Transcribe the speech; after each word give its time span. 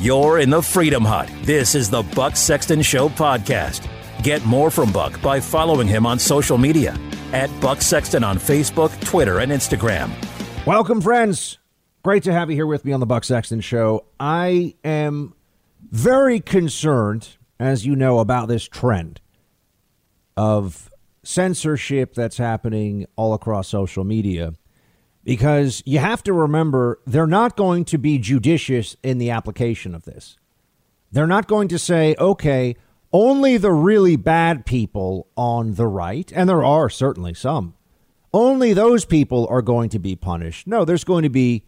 You're 0.00 0.38
in 0.38 0.48
the 0.48 0.62
Freedom 0.62 1.04
Hut. 1.04 1.28
This 1.42 1.74
is 1.74 1.90
the 1.90 2.04
Buck 2.04 2.36
Sexton 2.36 2.82
Show 2.82 3.08
podcast. 3.08 3.88
Get 4.22 4.44
more 4.44 4.70
from 4.70 4.92
Buck 4.92 5.20
by 5.20 5.40
following 5.40 5.88
him 5.88 6.06
on 6.06 6.20
social 6.20 6.56
media 6.56 6.96
at 7.32 7.50
Buck 7.60 7.82
Sexton 7.82 8.22
on 8.22 8.38
Facebook, 8.38 8.92
Twitter, 9.00 9.40
and 9.40 9.50
Instagram. 9.50 10.12
Welcome, 10.64 11.00
friends. 11.00 11.58
Great 12.04 12.22
to 12.22 12.32
have 12.32 12.48
you 12.48 12.54
here 12.54 12.66
with 12.68 12.84
me 12.84 12.92
on 12.92 13.00
the 13.00 13.06
Buck 13.06 13.24
Sexton 13.24 13.60
Show. 13.60 14.04
I 14.20 14.76
am 14.84 15.34
very 15.90 16.38
concerned, 16.38 17.30
as 17.58 17.84
you 17.84 17.96
know, 17.96 18.20
about 18.20 18.46
this 18.46 18.68
trend 18.68 19.20
of 20.36 20.90
censorship 21.24 22.14
that's 22.14 22.38
happening 22.38 23.04
all 23.16 23.34
across 23.34 23.66
social 23.66 24.04
media 24.04 24.54
because 25.28 25.82
you 25.84 25.98
have 25.98 26.22
to 26.22 26.32
remember 26.32 27.00
they're 27.06 27.26
not 27.26 27.54
going 27.54 27.84
to 27.84 27.98
be 27.98 28.16
judicious 28.16 28.96
in 29.02 29.18
the 29.18 29.28
application 29.28 29.94
of 29.94 30.06
this. 30.06 30.38
They're 31.12 31.26
not 31.26 31.46
going 31.46 31.68
to 31.68 31.78
say, 31.78 32.16
okay, 32.18 32.76
only 33.12 33.58
the 33.58 33.70
really 33.70 34.16
bad 34.16 34.64
people 34.64 35.28
on 35.36 35.74
the 35.74 35.86
right, 35.86 36.32
and 36.34 36.48
there 36.48 36.64
are 36.64 36.88
certainly 36.88 37.34
some, 37.34 37.74
only 38.32 38.72
those 38.72 39.04
people 39.04 39.46
are 39.50 39.60
going 39.60 39.90
to 39.90 39.98
be 39.98 40.16
punished. 40.16 40.66
No, 40.66 40.86
there's 40.86 41.04
going 41.04 41.24
to 41.24 41.28
be 41.28 41.66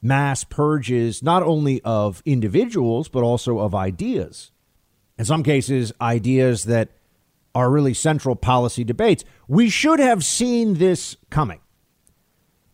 mass 0.00 0.44
purges, 0.44 1.24
not 1.24 1.42
only 1.42 1.82
of 1.82 2.22
individuals, 2.24 3.08
but 3.08 3.24
also 3.24 3.58
of 3.58 3.74
ideas. 3.74 4.52
In 5.18 5.24
some 5.24 5.42
cases, 5.42 5.92
ideas 6.00 6.62
that 6.66 6.90
are 7.52 7.68
really 7.68 7.94
central 7.94 8.36
policy 8.36 8.84
debates. 8.84 9.24
We 9.48 9.70
should 9.70 9.98
have 9.98 10.24
seen 10.24 10.74
this 10.74 11.16
coming 11.30 11.61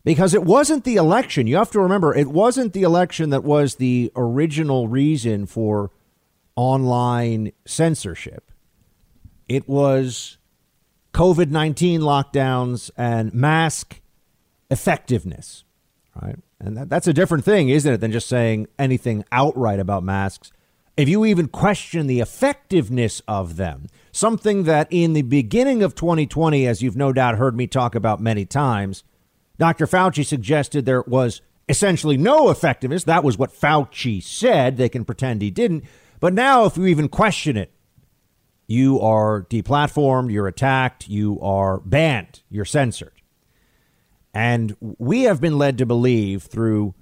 because 0.08 0.32
it 0.32 0.42
wasn't 0.42 0.84
the 0.84 0.96
election. 0.96 1.46
You 1.46 1.56
have 1.56 1.70
to 1.72 1.80
remember, 1.80 2.14
it 2.14 2.28
wasn't 2.28 2.72
the 2.72 2.80
election 2.80 3.28
that 3.28 3.44
was 3.44 3.74
the 3.74 4.10
original 4.16 4.88
reason 4.88 5.44
for 5.44 5.90
online 6.56 7.52
censorship. 7.66 8.50
It 9.50 9.68
was 9.68 10.38
COVID 11.12 11.50
19 11.50 12.00
lockdowns 12.00 12.90
and 12.96 13.34
mask 13.34 14.00
effectiveness, 14.70 15.64
right? 16.22 16.38
And 16.58 16.78
that, 16.78 16.88
that's 16.88 17.06
a 17.06 17.12
different 17.12 17.44
thing, 17.44 17.68
isn't 17.68 17.92
it, 17.92 17.98
than 17.98 18.10
just 18.10 18.30
saying 18.30 18.66
anything 18.78 19.26
outright 19.30 19.78
about 19.78 20.02
masks. 20.02 20.52
If 20.96 21.10
you 21.10 21.26
even 21.26 21.48
question 21.48 22.06
the 22.06 22.20
effectiveness 22.20 23.20
of 23.28 23.56
them, 23.56 23.88
something 24.10 24.62
that 24.62 24.88
in 24.90 25.12
the 25.12 25.20
beginning 25.20 25.82
of 25.82 25.94
2020, 25.94 26.66
as 26.66 26.80
you've 26.80 26.96
no 26.96 27.12
doubt 27.12 27.36
heard 27.36 27.54
me 27.54 27.66
talk 27.66 27.94
about 27.94 28.22
many 28.22 28.46
times, 28.46 29.04
Dr. 29.58 29.86
Fauci 29.86 30.24
suggested 30.24 30.84
there 30.84 31.02
was 31.06 31.40
essentially 31.68 32.16
no 32.16 32.50
effectiveness. 32.50 33.04
That 33.04 33.24
was 33.24 33.36
what 33.36 33.52
Fauci 33.52 34.22
said. 34.22 34.76
They 34.76 34.88
can 34.88 35.04
pretend 35.04 35.42
he 35.42 35.50
didn't. 35.50 35.84
But 36.20 36.34
now, 36.34 36.64
if 36.64 36.76
you 36.76 36.86
even 36.86 37.08
question 37.08 37.56
it, 37.56 37.72
you 38.66 39.00
are 39.00 39.42
deplatformed, 39.42 40.32
you're 40.32 40.46
attacked, 40.46 41.08
you 41.08 41.40
are 41.40 41.78
banned, 41.80 42.42
you're 42.50 42.64
censored. 42.64 43.12
And 44.34 44.76
we 44.80 45.22
have 45.22 45.40
been 45.40 45.58
led 45.58 45.78
to 45.78 45.86
believe 45.86 46.44
through 46.44 46.94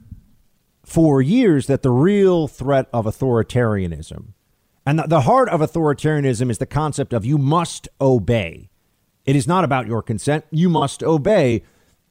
four 0.85 1.21
years 1.21 1.67
that 1.67 1.83
the 1.83 1.91
real 1.91 2.47
threat 2.47 2.89
of 2.93 3.05
authoritarianism 3.05 4.35
and 4.87 5.01
the 5.01 5.23
heart 5.23 5.49
of 5.49 5.61
authoritarianism 5.61 6.49
is 6.49 6.59
the 6.59 6.67
concept 6.67 7.13
of 7.13 7.25
you 7.27 7.37
must 7.37 7.89
obey. 8.01 8.71
It 9.25 9.35
is 9.35 9.49
not 9.49 9.65
about 9.65 9.89
your 9.89 10.01
consent. 10.01 10.45
You 10.53 10.69
must 10.69 11.03
obey. 11.03 11.65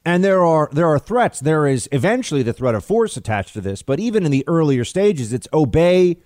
And 0.06 0.22
there 0.22 0.44
are 0.44 0.70
there 0.72 0.86
are 0.86 1.00
threats. 1.00 1.40
There 1.40 1.66
is 1.66 1.88
eventually 1.90 2.44
the 2.44 2.52
threat 2.52 2.76
of 2.76 2.84
force 2.84 3.16
attached 3.16 3.54
to 3.54 3.60
this, 3.60 3.82
but 3.82 3.98
even 3.98 4.24
in 4.24 4.30
the 4.30 4.44
earlier 4.46 4.84
stages, 4.84 5.32
it's 5.32 5.48
obey 5.52 6.18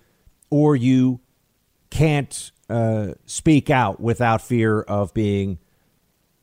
or 0.51 0.75
you 0.75 1.19
can't 1.89 2.51
uh, 2.69 3.13
speak 3.25 3.71
out 3.71 3.99
without 3.99 4.39
fear 4.39 4.81
of 4.81 5.15
being 5.15 5.57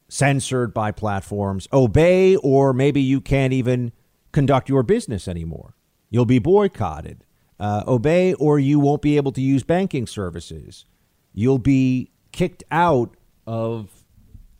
censored 0.08 0.74
by 0.74 0.90
platforms. 0.90 1.68
Obey, 1.72 2.34
or 2.34 2.72
maybe 2.72 3.00
you 3.00 3.20
can't 3.20 3.52
even 3.52 3.92
conduct 4.32 4.68
your 4.68 4.82
business 4.82 5.28
anymore. 5.28 5.76
You'll 6.10 6.26
be 6.26 6.40
boycotted. 6.40 7.24
Uh, 7.60 7.84
obey, 7.86 8.34
or 8.34 8.58
you 8.58 8.80
won't 8.80 9.00
be 9.00 9.16
able 9.16 9.30
to 9.32 9.40
use 9.40 9.62
banking 9.62 10.08
services. 10.08 10.86
You'll 11.32 11.58
be 11.58 12.10
kicked 12.32 12.64
out 12.72 13.16
of 13.46 13.97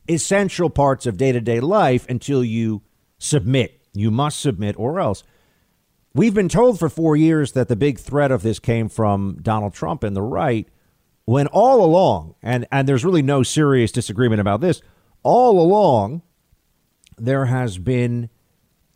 essential 0.09 0.71
parts 0.71 1.07
of 1.07 1.17
day 1.17 1.33
to 1.33 1.41
day 1.41 1.61
life 1.61 2.07
until 2.09 2.45
you 2.45 2.83
submit. 3.19 3.81
You 3.93 4.11
must 4.11 4.41
submit 4.41 4.79
or 4.79 5.01
else. 5.01 5.23
We've 6.15 6.35
been 6.35 6.49
told 6.49 6.79
for 6.79 6.89
four 6.89 7.17
years 7.17 7.53
that 7.53 7.69
the 7.69 7.77
big 7.77 7.99
threat 7.99 8.31
of 8.31 8.43
this 8.43 8.59
came 8.59 8.89
from 8.89 9.39
Donald 9.43 9.75
Trump 9.75 10.03
and 10.03 10.17
the 10.17 10.23
right, 10.23 10.67
when 11.27 11.47
all 11.49 11.85
along, 11.85 12.35
and, 12.43 12.67
and 12.73 12.89
there's 12.89 13.05
really 13.05 13.23
no 13.23 13.43
serious 13.43 13.93
disagreement 13.93 14.41
about 14.41 14.61
this, 14.61 14.81
all 15.23 15.61
along, 15.61 16.23
there 17.19 17.47
has 17.47 17.79
been 17.79 18.31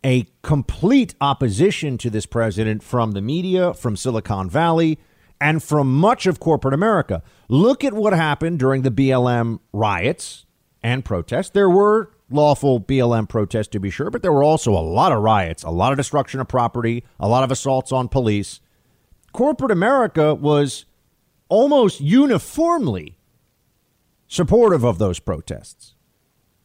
a 0.03 0.25
complete 0.41 1.15
opposition 1.21 1.97
to 1.99 2.09
this 2.09 2.25
president 2.25 2.83
from 2.83 3.11
the 3.11 3.21
media, 3.21 3.73
from 3.73 3.95
Silicon 3.95 4.49
Valley, 4.49 4.99
and 5.39 5.61
from 5.61 5.93
much 5.93 6.25
of 6.25 6.39
corporate 6.39 6.73
America. 6.73 7.21
Look 7.49 7.83
at 7.83 7.93
what 7.93 8.13
happened 8.13 8.59
during 8.59 8.81
the 8.81 8.91
BLM 8.91 9.59
riots 9.71 10.45
and 10.83 11.05
protests. 11.05 11.49
There 11.49 11.69
were 11.69 12.11
lawful 12.29 12.79
BLM 12.79 13.29
protests, 13.29 13.69
to 13.69 13.79
be 13.79 13.89
sure, 13.89 14.09
but 14.09 14.21
there 14.21 14.33
were 14.33 14.43
also 14.43 14.71
a 14.71 14.81
lot 14.81 15.11
of 15.11 15.21
riots, 15.21 15.63
a 15.63 15.69
lot 15.69 15.91
of 15.91 15.97
destruction 15.97 16.39
of 16.39 16.47
property, 16.47 17.03
a 17.19 17.27
lot 17.27 17.43
of 17.43 17.51
assaults 17.51 17.91
on 17.91 18.09
police. 18.09 18.59
Corporate 19.31 19.71
America 19.71 20.33
was 20.33 20.85
almost 21.47 22.01
uniformly 22.01 23.17
supportive 24.27 24.83
of 24.83 24.97
those 24.97 25.19
protests. 25.19 25.95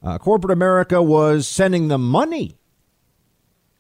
Uh, 0.02 0.16
corporate 0.16 0.52
America 0.52 1.02
was 1.02 1.46
sending 1.46 1.88
them 1.88 2.08
money, 2.08 2.56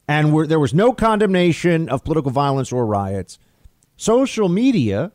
and 0.06 0.48
there 0.48 0.60
was 0.60 0.74
no 0.74 0.92
condemnation 0.92 1.88
of 1.88 2.04
political 2.04 2.30
violence 2.30 2.72
or 2.72 2.84
riots. 2.86 3.38
Social 3.96 4.48
media 4.48 5.12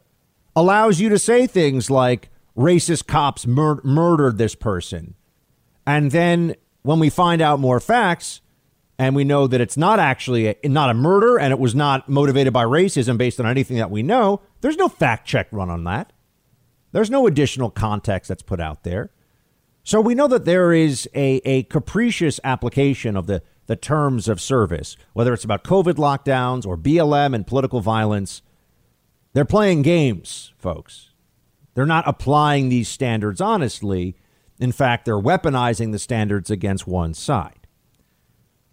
allows 0.56 1.00
you 1.00 1.10
to 1.10 1.20
say 1.20 1.46
things 1.48 1.90
like, 1.90 2.30
racist 2.58 3.08
cops 3.08 3.46
mur- 3.48 3.82
murdered 3.84 4.38
this 4.38 4.56
person. 4.56 5.16
And 5.86 6.12
then 6.12 6.56
when 6.84 7.00
we 7.00 7.10
find 7.10 7.42
out 7.42 7.60
more 7.60 7.80
facts 7.80 8.42
and 9.00 9.16
we 9.16 9.24
know 9.24 9.48
that 9.48 9.62
it's 9.62 9.78
not 9.78 10.00
actually 10.00 10.48
a, 10.48 10.56
not 10.64 10.90
a 10.90 10.94
murder 10.94 11.40
and 11.40 11.52
it 11.52 11.60
was 11.60 11.74
not 11.74 12.08
motivated 12.08 12.54
by 12.54 12.64
racism 12.64 13.18
based 13.18 13.40
on 13.40 13.46
anything 13.46 13.78
that 13.78 13.92
we 13.92 14.04
know, 14.04 14.42
there's 14.62 14.78
no 14.78 14.88
fact 14.88 15.28
check 15.28 15.48
run 15.52 15.70
on 15.70 15.84
that. 15.86 16.14
There's 16.92 17.10
no 17.10 17.26
additional 17.26 17.72
context 17.72 18.30
that's 18.30 18.44
put 18.44 18.60
out 18.60 18.84
there. 18.84 19.12
So 19.84 20.00
we 20.00 20.16
know 20.16 20.28
that 20.28 20.46
there 20.46 20.72
is 20.72 21.10
a, 21.14 21.42
a 21.44 21.64
capricious 21.64 22.40
application 22.44 23.18
of 23.18 23.28
the, 23.28 23.42
the 23.66 23.76
terms 23.76 24.28
of 24.28 24.40
service, 24.40 24.96
whether 25.14 25.34
it's 25.34 25.44
about 25.44 25.64
COVID 25.64 25.96
lockdowns 25.96 26.66
or 26.66 26.78
BLM 26.78 27.34
and 27.34 27.46
political 27.46 27.82
violence. 27.82 28.42
They're 29.34 29.44
playing 29.44 29.82
games, 29.82 30.54
folks. 30.58 31.10
They're 31.74 31.86
not 31.86 32.08
applying 32.08 32.70
these 32.70 32.88
standards 32.88 33.42
honestly. 33.42 34.16
In 34.60 34.72
fact, 34.72 35.06
they're 35.06 35.20
weaponizing 35.20 35.92
the 35.92 36.00
standards 36.00 36.52
against 36.52 36.88
one 36.88 37.14
side. 37.14 37.64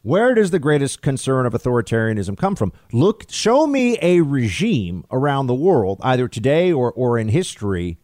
Where 0.03 0.34
does 0.34 0.50
the 0.50 0.59
greatest 0.59 1.03
concern 1.03 1.44
of 1.44 1.53
authoritarianism 1.53 2.38
come 2.38 2.56
from? 2.56 2.72
Look, 2.93 3.27
show 3.31 3.66
me 3.66 3.99
a 4.00 4.22
regime 4.22 5.05
around 5.11 5.47
the 5.47 5.55
world, 5.55 6.00
either 6.03 6.27
today 6.27 6.72
or, 6.72 6.91
or 6.93 7.19
in 7.19 7.28
history, 7.28 7.99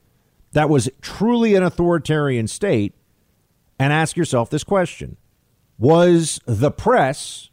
that 0.52 0.68
was 0.68 0.90
truly 1.00 1.54
an 1.54 1.62
authoritarian 1.62 2.48
state, 2.48 2.94
and 3.78 3.92
ask 3.92 4.16
yourself 4.16 4.50
this 4.50 4.64
question 4.64 5.16
Was 5.78 6.38
the 6.44 6.70
press, 6.70 7.50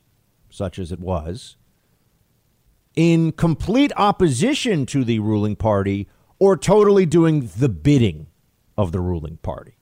such 0.50 0.78
as 0.78 0.92
it 0.92 1.00
was, 1.00 1.56
in 2.96 3.32
complete 3.32 3.94
opposition 3.96 4.86
to 4.88 5.06
the 5.06 5.20
ruling 5.20 5.56
party 5.56 6.08
or 6.44 6.58
totally 6.58 7.06
doing 7.06 7.50
the 7.56 7.70
bidding 7.70 8.28
of 8.76 8.92
the 8.92 9.00
ruling 9.00 9.38
party. 9.38 9.78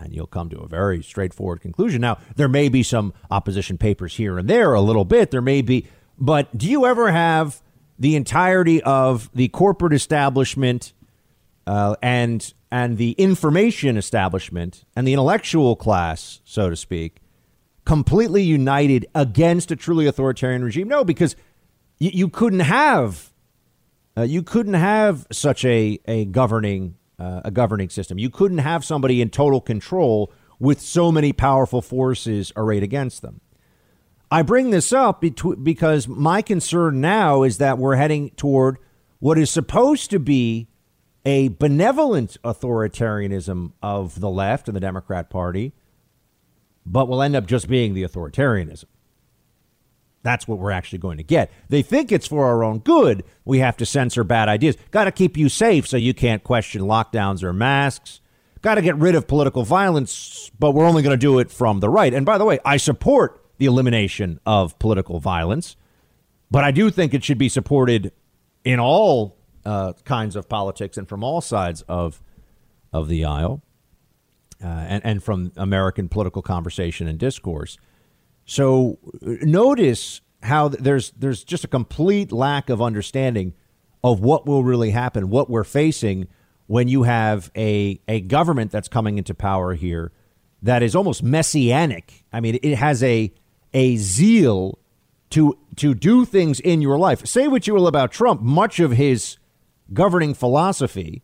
And 0.00 0.12
you'll 0.12 0.26
come 0.26 0.48
to 0.48 0.58
a 0.58 0.66
very 0.66 1.04
straightforward 1.04 1.60
conclusion. 1.60 2.00
Now, 2.00 2.18
there 2.34 2.48
may 2.48 2.68
be 2.68 2.82
some 2.82 3.14
opposition 3.30 3.78
papers 3.78 4.16
here 4.16 4.38
and 4.38 4.50
there, 4.50 4.74
a 4.74 4.80
little 4.80 5.04
bit. 5.04 5.30
There 5.30 5.40
may 5.40 5.62
be, 5.62 5.86
but 6.18 6.58
do 6.58 6.68
you 6.68 6.84
ever 6.84 7.12
have 7.12 7.62
the 7.96 8.16
entirety 8.16 8.82
of 8.82 9.30
the 9.32 9.46
corporate 9.46 9.92
establishment 9.92 10.94
uh, 11.64 11.94
and 12.02 12.52
and 12.72 12.98
the 12.98 13.12
information 13.12 13.96
establishment 13.96 14.84
and 14.96 15.06
the 15.06 15.12
intellectual 15.12 15.76
class, 15.76 16.40
so 16.42 16.70
to 16.70 16.74
speak, 16.76 17.18
completely 17.84 18.42
united 18.42 19.06
against 19.14 19.70
a 19.70 19.76
truly 19.76 20.08
authoritarian 20.08 20.64
regime? 20.64 20.88
No, 20.88 21.04
because 21.04 21.36
you, 22.00 22.10
you 22.12 22.28
couldn't 22.28 22.60
have 22.60 23.27
uh, 24.18 24.22
you 24.22 24.42
couldn't 24.42 24.74
have 24.74 25.26
such 25.30 25.64
a 25.64 26.00
a 26.06 26.24
governing 26.24 26.96
uh, 27.18 27.42
a 27.44 27.50
governing 27.50 27.88
system. 27.88 28.18
You 28.18 28.30
couldn't 28.30 28.58
have 28.58 28.84
somebody 28.84 29.20
in 29.20 29.30
total 29.30 29.60
control 29.60 30.32
with 30.58 30.80
so 30.80 31.12
many 31.12 31.32
powerful 31.32 31.80
forces 31.80 32.52
arrayed 32.56 32.82
against 32.82 33.22
them. 33.22 33.40
I 34.30 34.42
bring 34.42 34.70
this 34.70 34.92
up 34.92 35.22
because 35.62 36.06
my 36.06 36.42
concern 36.42 37.00
now 37.00 37.44
is 37.44 37.58
that 37.58 37.78
we're 37.78 37.96
heading 37.96 38.30
toward 38.30 38.78
what 39.20 39.38
is 39.38 39.50
supposed 39.50 40.10
to 40.10 40.18
be 40.18 40.68
a 41.24 41.48
benevolent 41.48 42.36
authoritarianism 42.44 43.72
of 43.82 44.20
the 44.20 44.30
left 44.30 44.68
and 44.68 44.76
the 44.76 44.80
Democrat 44.80 45.30
Party, 45.30 45.72
but 46.84 47.08
will 47.08 47.22
end 47.22 47.36
up 47.36 47.46
just 47.46 47.68
being 47.68 47.94
the 47.94 48.02
authoritarianism. 48.02 48.84
That's 50.22 50.48
what 50.48 50.58
we're 50.58 50.72
actually 50.72 50.98
going 50.98 51.18
to 51.18 51.22
get. 51.22 51.50
They 51.68 51.82
think 51.82 52.10
it's 52.10 52.26
for 52.26 52.46
our 52.46 52.64
own 52.64 52.80
good. 52.80 53.24
We 53.44 53.60
have 53.60 53.76
to 53.78 53.86
censor 53.86 54.24
bad 54.24 54.48
ideas. 54.48 54.76
Got 54.90 55.04
to 55.04 55.12
keep 55.12 55.36
you 55.36 55.48
safe 55.48 55.86
so 55.86 55.96
you 55.96 56.12
can't 56.12 56.42
question 56.42 56.82
lockdowns 56.82 57.42
or 57.42 57.52
masks. 57.52 58.20
Got 58.60 58.74
to 58.74 58.82
get 58.82 58.96
rid 58.96 59.14
of 59.14 59.28
political 59.28 59.62
violence, 59.64 60.50
but 60.58 60.72
we're 60.72 60.86
only 60.86 61.02
going 61.02 61.14
to 61.14 61.16
do 61.16 61.38
it 61.38 61.50
from 61.50 61.80
the 61.80 61.88
right. 61.88 62.12
And 62.12 62.26
by 62.26 62.38
the 62.38 62.44
way, 62.44 62.58
I 62.64 62.76
support 62.76 63.44
the 63.58 63.66
elimination 63.66 64.40
of 64.44 64.78
political 64.78 65.20
violence, 65.20 65.76
but 66.50 66.64
I 66.64 66.72
do 66.72 66.90
think 66.90 67.14
it 67.14 67.22
should 67.22 67.38
be 67.38 67.48
supported 67.48 68.12
in 68.64 68.80
all 68.80 69.36
uh, 69.64 69.92
kinds 70.04 70.34
of 70.34 70.48
politics 70.48 70.96
and 70.96 71.08
from 71.08 71.22
all 71.22 71.40
sides 71.40 71.82
of 71.82 72.20
of 72.92 73.08
the 73.08 73.24
aisle, 73.24 73.62
uh, 74.62 74.66
and 74.66 75.04
and 75.04 75.22
from 75.22 75.52
American 75.56 76.08
political 76.08 76.42
conversation 76.42 77.06
and 77.06 77.18
discourse. 77.18 77.76
So 78.48 78.98
notice 79.22 80.22
how 80.42 80.68
there's 80.68 81.10
there's 81.10 81.44
just 81.44 81.64
a 81.64 81.68
complete 81.68 82.32
lack 82.32 82.70
of 82.70 82.80
understanding 82.80 83.52
of 84.02 84.20
what 84.20 84.46
will 84.46 84.64
really 84.64 84.90
happen, 84.90 85.28
what 85.28 85.50
we're 85.50 85.64
facing 85.64 86.28
when 86.66 86.88
you 86.88 87.02
have 87.02 87.50
a 87.54 88.00
a 88.08 88.22
government 88.22 88.70
that's 88.70 88.88
coming 88.88 89.18
into 89.18 89.34
power 89.34 89.74
here 89.74 90.12
that 90.62 90.82
is 90.82 90.96
almost 90.96 91.22
messianic. 91.22 92.24
I 92.32 92.40
mean, 92.40 92.58
it 92.62 92.76
has 92.76 93.02
a 93.02 93.30
a 93.74 93.96
zeal 93.96 94.78
to 95.28 95.58
to 95.76 95.92
do 95.92 96.24
things 96.24 96.58
in 96.58 96.80
your 96.80 96.96
life. 96.96 97.26
Say 97.26 97.48
what 97.48 97.66
you 97.66 97.74
will 97.74 97.86
about 97.86 98.12
Trump, 98.12 98.40
much 98.40 98.80
of 98.80 98.92
his 98.92 99.36
governing 99.92 100.32
philosophy, 100.32 101.22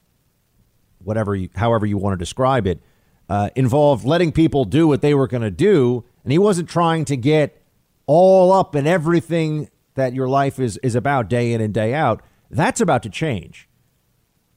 whatever 0.99 1.35
you, 1.35 1.49
however 1.57 1.87
you 1.87 1.97
want 1.97 2.13
to 2.13 2.19
describe 2.19 2.67
it, 2.67 2.83
uh, 3.31 3.49
involved 3.57 4.05
letting 4.05 4.31
people 4.31 4.67
do 4.67 4.87
what 4.87 5.01
they 5.01 5.15
were 5.15 5.27
going 5.27 5.43
to 5.43 5.51
do, 5.51 6.05
and 6.25 6.33
he 6.33 6.39
wasn't 6.39 6.69
trying 6.69 7.05
to 7.05 7.17
get 7.17 7.63
all 8.07 8.53
up 8.53 8.75
in 8.75 8.87
everything 8.87 9.69
that 9.95 10.15
your 10.15 10.29
life 10.29 10.59
is 10.59 10.77
is 10.79 10.95
about 10.95 11.29
day 11.29 11.53
in 11.53 11.61
and 11.61 11.73
day 11.73 11.95
out. 11.95 12.23
That's 12.51 12.81
about 12.81 13.03
to 13.05 13.09
change. 13.09 13.69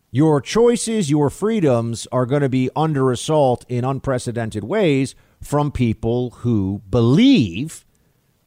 Your 0.09 0.41
choices, 0.41 1.09
your 1.09 1.29
freedoms 1.29 2.07
are 2.11 2.25
going 2.25 2.41
to 2.41 2.49
be 2.49 2.69
under 2.75 3.11
assault 3.11 3.65
in 3.67 3.83
unprecedented 3.83 4.63
ways 4.63 5.15
from 5.41 5.71
people 5.71 6.31
who 6.31 6.81
believe 6.89 7.85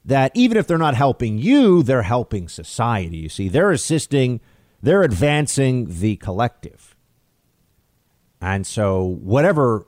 that 0.04 0.32
even 0.34 0.56
if 0.56 0.66
they're 0.66 0.78
not 0.78 0.94
helping 0.94 1.38
you, 1.38 1.82
they're 1.82 2.02
helping 2.02 2.48
society. 2.48 3.18
You 3.18 3.28
see, 3.28 3.48
they're 3.48 3.70
assisting, 3.70 4.40
they're 4.82 5.02
advancing 5.02 6.00
the 6.00 6.16
collective. 6.16 6.96
And 8.40 8.66
so, 8.66 9.04
whatever 9.04 9.86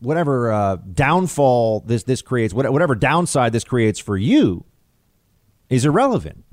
whatever 0.00 0.52
uh, 0.52 0.76
downfall 0.76 1.80
this 1.80 2.04
this 2.04 2.22
creates, 2.22 2.54
whatever 2.54 2.94
downside 2.94 3.52
this 3.52 3.64
creates 3.64 3.98
for 3.98 4.16
you, 4.16 4.64
is 5.68 5.84
irrelevant, 5.84 6.44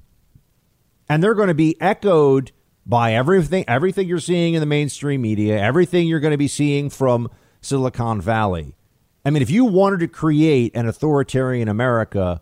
and 1.09 1.23
they're 1.23 1.35
going 1.35 1.47
to 1.47 1.53
be 1.53 1.79
echoed 1.81 2.51
by 2.85 3.13
everything 3.13 3.65
everything 3.67 4.07
you're 4.07 4.19
seeing 4.19 4.53
in 4.53 4.59
the 4.59 4.65
mainstream 4.65 5.21
media, 5.21 5.59
everything 5.59 6.07
you're 6.07 6.19
going 6.19 6.31
to 6.31 6.37
be 6.37 6.47
seeing 6.47 6.89
from 6.89 7.29
Silicon 7.61 8.21
Valley. 8.21 8.75
I 9.25 9.31
mean, 9.31 9.41
if 9.41 9.49
you 9.49 9.65
wanted 9.65 10.01
to 10.01 10.07
create 10.07 10.75
an 10.75 10.87
authoritarian 10.87 11.67
America, 11.67 12.41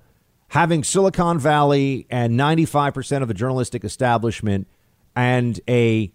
having 0.50 0.84
Silicon 0.84 1.40
Valley 1.40 2.06
and 2.10 2.38
95% 2.38 3.22
of 3.22 3.28
the 3.30 3.34
journalistic 3.34 3.84
establishment 3.84 4.68
and 5.16 5.60
a 5.70 6.12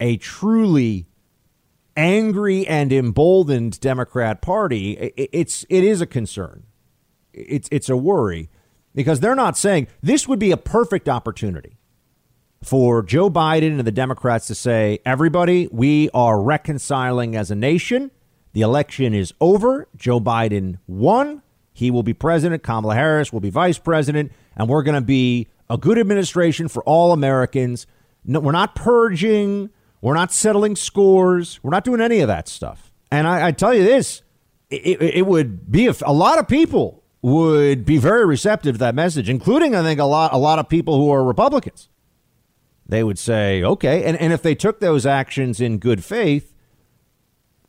a 0.00 0.16
truly 0.16 1.07
angry 1.98 2.66
and 2.66 2.92
emboldened 2.92 3.78
Democrat 3.80 4.40
Party, 4.40 4.92
it's 5.16 5.66
it 5.68 5.84
is 5.84 6.00
a 6.00 6.06
concern. 6.06 6.62
It's 7.34 7.68
it's 7.70 7.90
a 7.90 7.96
worry 7.96 8.48
because 8.94 9.20
they're 9.20 9.34
not 9.34 9.58
saying 9.58 9.88
this 10.02 10.26
would 10.26 10.38
be 10.38 10.52
a 10.52 10.56
perfect 10.56 11.08
opportunity 11.08 11.76
for 12.62 13.02
Joe 13.02 13.28
Biden 13.28 13.78
and 13.78 13.86
the 13.86 13.92
Democrats 13.92 14.46
to 14.46 14.54
say, 14.54 15.00
everybody, 15.04 15.68
we 15.70 16.08
are 16.14 16.40
reconciling 16.40 17.36
as 17.36 17.50
a 17.50 17.54
nation. 17.54 18.10
The 18.52 18.62
election 18.62 19.14
is 19.14 19.34
over. 19.40 19.88
Joe 19.96 20.20
Biden 20.20 20.78
won. 20.86 21.42
He 21.72 21.90
will 21.90 22.02
be 22.02 22.14
president. 22.14 22.62
Kamala 22.62 22.94
Harris 22.94 23.32
will 23.32 23.40
be 23.40 23.50
vice 23.50 23.78
president. 23.78 24.32
And 24.56 24.68
we're 24.68 24.82
going 24.82 24.96
to 24.96 25.00
be 25.00 25.46
a 25.70 25.78
good 25.78 25.98
administration 25.98 26.66
for 26.66 26.82
all 26.82 27.12
Americans. 27.12 27.86
No, 28.24 28.40
we're 28.40 28.52
not 28.52 28.74
purging. 28.74 29.70
We're 30.00 30.14
not 30.14 30.32
settling 30.32 30.76
scores. 30.76 31.60
We're 31.62 31.70
not 31.70 31.84
doing 31.84 32.00
any 32.00 32.20
of 32.20 32.28
that 32.28 32.48
stuff. 32.48 32.92
And 33.10 33.26
I, 33.26 33.48
I 33.48 33.52
tell 33.52 33.74
you 33.74 33.84
this, 33.84 34.22
it, 34.70 35.00
it 35.00 35.26
would 35.26 35.70
be 35.70 35.86
a, 35.86 35.94
a 36.02 36.12
lot 36.12 36.38
of 36.38 36.46
people 36.46 37.02
would 37.22 37.84
be 37.84 37.98
very 37.98 38.24
receptive 38.24 38.76
to 38.76 38.78
that 38.78 38.94
message, 38.94 39.28
including 39.28 39.74
I 39.74 39.82
think 39.82 39.98
a 39.98 40.04
lot 40.04 40.32
a 40.32 40.38
lot 40.38 40.58
of 40.58 40.68
people 40.68 40.96
who 40.98 41.10
are 41.10 41.24
Republicans. 41.24 41.88
They 42.86 43.04
would 43.04 43.18
say, 43.18 43.62
okay, 43.62 44.04
and, 44.04 44.16
and 44.16 44.32
if 44.32 44.40
they 44.40 44.54
took 44.54 44.80
those 44.80 45.04
actions 45.04 45.60
in 45.60 45.76
good 45.78 46.02
faith, 46.02 46.54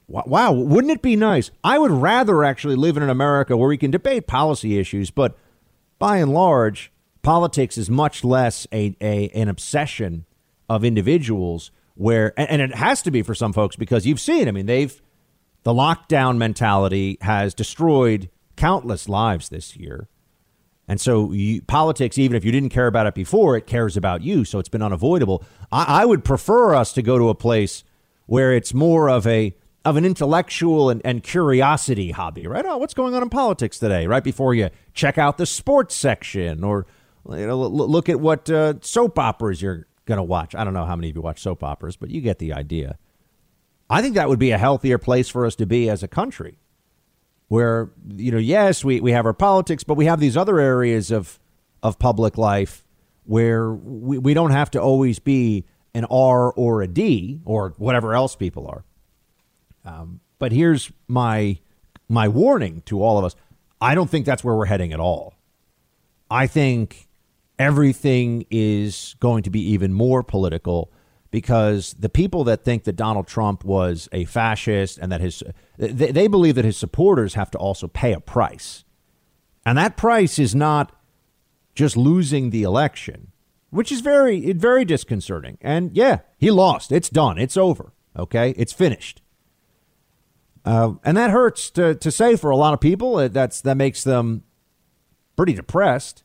wow, 0.08 0.54
wouldn't 0.54 0.92
it 0.92 1.02
be 1.02 1.18
nice? 1.18 1.52
I 1.62 1.78
would 1.78 1.92
rather 1.92 2.46
actually 2.46 2.76
live 2.76 2.96
in 2.96 3.04
an 3.04 3.10
America 3.10 3.58
where 3.58 3.68
we 3.68 3.78
can 3.78 3.92
debate 3.92 4.28
policy 4.28 4.80
issues, 4.80 5.12
but 5.12 5.38
by 5.98 6.18
and 6.18 6.34
large, 6.34 6.92
politics 7.22 7.78
is 7.78 7.90
much 7.90 8.24
less 8.24 8.66
a, 8.72 8.96
a 9.02 9.30
an 9.30 9.50
obsession 9.50 10.26
of 10.70 10.86
individuals 10.86 11.72
where 12.00 12.34
and, 12.40 12.62
it 12.62 12.74
has 12.74 13.02
to 13.02 13.12
be 13.12 13.22
for 13.22 13.36
some 13.36 13.54
folks 13.54 13.76
because 13.76 14.06
you've 14.06 14.20
seen 14.20 14.48
i 14.48 14.52
mean 14.52 14.66
they've 14.66 15.02
the 15.64 15.74
lockdown 15.74 16.38
mentality 16.38 17.18
has 17.22 17.54
destroyed 17.54 18.30
countless 18.56 19.10
lives 19.10 19.50
this 19.50 19.76
year. 19.76 20.08
And 20.88 21.00
so 21.00 21.32
you, 21.32 21.62
politics 21.62 22.18
even 22.18 22.36
if 22.36 22.44
you 22.44 22.52
didn't 22.52 22.70
care 22.70 22.88
about 22.88 23.06
it 23.06 23.14
before 23.14 23.56
it 23.56 23.68
cares 23.68 23.96
about 23.96 24.24
you 24.24 24.44
so 24.44 24.58
it's 24.60 24.70
been 24.70 24.82
unavoidable. 24.82 25.44
I, 25.72 26.02
I 26.02 26.06
would 26.06 26.24
prefer 26.24 26.74
us 26.74 26.94
to 26.94 27.02
go 27.02 27.18
to 27.18 27.30
a 27.30 27.36
place 27.36 27.84
where 28.26 28.54
it's 28.54 28.74
more 28.74 29.10
of 29.10 29.28
a 29.28 29.56
of 29.86 29.96
an 29.96 30.04
intellectual 30.04 30.90
and, 30.90 31.02
and 31.06 31.24
curiosity 31.24 32.12
hobby 32.12 32.48
right? 32.48 32.66
Oh 32.66 32.78
what's 32.78 32.94
going 32.94 33.14
on 33.14 33.22
in 33.22 33.30
politics 33.30 33.78
today 33.78 34.08
right 34.08 34.24
before 34.24 34.56
you 34.56 34.70
check 34.94 35.18
out 35.18 35.38
the 35.38 35.46
sports 35.46 35.96
section 35.96 36.64
or 36.64 36.88
you 37.30 37.46
know, 37.46 37.60
look 37.60 38.10
at 38.10 38.20
what 38.20 38.50
uh, 38.50 38.74
soap 38.82 39.20
operas 39.20 39.62
you're 39.62 39.86
going 40.10 40.18
to 40.18 40.24
watch. 40.24 40.54
I 40.54 40.66
don't 40.66 40.74
know 40.74 40.86
how 40.86 40.98
many 40.98 41.10
of 41.10 41.16
you 41.16 41.22
watch 41.22 41.40
soap 41.40 41.64
operas, 41.64 41.96
but 41.96 42.10
you 42.10 42.20
get 42.20 42.40
the 42.40 42.52
idea. 42.52 42.98
I 43.90 44.02
think 44.02 44.16
that 44.16 44.28
would 44.28 44.40
be 44.40 44.52
a 44.52 44.58
healthier 44.58 44.98
place 44.98 45.30
for 45.30 45.46
us 45.46 45.56
to 45.56 45.66
be 45.66 45.90
as 45.90 46.04
a 46.04 46.08
country 46.08 46.58
where, 47.48 47.90
you 48.16 48.32
know, 48.32 48.38
yes, 48.38 48.84
we, 48.84 49.00
we 49.00 49.12
have 49.12 49.26
our 49.26 49.34
politics, 49.34 49.84
but 49.84 49.96
we 49.96 50.06
have 50.06 50.20
these 50.20 50.36
other 50.36 50.60
areas 50.60 51.12
of, 51.12 51.40
of 51.82 51.98
public 51.98 52.38
life 52.38 52.84
where 53.24 53.72
we, 53.72 54.18
we 54.18 54.34
don't 54.34 54.52
have 54.52 54.70
to 54.72 54.82
always 54.82 55.20
be 55.20 55.66
an 55.94 56.06
R 56.06 56.52
or 56.52 56.82
a 56.82 56.88
D 56.88 57.42
or 57.46 57.74
whatever 57.78 58.14
else 58.14 58.36
people 58.36 58.68
are. 58.68 58.84
Um, 59.86 60.20
but 60.38 60.52
here's 60.52 60.92
my 61.08 61.60
my 62.08 62.28
warning 62.28 62.82
to 62.86 63.04
all 63.04 63.20
of 63.20 63.26
us. 63.26 63.36
I 63.80 63.94
don't 63.94 64.10
think 64.10 64.26
that's 64.26 64.44
where 64.44 64.56
we're 64.56 64.66
heading 64.66 64.94
at 64.94 65.00
all. 65.00 65.36
I 66.30 66.48
think 66.48 67.08
everything 67.60 68.46
is 68.50 69.16
going 69.20 69.44
to 69.44 69.50
be 69.50 69.62
even 69.72 69.94
more 69.94 70.24
political 70.24 70.92
because 71.30 71.94
the 72.00 72.10
people 72.10 72.44
that 72.46 72.64
think 72.64 72.86
that 72.86 72.96
Donald 72.96 73.28
Trump 73.28 73.64
was 73.64 74.10
a 74.12 74.26
fascist 74.26 74.98
and 74.98 75.12
that 75.12 75.22
his 75.22 75.44
they, 75.78 76.12
they, 76.12 76.28
believe 76.28 76.56
that 76.56 76.66
his 76.66 76.78
supporters 76.78 77.36
have 77.36 77.52
to 77.52 77.58
also 77.58 77.88
pay 77.88 78.14
a 78.14 78.20
price. 78.20 78.84
And 79.66 79.78
that 79.78 79.98
price 79.98 80.40
is 80.40 80.56
not 80.56 80.96
just 81.76 81.96
losing 81.96 82.50
the 82.50 82.64
election, 82.64 83.32
which 83.70 83.92
is 83.92 84.02
very 84.02 84.54
very 84.54 84.86
disconcerting. 84.86 85.58
And 85.62 85.96
yeah, 85.96 86.20
he 86.38 86.50
lost. 86.50 86.92
It's 86.92 87.10
done. 87.10 87.38
It's 87.38 87.58
over. 87.58 87.94
Okay? 88.18 88.52
It's 88.58 88.74
finished. 88.74 89.22
Uh, 90.66 90.94
and 91.04 91.16
that 91.16 91.30
hurts 91.30 91.70
to, 91.72 91.96
to 91.96 92.12
say 92.12 92.36
for 92.36 92.50
a 92.50 92.58
lot 92.58 92.74
of 92.74 92.82
people. 92.82 93.30
That's 93.30 93.62
that 93.62 93.78
makes 93.78 94.04
them 94.04 94.44
pretty 95.36 95.54
depressed. 95.54 96.24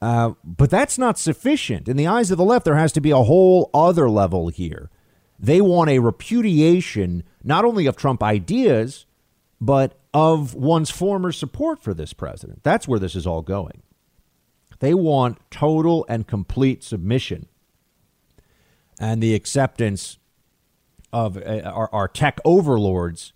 Uh, 0.00 0.32
but 0.44 0.70
that's 0.70 0.96
not 0.96 1.18
sufficient. 1.18 1.88
In 1.88 1.96
the 1.96 2.06
eyes 2.06 2.30
of 2.30 2.38
the 2.38 2.44
left, 2.44 2.64
there 2.64 2.76
has 2.76 2.92
to 2.92 3.00
be 3.00 3.10
a 3.10 3.18
whole 3.18 3.70
other 3.74 4.08
level 4.08 4.48
here. 4.48 4.90
They 5.38 5.60
want 5.60 5.90
a 5.90 5.98
repudiation 5.98 7.22
not 7.44 7.64
only 7.64 7.86
of 7.86 7.96
Trump 7.96 8.22
ideas, 8.22 9.06
but 9.60 9.98
of 10.12 10.54
one's 10.54 10.90
former 10.90 11.32
support 11.32 11.82
for 11.82 11.94
this 11.94 12.12
president. 12.12 12.62
That's 12.62 12.88
where 12.88 12.98
this 12.98 13.14
is 13.14 13.26
all 13.26 13.42
going. 13.42 13.82
They 14.80 14.94
want 14.94 15.38
total 15.50 16.06
and 16.08 16.26
complete 16.26 16.82
submission 16.82 17.46
and 18.98 19.22
the 19.22 19.34
acceptance 19.34 20.18
of 21.12 21.36
uh, 21.36 21.62
our, 21.64 21.88
our 21.92 22.08
tech 22.08 22.38
overlords 22.44 23.32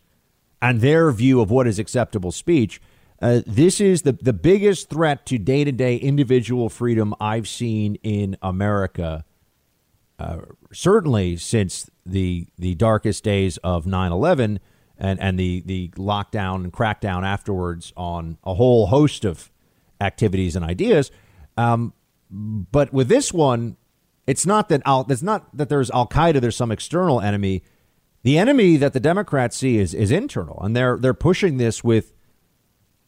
and 0.63 0.81
their 0.81 1.11
view 1.13 1.41
of 1.41 1.51
what 1.51 1.67
is 1.67 1.79
acceptable 1.79 2.33
speech 2.33 2.81
Uh, 3.25 3.41
this 3.47 3.81
is 3.81 4.03
the, 4.03 4.13
the 4.13 4.35
biggest 4.35 4.91
threat 4.91 5.25
to 5.25 5.39
day 5.39 5.65
to 5.65 5.73
day 5.73 5.97
individual 5.97 6.69
freedom 6.69 7.15
I've 7.19 7.49
seen 7.49 7.95
in 8.03 8.37
America, 8.43 9.25
uh, 10.19 10.41
certainly 10.75 11.39
since 11.39 11.89
the, 12.05 12.49
the 12.59 12.75
darkest 12.75 13.25
days 13.25 13.57
of 13.65 13.87
9 13.87 14.13
11 14.13 14.61
and, 14.99 15.19
and 15.21 15.39
the, 15.39 15.63
the 15.65 15.89
lockdown 15.97 16.65
and 16.65 16.71
crackdown 16.71 17.25
afterwards 17.25 17.95
on 17.97 18.37
a 18.45 18.53
whole 18.53 18.89
host 18.89 19.25
of 19.25 19.51
activities 20.03 20.55
and 20.55 20.63
ideas. 20.63 21.11
Um, 21.57 21.95
but 22.31 22.93
with 22.93 23.09
this 23.09 23.33
one, 23.33 23.79
it's 24.27 24.45
not 24.45 24.69
that 24.69 24.83
Al, 24.85 25.07
it's 25.09 25.23
not 25.23 25.57
that 25.57 25.71
there's 25.71 25.91
Al 25.93 26.07
Qaeda, 26.07 26.43
there's 26.43 26.57
some 26.57 26.71
external 26.71 27.23
enemy. 27.23 27.63
The 28.23 28.37
enemy 28.37 28.77
that 28.77 28.93
the 28.93 29.01
Democrats 29.01 29.57
see 29.57 29.79
is 29.79 29.95
is 29.95 30.11
internal, 30.11 30.61
and 30.63 30.77
they're 30.77 30.99
they're 30.99 31.15
pushing 31.15 31.57
this 31.57 31.83
with 31.83 32.14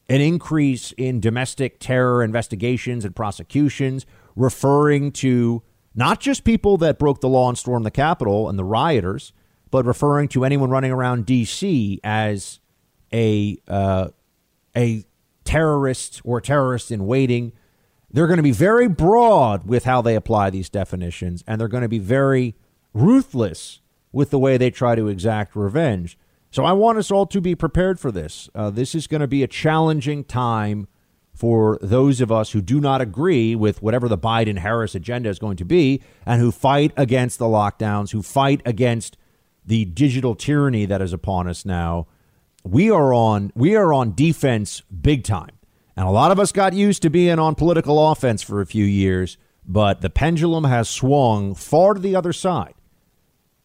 an 0.09 0.21
increase 0.21 0.93
in 0.93 1.21
domestic 1.21 1.81
terror 1.81 2.23
investigations 2.23 3.05
and 3.05 3.15
prosecutions, 3.15 4.07
referring 4.35 5.11
to 5.11 5.63
not 5.95 6.21
just 6.21 6.45
people 6.45 6.77
that 6.77 6.99
broke 6.99 7.21
the 7.21 7.29
law 7.29 7.49
and 7.49 7.59
stormed 7.59 7.87
the 7.87 7.91
Capitol 7.91 8.49
and 8.49 8.59
the 8.59 8.65
rioters, 8.65 9.33
but 9.71 9.85
referring 9.85 10.29
to 10.29 10.45
anyone 10.45 10.71
running 10.71 10.93
around 10.93 11.27
D.C. 11.27 12.01
as 12.05 12.61
a 13.13 13.57
uh, 13.67 14.09
a 14.77 15.05
terrorist 15.45 16.21
or 16.25 16.41
terrorist 16.41 16.91
in 16.91 17.07
waiting 17.07 17.53
they're 18.11 18.27
going 18.27 18.39
to 18.39 18.43
be 18.43 18.53
very 18.53 18.89
broad 18.89 19.67
with 19.67 19.85
how 19.85 20.01
they 20.01 20.15
apply 20.15 20.49
these 20.49 20.71
definitions, 20.71 21.45
and 21.47 21.61
they're 21.61 21.69
going 21.69 21.83
to 21.83 21.89
be 21.89 21.99
very 21.99 22.55
ruthless 22.95 23.81
with 24.11 24.31
the 24.31 24.39
way 24.39 24.57
they 24.57 24.71
try 24.71 24.95
to 24.95 25.09
exact 25.09 25.55
revenge. 25.55 26.17
So 26.57 26.65
I 26.65 26.73
want 26.73 26.97
us 26.97 27.11
all 27.11 27.27
to 27.27 27.43
be 27.43 27.55
prepared 27.55 28.01
for 28.01 28.11
this. 28.11 28.49
Uh, 28.55 28.71
this 28.71 28.95
is 28.95 29.07
going 29.07 29.21
to 29.21 29.27
be 29.27 29.43
a 29.43 29.47
challenging 29.47 30.25
time 30.25 30.89
for 31.35 31.79
those 31.83 32.23
of 32.23 32.33
us 32.33 32.53
who 32.53 32.63
do 32.63 32.81
not 32.81 33.03
agree 33.03 33.55
with 33.55 33.83
whatever 33.83 34.09
the 34.09 34.17
Biden 34.17 34.61
Harris 34.61 34.95
agenda 34.95 35.29
is 35.29 35.39
going 35.39 35.59
to 35.59 35.67
be 35.67 36.01
and 36.25 36.41
who 36.41 36.51
fight 36.51 36.95
against 36.97 37.39
the 37.39 37.45
lockdowns, 37.45 38.13
who 38.13 38.23
fight 38.23 38.63
against 38.65 39.19
the 39.67 39.85
digital 39.85 40.35
tyranny 40.35 40.87
that 40.87 41.03
is 41.03 41.13
upon 41.13 41.47
us 41.47 41.67
now. 41.67 42.07
We 42.65 42.91
are 42.91 43.13
on 43.13 43.53
we 43.55 43.77
are 43.77 43.93
on 43.93 44.15
defense 44.15 44.81
big 44.81 45.25
time. 45.25 45.59
And 45.95 46.09
a 46.09 46.11
lot 46.11 46.33
of 46.33 46.41
us 46.41 46.53
got 46.53 46.73
used 46.73 47.03
to 47.03 47.11
being 47.11 47.39
on 47.39 47.55
political 47.55 48.11
offense 48.11 48.43
for 48.43 48.63
a 48.63 48.67
few 48.67 48.87
years, 48.87 49.37
but 49.67 50.01
the 50.01 50.09
pendulum 50.09 50.65
has 50.65 50.89
swung 50.89 51.55
far 51.55 51.93
to 51.93 52.01
the 52.01 52.17
other 52.17 52.33
side. 52.33 52.76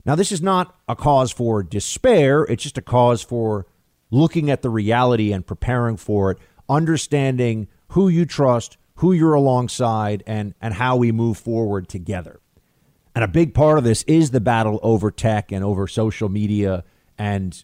Now, 0.05 0.15
this 0.15 0.31
is 0.31 0.41
not 0.41 0.75
a 0.88 0.96
cause 0.96 1.31
for 1.31 1.63
despair, 1.63 2.43
it's 2.43 2.63
just 2.63 2.77
a 2.77 2.81
cause 2.81 3.22
for 3.22 3.67
looking 4.10 4.50
at 4.50 4.62
the 4.62 4.70
reality 4.70 5.31
and 5.31 5.46
preparing 5.46 5.98
for 5.98 6.31
it, 6.31 6.38
understanding 6.67 7.67
who 7.89 8.10
you 8.10 8.25
trust, 8.25 8.77
who 8.96 9.13
you're 9.13 9.34
alongside, 9.34 10.24
and, 10.25 10.53
and 10.62 10.74
how 10.75 10.96
we 10.96 11.12
move 11.12 11.38
forward 11.38 11.88
together. 11.88 12.39
And 13.13 13.24
a 13.24 13.27
big 13.27 13.53
part 13.53 13.77
of 13.77 13.84
this 13.84 14.03
is 14.03 14.31
the 14.31 14.39
battle 14.39 14.79
over 14.81 15.12
tech 15.12 15.51
and 15.51 15.63
over 15.63 15.88
social 15.88 16.29
media 16.29 16.84
and 17.17 17.63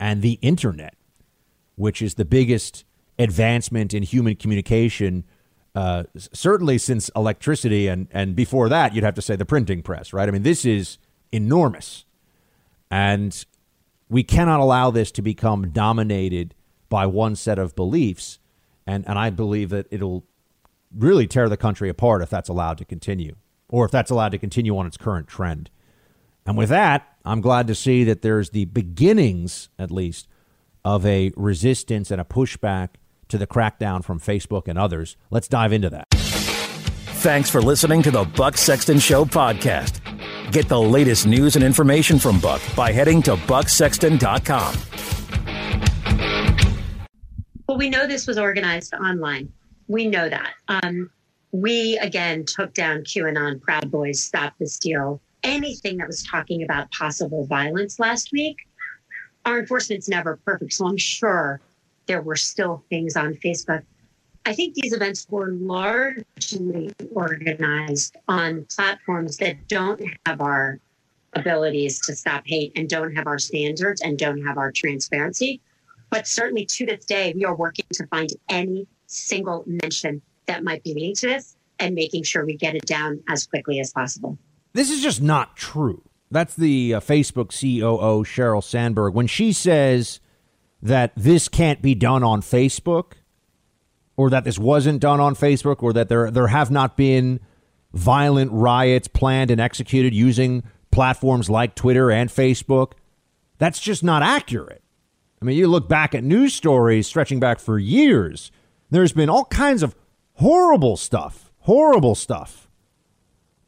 and 0.00 0.22
the 0.22 0.38
internet, 0.42 0.94
which 1.76 2.02
is 2.02 2.14
the 2.14 2.24
biggest 2.24 2.84
advancement 3.18 3.92
in 3.92 4.02
human 4.04 4.36
communication, 4.36 5.24
uh, 5.74 6.04
certainly 6.16 6.78
since 6.78 7.10
electricity, 7.14 7.86
and 7.86 8.08
and 8.10 8.34
before 8.34 8.68
that, 8.68 8.94
you'd 8.94 9.04
have 9.04 9.14
to 9.14 9.22
say 9.22 9.36
the 9.36 9.44
printing 9.44 9.82
press, 9.82 10.12
right? 10.12 10.28
I 10.28 10.32
mean, 10.32 10.42
this 10.42 10.64
is 10.64 10.98
enormous, 11.32 12.04
and 12.90 13.44
we 14.08 14.22
cannot 14.22 14.60
allow 14.60 14.90
this 14.90 15.10
to 15.12 15.22
become 15.22 15.70
dominated 15.70 16.54
by 16.88 17.06
one 17.06 17.36
set 17.36 17.58
of 17.58 17.76
beliefs, 17.76 18.38
and 18.86 19.06
and 19.08 19.18
I 19.18 19.30
believe 19.30 19.70
that 19.70 19.86
it'll 19.90 20.24
really 20.96 21.26
tear 21.26 21.48
the 21.48 21.56
country 21.56 21.88
apart 21.88 22.22
if 22.22 22.30
that's 22.30 22.48
allowed 22.48 22.78
to 22.78 22.84
continue, 22.84 23.36
or 23.68 23.84
if 23.84 23.90
that's 23.90 24.10
allowed 24.10 24.32
to 24.32 24.38
continue 24.38 24.76
on 24.76 24.86
its 24.86 24.96
current 24.96 25.28
trend. 25.28 25.70
And 26.46 26.56
with 26.56 26.70
that, 26.70 27.06
I'm 27.26 27.42
glad 27.42 27.66
to 27.66 27.74
see 27.74 28.04
that 28.04 28.22
there's 28.22 28.50
the 28.50 28.64
beginnings, 28.64 29.68
at 29.78 29.90
least, 29.90 30.28
of 30.82 31.04
a 31.04 31.30
resistance 31.36 32.10
and 32.10 32.20
a 32.20 32.24
pushback 32.24 32.90
to 33.28 33.36
the 33.36 33.46
crackdown 33.46 34.02
from 34.02 34.18
Facebook 34.18 34.66
and 34.66 34.78
others. 34.78 35.18
Let's 35.30 35.48
dive 35.48 35.74
into 35.74 35.90
that. 35.90 36.06
Thanks 36.10 37.50
for 37.50 37.60
listening 37.60 38.02
to 38.04 38.10
the 38.10 38.24
Buck 38.24 38.56
Sexton 38.56 38.98
Show 38.98 39.26
podcast. 39.26 40.00
Get 40.50 40.68
the 40.68 40.80
latest 40.80 41.26
news 41.26 41.56
and 41.56 41.64
information 41.64 42.18
from 42.18 42.40
Buck 42.40 42.62
by 42.74 42.90
heading 42.90 43.20
to 43.22 43.36
bucksexton.com. 43.36 44.74
Well, 47.68 47.76
we 47.76 47.90
know 47.90 48.06
this 48.06 48.26
was 48.26 48.38
organized 48.38 48.94
online. 48.94 49.52
We 49.88 50.06
know 50.06 50.28
that. 50.28 50.54
Um, 50.68 51.10
we 51.52 51.98
again 51.98 52.44
took 52.46 52.72
down 52.72 53.00
QAnon, 53.00 53.60
Proud 53.60 53.90
Boys, 53.90 54.22
Stop 54.22 54.54
the 54.58 54.66
Steal, 54.66 55.20
anything 55.42 55.98
that 55.98 56.06
was 56.06 56.22
talking 56.22 56.62
about 56.62 56.90
possible 56.92 57.46
violence 57.46 57.98
last 57.98 58.32
week. 58.32 58.56
Our 59.44 59.60
enforcement's 59.60 60.08
never 60.08 60.38
perfect, 60.44 60.72
so 60.72 60.86
I'm 60.86 60.96
sure 60.96 61.60
there 62.06 62.22
were 62.22 62.36
still 62.36 62.84
things 62.88 63.16
on 63.16 63.34
Facebook. 63.34 63.82
I 64.48 64.54
think 64.54 64.72
these 64.72 64.94
events 64.94 65.26
were 65.28 65.52
largely 65.52 66.90
organized 67.12 68.16
on 68.28 68.64
platforms 68.74 69.36
that 69.36 69.68
don't 69.68 70.02
have 70.24 70.40
our 70.40 70.80
abilities 71.34 72.00
to 72.06 72.16
stop 72.16 72.44
hate 72.46 72.72
and 72.74 72.88
don't 72.88 73.14
have 73.14 73.26
our 73.26 73.38
standards 73.38 74.00
and 74.00 74.18
don't 74.18 74.42
have 74.46 74.56
our 74.56 74.72
transparency. 74.72 75.60
But 76.08 76.26
certainly 76.26 76.64
to 76.64 76.86
this 76.86 77.04
day, 77.04 77.34
we 77.36 77.44
are 77.44 77.54
working 77.54 77.84
to 77.92 78.06
find 78.06 78.30
any 78.48 78.86
single 79.06 79.64
mention 79.66 80.22
that 80.46 80.64
might 80.64 80.82
be 80.82 80.94
leading 80.94 81.14
to 81.16 81.26
this 81.26 81.54
and 81.78 81.94
making 81.94 82.22
sure 82.22 82.46
we 82.46 82.56
get 82.56 82.74
it 82.74 82.86
down 82.86 83.22
as 83.28 83.46
quickly 83.46 83.80
as 83.80 83.92
possible. 83.92 84.38
This 84.72 84.90
is 84.90 85.02
just 85.02 85.20
not 85.20 85.58
true. 85.58 86.00
That's 86.30 86.54
the 86.54 86.94
uh, 86.94 87.00
Facebook 87.00 87.50
COO, 87.50 88.24
Sheryl 88.24 88.64
Sandberg. 88.64 89.12
When 89.12 89.26
she 89.26 89.52
says 89.52 90.20
that 90.80 91.12
this 91.16 91.50
can't 91.50 91.82
be 91.82 91.94
done 91.94 92.22
on 92.22 92.40
Facebook 92.40 93.12
or 94.18 94.28
that 94.30 94.42
this 94.42 94.58
wasn't 94.58 95.00
done 95.00 95.20
on 95.20 95.34
Facebook 95.36 95.80
or 95.80 95.92
that 95.92 96.08
there 96.08 96.30
there 96.30 96.48
have 96.48 96.70
not 96.70 96.96
been 96.96 97.40
violent 97.94 98.50
riots 98.52 99.08
planned 99.08 99.50
and 99.50 99.60
executed 99.60 100.12
using 100.12 100.64
platforms 100.90 101.48
like 101.48 101.76
Twitter 101.76 102.10
and 102.10 102.28
Facebook. 102.28 102.92
That's 103.58 103.78
just 103.78 104.02
not 104.02 104.22
accurate. 104.22 104.82
I 105.40 105.44
mean, 105.44 105.56
you 105.56 105.68
look 105.68 105.88
back 105.88 106.16
at 106.16 106.24
news 106.24 106.52
stories 106.52 107.06
stretching 107.06 107.38
back 107.38 107.60
for 107.60 107.78
years, 107.78 108.50
there's 108.90 109.12
been 109.12 109.30
all 109.30 109.44
kinds 109.44 109.84
of 109.84 109.94
horrible 110.34 110.96
stuff, 110.96 111.52
horrible 111.60 112.16
stuff 112.16 112.68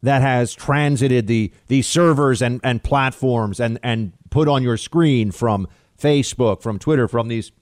that 0.02 0.21
has 0.21 0.52
transited 0.52 1.28
the 1.28 1.52
the 1.69 1.83
servers 1.83 2.42
and, 2.42 2.61
and 2.64 2.83
platforms 2.83 3.61
and, 3.61 3.78
and 3.85 4.12
put 4.30 4.49
on 4.49 4.64
your 4.64 4.76
screen 4.76 5.30
from 5.30 5.69
Facebook, 5.97 6.61
from 6.61 6.80
Twitter, 6.80 7.07
from 7.07 7.28
these, 7.28 7.52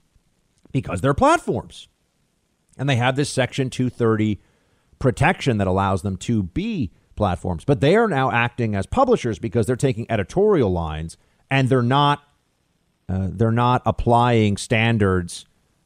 because 0.71 1.01
they're 1.01 1.13
platforms. 1.13 1.88
And 2.79 2.89
they 2.89 2.95
have 2.95 3.15
this 3.15 3.29
Section 3.29 3.69
230 3.69 4.39
protection 4.97 5.57
that 5.59 5.67
allows 5.67 6.01
them 6.01 6.17
to 6.17 6.43
be 6.43 6.91
platforms. 7.15 7.65
But 7.65 7.81
they 7.81 7.95
are 7.95 8.07
now 8.07 8.31
acting 8.31 8.73
as 8.73 8.87
publishers 8.87 9.37
because 9.37 9.67
they're 9.67 9.75
taking 9.75 10.09
editorial 10.09 10.71
lines 10.71 11.17
and 11.51 11.69
they're 11.69 11.83
not 11.83 12.23
uh, 13.07 13.27
they're 13.31 13.51
not 13.51 13.81
applying 13.85 14.55
standards 14.55 15.45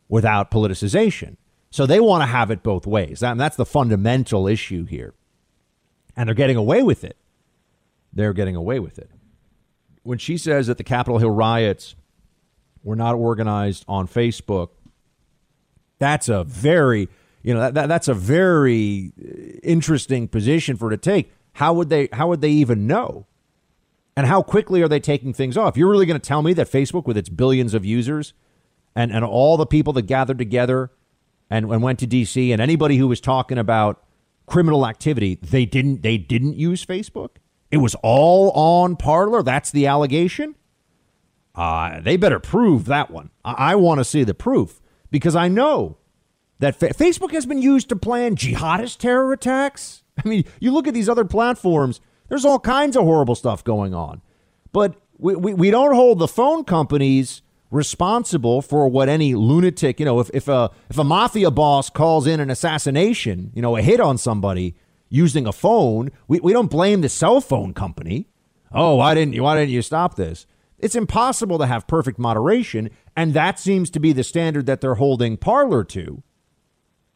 without 0.09 0.51
politicization. 0.51 1.37
So 1.71 1.85
they 1.85 1.99
want 1.99 2.21
to 2.21 2.27
have 2.27 2.51
it 2.51 2.61
both 2.61 2.85
ways. 2.85 3.23
And 3.23 3.39
that's 3.39 3.55
the 3.55 3.65
fundamental 3.65 4.47
issue 4.47 4.85
here. 4.85 5.13
And 6.15 6.27
they're 6.27 6.35
getting 6.35 6.57
away 6.57 6.83
with 6.83 7.03
it. 7.03 7.17
They're 8.11 8.33
getting 8.33 8.55
away 8.55 8.79
with 8.79 8.99
it. 8.99 9.09
When 10.03 10.17
she 10.17 10.37
says 10.37 10.67
that 10.67 10.77
the 10.77 10.83
Capitol 10.83 11.17
Hill 11.17 11.31
riots 11.31 11.95
were 12.83 12.95
not 12.95 13.15
organized 13.15 13.85
on 13.87 14.07
Facebook. 14.07 14.69
That's 16.03 16.27
a 16.27 16.43
very, 16.43 17.07
you 17.43 17.53
know, 17.53 17.61
that, 17.61 17.73
that, 17.75 17.87
that's 17.87 18.09
a 18.09 18.13
very 18.13 19.13
interesting 19.63 20.27
position 20.27 20.75
for 20.75 20.89
to 20.89 20.97
take. 20.97 21.31
How 21.53 21.73
would 21.73 21.87
they 21.87 22.09
how 22.11 22.27
would 22.27 22.41
they 22.41 22.49
even 22.49 22.87
know? 22.87 23.25
And 24.17 24.27
how 24.27 24.41
quickly 24.41 24.81
are 24.81 24.89
they 24.89 24.99
taking 24.99 25.33
things 25.33 25.55
off? 25.55 25.77
You're 25.77 25.89
really 25.89 26.05
going 26.05 26.19
to 26.19 26.27
tell 26.27 26.41
me 26.41 26.51
that 26.53 26.69
Facebook 26.69 27.05
with 27.05 27.15
its 27.15 27.29
billions 27.29 27.73
of 27.73 27.85
users 27.85 28.33
and 28.97 29.13
and 29.13 29.23
all 29.23 29.55
the 29.55 29.65
people 29.65 29.93
that 29.93 30.01
gathered 30.01 30.37
together 30.37 30.91
and, 31.49 31.71
and 31.71 31.81
went 31.81 31.99
to 31.99 32.07
DC 32.07 32.51
and 32.51 32.61
anybody 32.61 32.97
who 32.97 33.07
was 33.07 33.21
talking 33.21 33.57
about 33.57 34.03
criminal 34.45 34.85
activity, 34.85 35.35
they 35.35 35.65
didn't 35.65 36.01
they 36.01 36.17
didn't 36.17 36.57
use 36.57 36.85
Facebook? 36.85 37.37
It 37.71 37.77
was 37.77 37.95
all 38.03 38.51
on 38.51 38.97
Parler. 38.97 39.41
That's 39.41 39.71
the 39.71 39.87
allegation. 39.87 40.55
Uh, 41.55 42.01
they 42.01 42.17
better 42.17 42.41
prove 42.41 42.85
that 42.85 43.09
one. 43.09 43.29
I, 43.45 43.53
I 43.71 43.75
want 43.75 43.99
to 43.99 44.03
see 44.03 44.25
the 44.25 44.33
proof 44.33 44.81
because 45.13 45.35
I 45.35 45.47
know 45.47 45.97
that 46.57 46.75
fa- 46.75 46.87
Facebook 46.87 47.31
has 47.33 47.45
been 47.45 47.61
used 47.61 47.87
to 47.89 47.95
plan 47.95 48.35
jihadist 48.35 48.97
terror 48.97 49.31
attacks. 49.31 50.01
I 50.25 50.27
mean, 50.27 50.43
you 50.59 50.71
look 50.71 50.87
at 50.87 50.95
these 50.95 51.07
other 51.07 51.23
platforms, 51.23 52.01
there's 52.29 52.43
all 52.43 52.59
kinds 52.59 52.97
of 52.97 53.03
horrible 53.03 53.35
stuff 53.35 53.63
going 53.63 53.93
on. 53.93 54.23
But 54.71 54.95
we, 55.19 55.35
we, 55.35 55.53
we 55.53 55.69
don't 55.69 55.93
hold 55.93 56.17
the 56.17 56.27
phone 56.27 56.63
companies 56.63 57.43
responsible 57.69 58.63
for 58.63 58.87
what 58.87 59.07
any 59.07 59.35
lunatic, 59.35 59.99
you 59.99 60.05
know, 60.05 60.19
if, 60.19 60.31
if 60.33 60.47
a 60.47 60.71
if 60.89 60.97
a 60.97 61.03
mafia 61.03 61.51
boss 61.51 61.91
calls 61.91 62.25
in 62.25 62.39
an 62.39 62.49
assassination, 62.49 63.51
you 63.53 63.61
know, 63.61 63.77
a 63.77 63.83
hit 63.83 63.99
on 63.99 64.17
somebody 64.17 64.75
using 65.09 65.45
a 65.45 65.53
phone, 65.53 66.09
we, 66.27 66.39
we 66.39 66.53
don't 66.53 66.71
blame 66.71 67.01
the 67.01 67.09
cell 67.09 67.39
phone 67.39 67.71
company. 67.71 68.27
Oh, 68.71 68.95
why 68.95 69.13
didn't 69.13 69.33
you 69.33 69.43
why 69.43 69.55
didn't 69.57 69.71
you 69.71 69.83
stop 69.83 70.15
this? 70.15 70.47
It's 70.79 70.95
impossible 70.95 71.59
to 71.59 71.65
have 71.65 71.87
perfect 71.87 72.19
moderation, 72.19 72.89
and 73.15 73.33
that 73.33 73.59
seems 73.59 73.89
to 73.91 73.99
be 73.99 74.13
the 74.13 74.23
standard 74.23 74.65
that 74.65 74.81
they're 74.81 74.95
holding 74.95 75.37
Parler 75.37 75.83
to, 75.85 76.23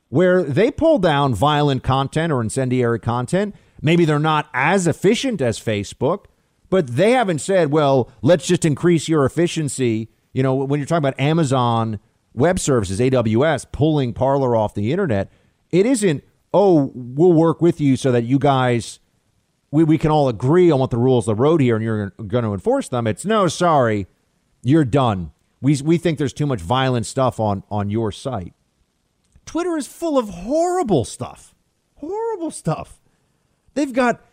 where 0.09 0.43
they 0.43 0.71
pull 0.71 0.99
down 0.99 1.33
violent 1.33 1.83
content 1.83 2.31
or 2.31 2.41
incendiary 2.41 2.99
content. 2.99 3.55
Maybe 3.81 4.05
they're 4.05 4.19
not 4.19 4.49
as 4.53 4.87
efficient 4.87 5.41
as 5.41 5.59
Facebook, 5.59 6.25
but 6.69 6.87
they 6.87 7.11
haven't 7.11 7.39
said, 7.39 7.71
well, 7.71 8.11
let's 8.21 8.45
just 8.45 8.65
increase 8.65 9.07
your 9.07 9.25
efficiency. 9.25 10.09
You 10.33 10.43
know, 10.43 10.55
when 10.55 10.79
you're 10.79 10.87
talking 10.87 10.97
about 10.97 11.19
Amazon 11.19 11.99
Web 12.33 12.59
Services, 12.59 12.99
AWS, 12.99 13.71
pulling 13.71 14.13
Parler 14.13 14.55
off 14.55 14.73
the 14.73 14.91
internet, 14.91 15.31
it 15.71 15.85
isn't, 15.85 16.23
oh, 16.53 16.91
we'll 16.93 17.33
work 17.33 17.61
with 17.61 17.81
you 17.81 17.95
so 17.95 18.11
that 18.11 18.23
you 18.23 18.39
guys 18.39 18.99
we, 19.71 19.83
we 19.83 19.97
can 19.97 20.11
all 20.11 20.29
agree 20.29 20.71
on 20.71 20.79
what 20.79 20.91
the 20.91 20.97
rules 20.97 21.27
of 21.27 21.37
the 21.37 21.41
road 21.41 21.61
here 21.61 21.75
and 21.75 21.83
you're 21.83 22.09
going 22.11 22.43
to 22.43 22.53
enforce 22.53 22.89
them. 22.89 23.07
It's 23.07 23.25
no, 23.25 23.47
sorry, 23.47 24.07
you're 24.63 24.85
done. 24.85 25.31
We, 25.67 25.75
we 25.83 25.97
think 25.97 26.17
there's 26.17 26.31
too 26.31 26.45
much 26.45 26.61
violent 26.61 27.05
stuff 27.05 27.41
on, 27.41 27.61
on 27.69 27.89
your 27.89 28.13
site. 28.13 28.53
Twitter 29.45 29.75
is 29.75 29.85
full 29.85 30.17
of 30.17 30.29
horrible 30.29 31.03
stuff. 31.03 31.53
Horrible 31.95 32.51
stuff. 32.51 33.01
They've 33.73 33.91
got, 33.91 34.23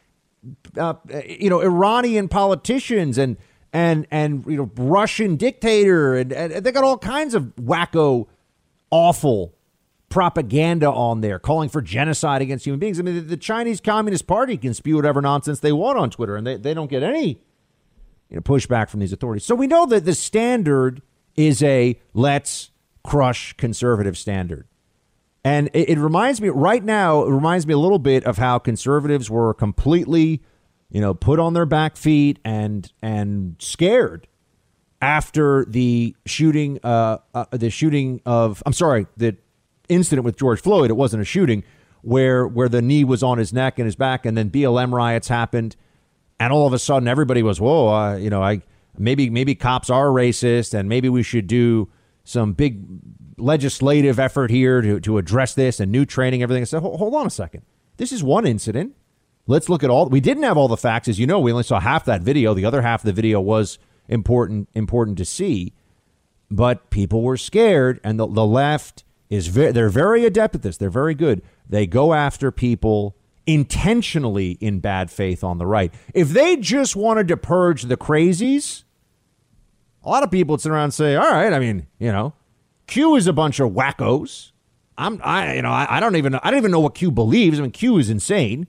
uh, 0.79 0.95
you 1.27 1.51
know, 1.51 1.61
Iranian 1.61 2.29
politicians 2.29 3.19
and 3.19 3.37
and 3.73 4.07
and 4.13 4.47
you 4.47 4.57
know 4.57 4.71
Russian 4.77 5.35
dictator 5.35 6.15
and, 6.15 6.33
and 6.33 6.65
they 6.65 6.71
got 6.71 6.85
all 6.85 6.99
kinds 6.99 7.35
of 7.35 7.53
wacko, 7.57 8.29
awful 8.93 9.57
propaganda 10.11 10.89
on 10.89 11.21
there 11.21 11.41
calling 11.41 11.69
for 11.69 11.83
genocide 11.83 12.43
against 12.43 12.65
human 12.65 12.79
beings. 12.79 13.01
I 13.01 13.03
mean, 13.03 13.17
the, 13.17 13.21
the, 13.23 13.37
Chinese 13.37 13.81
Communist 13.81 14.29
Party 14.29 14.57
can 14.57 14.73
spew 14.73 14.95
whatever 14.95 15.21
nonsense 15.21 15.59
they 15.59 15.73
want 15.73 15.99
on 15.99 16.11
Twitter, 16.11 16.37
and 16.37 16.47
they, 16.47 16.57
they 16.57 16.75
don't 16.75 16.89
get 16.89 17.03
any 17.03 17.41
you 18.31 18.37
know, 18.37 18.41
pushback 18.41 18.89
from 18.89 19.01
these 19.01 19.13
authorities. 19.13 19.45
So 19.45 19.57
we 19.57 19.67
know 19.67 19.85
that 19.87 20.05
the 20.05 20.15
standard 20.15 21.03
is 21.37 21.63
a 21.63 22.01
let's 22.13 22.71
crush 23.03 23.53
conservative 23.55 24.17
standard. 24.17 24.67
And 25.45 25.69
it, 25.75 25.91
it 25.91 25.99
reminds 25.99 26.41
me 26.41 26.49
right 26.49 26.83
now, 26.83 27.25
it 27.25 27.31
reminds 27.31 27.67
me 27.67 27.75
a 27.75 27.79
little 27.79 27.99
bit 27.99 28.25
of 28.25 28.39
how 28.39 28.59
conservatives 28.59 29.31
were 29.31 29.53
completely, 29.53 30.43
you 30.91 31.01
know, 31.01 31.13
put 31.13 31.39
on 31.39 31.53
their 31.53 31.67
back 31.67 31.97
feet 31.97 32.39
and 32.45 32.91
and 33.03 33.57
scared 33.59 34.27
after 35.03 35.67
the 35.67 36.17
shooting, 36.25 36.79
uh, 36.83 37.19
uh, 37.35 37.45
the 37.51 37.69
shooting 37.69 38.23
of, 38.25 38.63
I'm 38.65 38.73
sorry, 38.73 39.07
the 39.19 39.37
incident 39.91 40.25
with 40.25 40.37
George 40.37 40.63
Floyd. 40.63 40.89
It 40.89 40.95
wasn't 40.95 41.21
a 41.21 41.27
shooting 41.27 41.63
where 42.01 42.47
where 42.47 42.71
the 42.71 42.81
knee 42.81 43.05
was 43.05 43.23
on 43.23 43.37
his 43.37 43.53
neck 43.53 43.79
and 43.79 43.85
his 43.85 43.97
back, 43.97 44.25
and 44.25 44.37
then 44.37 44.51
BLM 44.51 44.93
riots 44.93 45.29
happened, 45.29 45.77
and 46.41 46.53
all 46.53 46.67
of 46.67 46.73
a 46.73 46.79
sudden 46.79 47.07
everybody 47.07 47.43
was, 47.43 47.61
whoa, 47.61 47.89
uh, 47.89 48.17
you 48.17 48.31
know, 48.31 48.43
I 48.43 48.63
maybe 48.99 49.31
maybe 49.31 49.55
cops 49.55 49.91
are 49.91 50.09
racist, 50.09 50.75
and 50.75 50.89
maybe 50.89 51.09
we 51.09 51.23
should 51.23 51.47
do 51.47 51.91
some 52.25 52.53
big 52.53 52.83
legislative 53.37 54.19
effort 54.19 54.51
here 54.51 54.81
to 54.81 55.01
to 55.01 55.19
address 55.19 55.55
this 55.55 55.81
and 55.81 55.91
new 55.91 56.05
training, 56.05 56.43
everything. 56.43 56.63
I 56.63 56.65
said, 56.65 56.83
hold, 56.83 57.15
on 57.15 57.27
a 57.27 57.31
second, 57.31 57.63
this 57.97 58.13
is 58.13 58.23
one 58.23 58.47
incident. 58.47 58.95
Let's 59.47 59.69
look 59.69 59.85
at 59.85 59.91
all. 59.91 60.09
We 60.09 60.21
didn't 60.21 60.45
have 60.45 60.57
all 60.57 60.69
the 60.69 60.77
facts, 60.77 61.07
as 61.07 61.19
you 61.19 61.27
know. 61.27 61.39
We 61.39 61.53
only 61.53 61.65
saw 61.65 61.79
half 61.79 62.07
that 62.07 62.23
video. 62.23 62.55
The 62.55 62.65
other 62.65 62.81
half 62.83 63.03
of 63.03 63.07
the 63.07 63.13
video 63.13 63.41
was 63.41 63.79
important 64.09 64.69
important 64.75 65.19
to 65.19 65.25
see, 65.25 65.75
but 66.51 66.91
people 66.91 67.23
were 67.23 67.37
scared, 67.37 68.01
and 68.03 68.19
the, 68.19 68.27
the 68.27 68.47
left 68.47 69.05
is 69.29 69.49
very, 69.49 69.73
they're 69.73 69.89
very 69.89 70.25
adept 70.25 70.55
at 70.55 70.63
this. 70.63 70.77
They're 70.77 70.91
very 70.91 71.15
good. 71.15 71.43
They 71.69 71.87
go 71.87 72.15
after 72.15 72.51
people 72.51 73.17
intentionally 73.47 74.53
in 74.61 74.81
bad 74.81 75.11
faith 75.11 75.45
on 75.45 75.59
the 75.59 75.67
right. 75.67 75.93
If 76.15 76.31
they 76.31 76.57
just 76.57 76.97
wanted 76.97 77.29
to 77.29 77.37
purge 77.37 77.83
the 77.83 77.97
crazies, 77.97 78.85
a 80.03 80.09
lot 80.09 80.23
of 80.23 80.31
people 80.31 80.55
would 80.55 80.61
sit 80.61 80.73
around 80.73 80.85
and 80.85 80.95
say, 80.95 81.17
"All 81.17 81.31
right, 81.31 81.53
I 81.53 81.59
mean, 81.59 81.87
you 81.99 82.13
know, 82.13 82.35
Q 82.87 83.17
is 83.17 83.27
a 83.27 83.33
bunch 83.33 83.61
of 83.61 83.73
wackos. 83.73 84.53
I'm, 84.97 85.21
I, 85.25 85.57
you 85.57 85.63
know, 85.63 85.71
I, 85.71 85.97
I 85.97 86.01
don't 86.01 86.17
even, 86.17 86.37
I 86.37 86.51
don't 86.51 86.59
even 86.59 86.71
know 86.71 86.81
what 86.81 86.95
Q 86.95 87.11
believes. 87.11 87.59
I 87.59 87.63
mean, 87.63 87.73
Q 87.73 87.99
is 87.99 88.11
insane. 88.11 88.69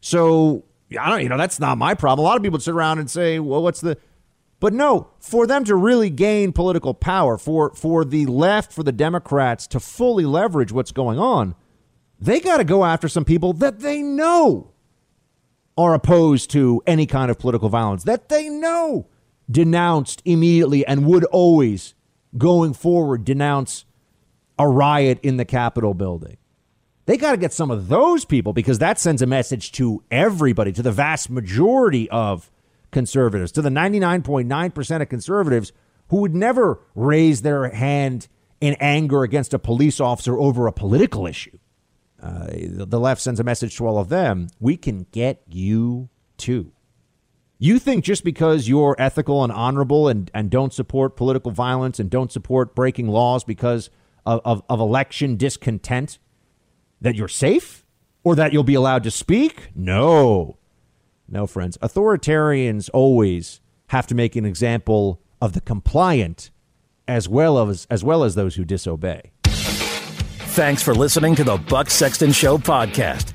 So 0.00 0.64
I 1.00 1.08
don't, 1.08 1.22
you 1.22 1.28
know, 1.28 1.38
that's 1.38 1.58
not 1.58 1.78
my 1.78 1.94
problem. 1.94 2.26
A 2.26 2.28
lot 2.28 2.36
of 2.36 2.42
people 2.42 2.56
would 2.56 2.62
sit 2.62 2.74
around 2.74 2.98
and 2.98 3.10
say, 3.10 3.38
well, 3.38 3.62
what's 3.62 3.80
the 3.80 3.96
but 4.62 4.72
no, 4.72 5.08
for 5.18 5.44
them 5.44 5.64
to 5.64 5.74
really 5.74 6.08
gain 6.08 6.52
political 6.52 6.94
power, 6.94 7.36
for 7.36 7.74
for 7.74 8.04
the 8.04 8.26
left, 8.26 8.72
for 8.72 8.84
the 8.84 8.92
Democrats 8.92 9.66
to 9.66 9.80
fully 9.80 10.24
leverage 10.24 10.70
what's 10.70 10.92
going 10.92 11.18
on, 11.18 11.56
they 12.22 12.38
got 12.38 12.58
to 12.58 12.64
go 12.64 12.84
after 12.84 13.08
some 13.08 13.24
people 13.24 13.52
that 13.54 13.80
they 13.80 14.00
know 14.00 14.70
are 15.76 15.92
opposed 15.92 16.50
to 16.50 16.80
any 16.86 17.04
kind 17.04 17.30
of 17.30 17.38
political 17.38 17.68
violence, 17.68 18.04
that 18.04 18.28
they 18.28 18.48
know 18.48 19.08
denounced 19.50 20.22
immediately 20.24 20.86
and 20.86 21.04
would 21.04 21.24
always, 21.24 21.94
going 22.38 22.74
forward, 22.74 23.24
denounce 23.24 23.84
a 24.56 24.68
riot 24.68 25.18
in 25.24 25.36
the 25.36 25.44
Capitol 25.44 25.94
building. 25.94 26.36
They 27.06 27.16
got 27.16 27.32
to 27.32 27.36
get 27.36 27.52
some 27.52 27.72
of 27.72 27.88
those 27.88 28.24
people 28.24 28.52
because 28.52 28.78
that 28.78 29.00
sends 29.00 29.20
a 29.20 29.26
message 29.26 29.72
to 29.72 30.04
everybody, 30.08 30.70
to 30.72 30.82
the 30.82 30.92
vast 30.92 31.28
majority 31.28 32.08
of 32.10 32.52
conservatives, 32.92 33.50
to 33.52 33.62
the 33.62 33.70
99.9% 33.70 35.02
of 35.02 35.08
conservatives 35.08 35.72
who 36.10 36.18
would 36.18 36.36
never 36.36 36.78
raise 36.94 37.42
their 37.42 37.68
hand 37.70 38.28
in 38.60 38.74
anger 38.78 39.24
against 39.24 39.52
a 39.52 39.58
police 39.58 39.98
officer 39.98 40.38
over 40.38 40.68
a 40.68 40.72
political 40.72 41.26
issue. 41.26 41.58
Uh, 42.22 42.46
the 42.52 43.00
left 43.00 43.20
sends 43.20 43.40
a 43.40 43.44
message 43.44 43.76
to 43.76 43.86
all 43.86 43.98
of 43.98 44.08
them 44.08 44.48
we 44.60 44.76
can 44.76 45.06
get 45.10 45.42
you 45.48 46.08
too. 46.36 46.72
You 47.58 47.78
think 47.78 48.04
just 48.04 48.24
because 48.24 48.68
you're 48.68 48.96
ethical 48.98 49.42
and 49.44 49.52
honorable 49.52 50.08
and, 50.08 50.30
and 50.34 50.50
don't 50.50 50.72
support 50.72 51.16
political 51.16 51.50
violence 51.50 52.00
and 52.00 52.10
don't 52.10 52.30
support 52.30 52.74
breaking 52.74 53.08
laws 53.08 53.44
because 53.44 53.90
of, 54.26 54.40
of, 54.44 54.62
of 54.68 54.80
election 54.80 55.36
discontent 55.36 56.18
that 57.00 57.14
you're 57.16 57.28
safe 57.28 57.84
or 58.24 58.34
that 58.36 58.52
you'll 58.52 58.62
be 58.62 58.74
allowed 58.74 59.02
to 59.04 59.10
speak? 59.10 59.70
No. 59.74 60.58
No, 61.28 61.46
friends. 61.46 61.78
Authoritarians 61.78 62.90
always 62.92 63.60
have 63.88 64.06
to 64.08 64.14
make 64.14 64.36
an 64.36 64.44
example 64.44 65.20
of 65.40 65.52
the 65.52 65.60
compliant 65.60 66.50
as 67.08 67.28
well 67.28 67.68
as 67.68 67.86
as 67.90 68.04
well 68.04 68.22
as 68.22 68.34
those 68.34 68.54
who 68.54 68.64
disobey. 68.64 69.31
Thanks 70.52 70.82
for 70.82 70.94
listening 70.94 71.34
to 71.36 71.44
the 71.44 71.56
Buck 71.56 71.90
Sexton 71.90 72.32
Show 72.32 72.58
podcast. 72.58 73.32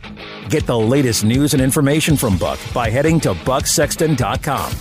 Get 0.49 0.65
the 0.65 0.77
latest 0.77 1.23
news 1.23 1.53
and 1.53 1.62
information 1.62 2.15
from 2.15 2.38
Buck 2.38 2.60
by 2.73 2.89
heading 2.89 3.19
to 3.21 3.34
bucksexton.com. 3.34 4.71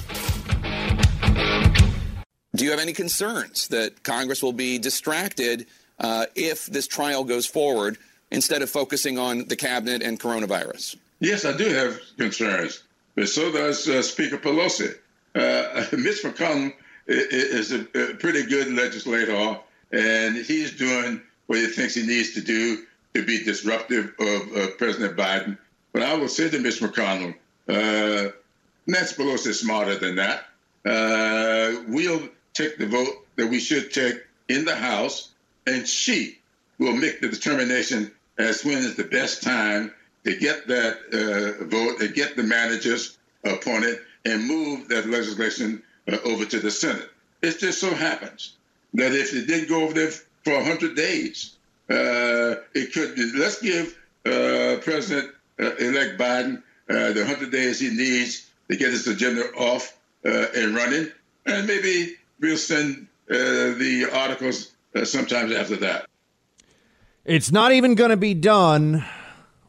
Do 2.55 2.64
you 2.64 2.70
have 2.70 2.81
any 2.81 2.92
concerns 2.92 3.68
that 3.68 4.03
Congress 4.03 4.42
will 4.42 4.53
be 4.53 4.79
distracted 4.79 5.66
uh, 5.99 6.27
if 6.35 6.66
this 6.66 6.87
trial 6.87 7.25
goes 7.25 7.46
forward 7.46 7.99
instead 8.31 8.62
of 8.62 8.70
focusing 8.70 9.18
on 9.18 9.49
the 9.49 9.57
cabinet 9.57 10.03
and 10.03 10.20
coronavirus? 10.20 10.96
Yes, 11.20 11.44
I 11.44 11.57
do 11.57 11.68
have 11.70 11.99
concerns 12.18 12.83
but 13.16 13.29
so 13.29 13.51
does 13.51 13.88
uh, 13.88 14.03
Speaker 14.03 14.37
Pelosi. 14.37 14.94
Uh, 15.35 15.85
Mitch 15.96 16.22
McConnell 16.22 16.72
is 17.07 17.72
a, 17.72 17.81
a, 17.81 18.14
pretty 18.14 18.44
good 18.46 18.68
legislator, 18.68 19.59
and 19.90 20.37
he's 20.37 20.77
doing 20.77 21.20
what 21.47 21.59
he 21.59 21.67
thinks 21.67 21.95
he 21.95 22.07
needs 22.07 22.35
to 22.35 22.41
do 22.41 22.85
to 23.15 23.25
be 23.25 23.45
disruptive 23.45 24.15
of 24.19 24.57
uh, 24.57 24.67
President 24.79 25.17
Biden. 25.17 25.59
But 25.93 26.03
I 26.03 26.15
will 26.15 26.29
say 26.29 26.51
to 26.51 26.59
Mitch 26.59 26.81
McConnell, 26.81 27.35
uh, 27.69 28.31
Nancy 28.87 29.15
Pelosi 29.17 29.49
is 29.49 29.61
smarter 29.61 29.97
than 29.97 30.17
that. 30.17 30.45
Uh, 30.85 31.83
we'll 31.89 32.29
take 32.55 32.79
the 32.79 32.87
vote 32.87 33.27
that 33.37 33.47
we 33.47 33.59
should 33.59 33.93
take 33.93 34.23
in 34.49 34.65
the 34.65 34.77
House, 34.77 35.31
and 35.67 35.87
she 35.87 36.39
will 36.79 36.93
make 36.93 37.21
the 37.21 37.29
determination 37.29 38.13
as 38.39 38.65
when 38.65 38.79
is 38.79 38.97
the 38.97 39.05
best 39.05 39.43
time 39.43 39.93
to 40.25 40.37
get 40.37 40.67
that 40.67 40.99
uh, 41.13 41.65
vote 41.65 42.01
and 42.01 42.15
get 42.15 42.37
the 42.37 42.43
managers 42.43 43.17
appointed 43.45 43.99
and 44.25 44.47
move 44.47 44.89
that 44.89 45.07
legislation 45.07 45.83
uh, 46.11 46.19
over 46.25 46.45
to 46.45 46.61
the 46.61 46.71
Senate. 46.71 47.09
It 47.43 47.59
just 47.59 47.81
so 47.81 47.95
happens 47.95 48.55
that 48.95 49.13
if 49.13 49.35
it 49.35 49.47
didn't 49.47 49.69
go 49.69 49.83
over 49.83 49.95
there 49.95 50.11
for 50.47 50.55
100 50.55 50.95
days, 50.95 51.57
uh, 51.91 52.55
it 52.73 52.93
could. 52.93 53.19
Let's 53.35 53.61
give 53.61 53.99
uh, 54.25 54.77
President-elect 54.81 56.21
uh, 56.21 56.25
Biden 56.25 56.63
uh, 56.89 57.13
the 57.13 57.25
100 57.27 57.51
days 57.51 57.81
he 57.81 57.89
needs 57.91 58.49
to 58.71 58.77
get 58.77 58.93
his 58.93 59.09
agenda 59.09 59.43
off 59.57 59.99
and 60.23 60.75
running, 60.75 61.11
and 61.47 61.67
maybe 61.67 62.15
we'll 62.41 62.57
send 62.57 63.09
the 63.27 64.09
articles 64.13 64.73
sometimes 65.03 65.53
after 65.53 65.77
that. 65.77 66.07
It's 67.25 67.51
not 67.51 67.73
even 67.73 67.97
going 67.97 68.11
to 68.11 68.17
be 68.17 68.35
done 68.35 69.05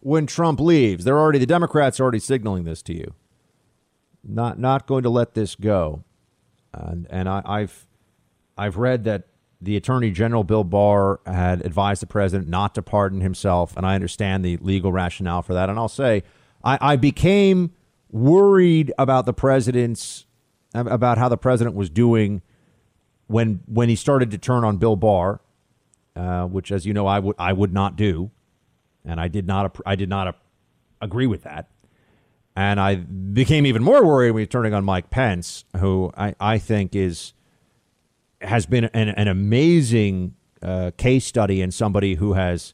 when 0.01 0.27
Trump 0.27 0.59
leaves. 0.59 1.05
They're 1.05 1.19
already 1.19 1.39
the 1.39 1.47
Democrats 1.47 1.99
are 1.99 2.03
already 2.03 2.19
signaling 2.19 2.65
this 2.65 2.83
to 2.83 2.93
you. 2.93 3.15
Not 4.23 4.59
not 4.59 4.85
going 4.85 5.03
to 5.03 5.09
let 5.09 5.33
this 5.33 5.55
go. 5.55 6.03
And 6.71 7.07
and 7.09 7.27
I, 7.27 7.41
I've 7.45 7.87
I've 8.57 8.77
read 8.77 9.05
that 9.05 9.27
the 9.61 9.75
Attorney 9.75 10.11
General 10.11 10.43
Bill 10.43 10.63
Barr 10.63 11.19
had 11.25 11.65
advised 11.65 12.01
the 12.01 12.07
president 12.07 12.47
not 12.47 12.75
to 12.75 12.81
pardon 12.81 13.21
himself, 13.21 13.75
and 13.75 13.85
I 13.85 13.95
understand 13.95 14.45
the 14.45 14.57
legal 14.57 14.91
rationale 14.91 15.41
for 15.41 15.53
that. 15.53 15.69
And 15.69 15.79
I'll 15.79 15.87
say, 15.87 16.23
I, 16.63 16.77
I 16.93 16.95
became 16.95 17.73
worried 18.11 18.93
about 18.97 19.25
the 19.25 19.33
president's 19.33 20.25
about 20.73 21.17
how 21.17 21.29
the 21.29 21.37
president 21.37 21.75
was 21.75 21.89
doing 21.89 22.41
when 23.27 23.61
when 23.65 23.89
he 23.89 23.95
started 23.95 24.31
to 24.31 24.37
turn 24.37 24.63
on 24.63 24.77
Bill 24.77 24.95
Barr, 24.95 25.41
uh, 26.15 26.45
which, 26.45 26.71
as 26.71 26.85
you 26.85 26.93
know, 26.93 27.07
I 27.07 27.19
would 27.19 27.35
I 27.39 27.53
would 27.53 27.73
not 27.73 27.95
do, 27.95 28.31
and 29.03 29.19
I 29.19 29.27
did 29.27 29.47
not 29.47 29.75
I 29.85 29.95
did 29.95 30.09
not 30.09 30.37
agree 31.01 31.27
with 31.27 31.43
that. 31.43 31.69
And 32.55 32.79
I 32.79 32.95
became 32.95 33.67
even 33.67 33.83
more 33.83 34.03
worried 34.03 34.31
when 34.31 34.41
he 34.41 34.47
turning 34.47 34.73
on 34.73 34.83
Mike 34.83 35.11
Pence, 35.11 35.63
who 35.77 36.11
I, 36.17 36.33
I 36.39 36.57
think 36.57 36.95
is 36.95 37.33
has 38.41 38.65
been 38.65 38.85
an, 38.85 39.09
an 39.09 39.27
amazing 39.27 40.35
uh, 40.61 40.91
case 40.97 41.25
study 41.25 41.61
in 41.61 41.71
somebody 41.71 42.15
who 42.15 42.33
has 42.33 42.73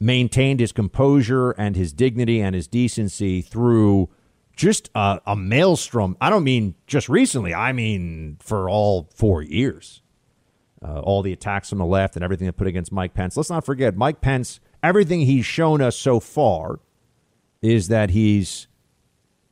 maintained 0.00 0.60
his 0.60 0.72
composure 0.72 1.50
and 1.52 1.76
his 1.76 1.92
dignity 1.92 2.40
and 2.40 2.54
his 2.54 2.66
decency 2.66 3.42
through 3.42 4.08
just 4.56 4.90
a, 4.94 5.20
a, 5.26 5.36
maelstrom. 5.36 6.16
I 6.20 6.30
don't 6.30 6.44
mean 6.44 6.74
just 6.86 7.08
recently, 7.08 7.54
I 7.54 7.72
mean 7.72 8.36
for 8.40 8.68
all 8.68 9.08
four 9.14 9.42
years. 9.42 10.02
Uh, 10.82 11.00
all 11.00 11.20
the 11.20 11.32
attacks 11.32 11.68
from 11.68 11.78
the 11.78 11.84
left 11.84 12.16
and 12.16 12.24
everything 12.24 12.46
they 12.46 12.52
put 12.52 12.66
against 12.66 12.90
Mike 12.90 13.12
Pence. 13.12 13.36
Let's 13.36 13.50
not 13.50 13.66
forget, 13.66 13.96
Mike 13.96 14.22
Pence, 14.22 14.60
everything 14.82 15.20
he's 15.20 15.44
shown 15.44 15.82
us 15.82 15.94
so 15.94 16.20
far 16.20 16.80
is 17.60 17.88
that 17.88 18.10
he's 18.10 18.66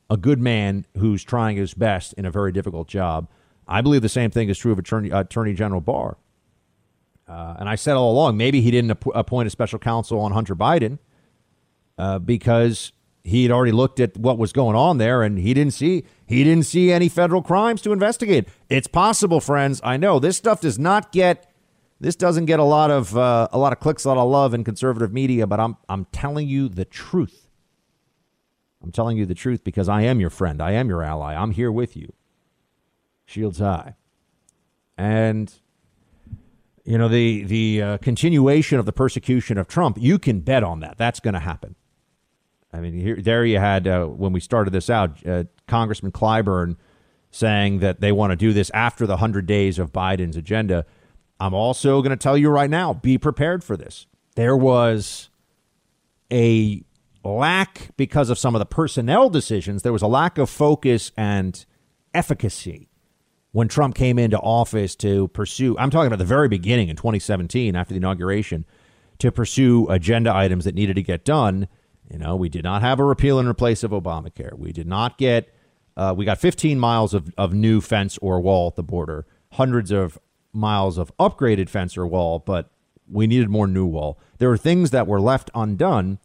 a 0.09 0.17
good 0.17 0.39
man 0.39 0.87
who's 0.97 1.23
trying 1.23 1.55
his 1.55 1.75
best 1.75 2.13
in 2.13 2.25
a 2.25 2.31
very 2.31 2.51
difficult 2.51 2.87
job. 2.87 3.27
I 3.69 3.81
believe 3.81 4.01
the 4.01 4.09
same 4.09 4.31
thing 4.31 4.49
is 4.49 4.57
true 4.57 4.71
of 4.71 4.79
Attorney, 4.79 5.11
Attorney 5.11 5.53
General 5.53 5.79
Barr. 5.79 6.17
Uh, 7.27 7.55
and 7.59 7.69
I 7.69 7.75
said 7.75 7.93
all 7.93 8.11
along, 8.11 8.35
maybe 8.35 8.61
he 8.61 8.71
didn't 8.71 8.91
ap- 8.91 9.05
appoint 9.13 9.45
a 9.45 9.51
special 9.51 9.77
counsel 9.77 10.19
on 10.19 10.31
Hunter 10.31 10.55
Biden 10.55 10.97
uh, 11.99 12.17
because 12.17 12.91
he 13.23 13.43
had 13.43 13.51
already 13.51 13.71
looked 13.71 13.99
at 13.99 14.17
what 14.17 14.39
was 14.39 14.51
going 14.51 14.75
on 14.75 14.97
there, 14.97 15.21
and 15.21 15.37
he 15.37 15.53
didn't 15.53 15.73
see 15.73 16.05
he 16.25 16.43
didn't 16.43 16.65
see 16.65 16.91
any 16.91 17.07
federal 17.07 17.43
crimes 17.43 17.81
to 17.83 17.91
investigate. 17.91 18.47
It's 18.67 18.87
possible, 18.87 19.39
friends. 19.39 19.79
I 19.83 19.97
know 19.97 20.17
this 20.17 20.37
stuff 20.37 20.61
does 20.61 20.79
not 20.79 21.11
get 21.11 21.45
this 21.99 22.15
doesn't 22.15 22.45
get 22.45 22.59
a 22.59 22.63
lot 22.63 22.89
of 22.89 23.15
uh, 23.15 23.49
a 23.51 23.59
lot 23.59 23.73
of 23.73 23.79
clicks, 23.79 24.05
a 24.05 24.07
lot 24.07 24.17
of 24.17 24.27
love 24.27 24.55
in 24.55 24.63
conservative 24.63 25.13
media, 25.13 25.45
but 25.45 25.59
I'm 25.59 25.77
I'm 25.87 26.05
telling 26.05 26.47
you 26.47 26.67
the 26.67 26.85
truth. 26.85 27.47
I'm 28.81 28.91
telling 28.91 29.17
you 29.17 29.27
the 29.27 29.35
truth 29.35 29.63
because 29.63 29.87
I 29.87 30.01
am 30.01 30.19
your 30.19 30.31
friend. 30.31 30.59
I 30.61 30.71
am 30.71 30.89
your 30.89 31.03
ally. 31.03 31.35
I'm 31.35 31.51
here 31.51 31.71
with 31.71 31.95
you 31.95 32.13
shields 33.29 33.59
high. 33.59 33.95
And 34.97 35.53
you 36.83 36.97
know 36.97 37.07
the 37.07 37.43
the 37.43 37.81
uh, 37.81 37.97
continuation 37.99 38.79
of 38.79 38.85
the 38.85 38.91
persecution 38.91 39.57
of 39.57 39.67
Trump, 39.67 39.97
you 39.99 40.17
can 40.19 40.39
bet 40.39 40.63
on 40.63 40.79
that. 40.79 40.97
That's 40.97 41.19
going 41.19 41.35
to 41.35 41.39
happen. 41.39 41.75
I 42.73 42.79
mean, 42.79 42.93
here, 42.93 43.15
there 43.21 43.45
you 43.45 43.59
had 43.59 43.87
uh, 43.87 44.05
when 44.05 44.33
we 44.33 44.39
started 44.39 44.71
this 44.71 44.89
out, 44.89 45.25
uh, 45.25 45.45
Congressman 45.67 46.11
Clyburn 46.11 46.75
saying 47.31 47.79
that 47.79 47.99
they 47.99 48.11
want 48.11 48.31
to 48.31 48.35
do 48.35 48.53
this 48.53 48.71
after 48.73 49.05
the 49.05 49.17
hundred 49.17 49.45
days 49.45 49.79
of 49.79 49.93
Biden's 49.93 50.35
agenda. 50.35 50.85
I'm 51.39 51.53
also 51.53 52.01
going 52.01 52.11
to 52.11 52.21
tell 52.21 52.37
you 52.37 52.49
right 52.49 52.69
now: 52.69 52.93
be 52.93 53.17
prepared 53.17 53.63
for 53.63 53.77
this. 53.77 54.07
There 54.35 54.57
was 54.57 55.29
a 56.31 56.83
lack 57.23 57.89
because 57.97 58.29
of 58.29 58.37
some 58.37 58.55
of 58.55 58.59
the 58.59 58.65
personnel 58.65 59.29
decisions. 59.29 59.83
There 59.83 59.93
was 59.93 60.01
a 60.01 60.07
lack 60.07 60.37
of 60.37 60.49
focus 60.49 61.11
and 61.15 61.65
efficacy 62.13 62.88
when 63.51 63.67
Trump 63.67 63.95
came 63.95 64.19
into 64.19 64.37
office 64.37 64.95
to 64.97 65.27
pursue, 65.29 65.75
I'm 65.77 65.89
talking 65.89 66.07
about 66.07 66.19
the 66.19 66.25
very 66.25 66.47
beginning 66.47 66.89
in 66.89 66.95
2017 66.95 67.75
after 67.75 67.93
the 67.93 67.97
inauguration, 67.97 68.65
to 69.19 69.31
pursue 69.31 69.87
agenda 69.89 70.33
items 70.33 70.65
that 70.65 70.75
needed 70.75 70.95
to 70.95 71.03
get 71.03 71.25
done. 71.25 71.67
You 72.09 72.19
know, 72.19 72.35
we 72.35 72.49
did 72.49 72.63
not 72.63 72.81
have 72.81 72.99
a 72.99 73.03
repeal 73.03 73.39
and 73.39 73.47
replace 73.47 73.83
of 73.83 73.91
Obamacare. 73.91 74.57
We 74.57 74.71
did 74.71 74.87
not 74.87 75.17
get, 75.17 75.53
uh, 75.97 76.13
we 76.15 76.25
got 76.25 76.39
15 76.39 76.79
miles 76.79 77.13
of, 77.13 77.33
of 77.37 77.53
new 77.53 77.81
fence 77.81 78.17
or 78.19 78.39
wall 78.39 78.67
at 78.67 78.75
the 78.75 78.83
border, 78.83 79.25
hundreds 79.53 79.91
of 79.91 80.17
miles 80.53 80.97
of 80.97 81.15
upgraded 81.17 81.69
fence 81.69 81.97
or 81.97 82.07
wall, 82.07 82.39
but 82.39 82.71
we 83.07 83.27
needed 83.27 83.49
more 83.49 83.67
new 83.67 83.85
wall. 83.85 84.19
There 84.37 84.49
were 84.49 84.57
things 84.57 84.91
that 84.91 85.07
were 85.07 85.19
left 85.19 85.49
undone 85.53 86.19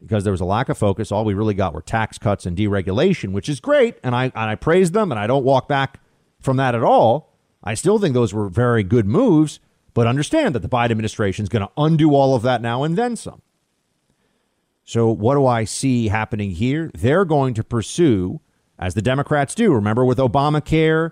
because 0.00 0.24
there 0.24 0.30
was 0.30 0.40
a 0.40 0.46
lack 0.46 0.68
of 0.68 0.76
focus. 0.76 1.10
All 1.10 1.24
we 1.24 1.34
really 1.34 1.54
got 1.54 1.74
were 1.74 1.82
tax 1.82 2.18
cuts 2.18 2.46
and 2.46 2.56
deregulation, 2.56 3.32
which 3.32 3.48
is 3.48 3.60
great, 3.60 3.96
and 4.04 4.14
I 4.14 4.24
and 4.24 4.34
I 4.34 4.54
praise 4.54 4.90
them, 4.90 5.10
and 5.10 5.18
I 5.18 5.26
don't 5.26 5.44
walk 5.44 5.68
back 5.68 6.00
from 6.46 6.56
that 6.56 6.74
at 6.74 6.82
all. 6.82 7.34
I 7.62 7.74
still 7.74 7.98
think 7.98 8.14
those 8.14 8.32
were 8.32 8.48
very 8.48 8.82
good 8.82 9.06
moves, 9.06 9.60
but 9.92 10.06
understand 10.06 10.54
that 10.54 10.60
the 10.60 10.68
Biden 10.68 10.92
administration 10.92 11.42
is 11.42 11.50
going 11.50 11.66
to 11.66 11.72
undo 11.76 12.14
all 12.14 12.34
of 12.34 12.42
that 12.42 12.62
now 12.62 12.84
and 12.84 12.96
then 12.96 13.16
some. 13.16 13.42
So, 14.84 15.10
what 15.10 15.34
do 15.34 15.44
I 15.44 15.64
see 15.64 16.08
happening 16.08 16.52
here? 16.52 16.90
They're 16.94 17.24
going 17.24 17.54
to 17.54 17.64
pursue, 17.64 18.40
as 18.78 18.94
the 18.94 19.02
Democrats 19.02 19.54
do. 19.54 19.74
Remember 19.74 20.04
with 20.04 20.18
Obamacare, 20.18 21.10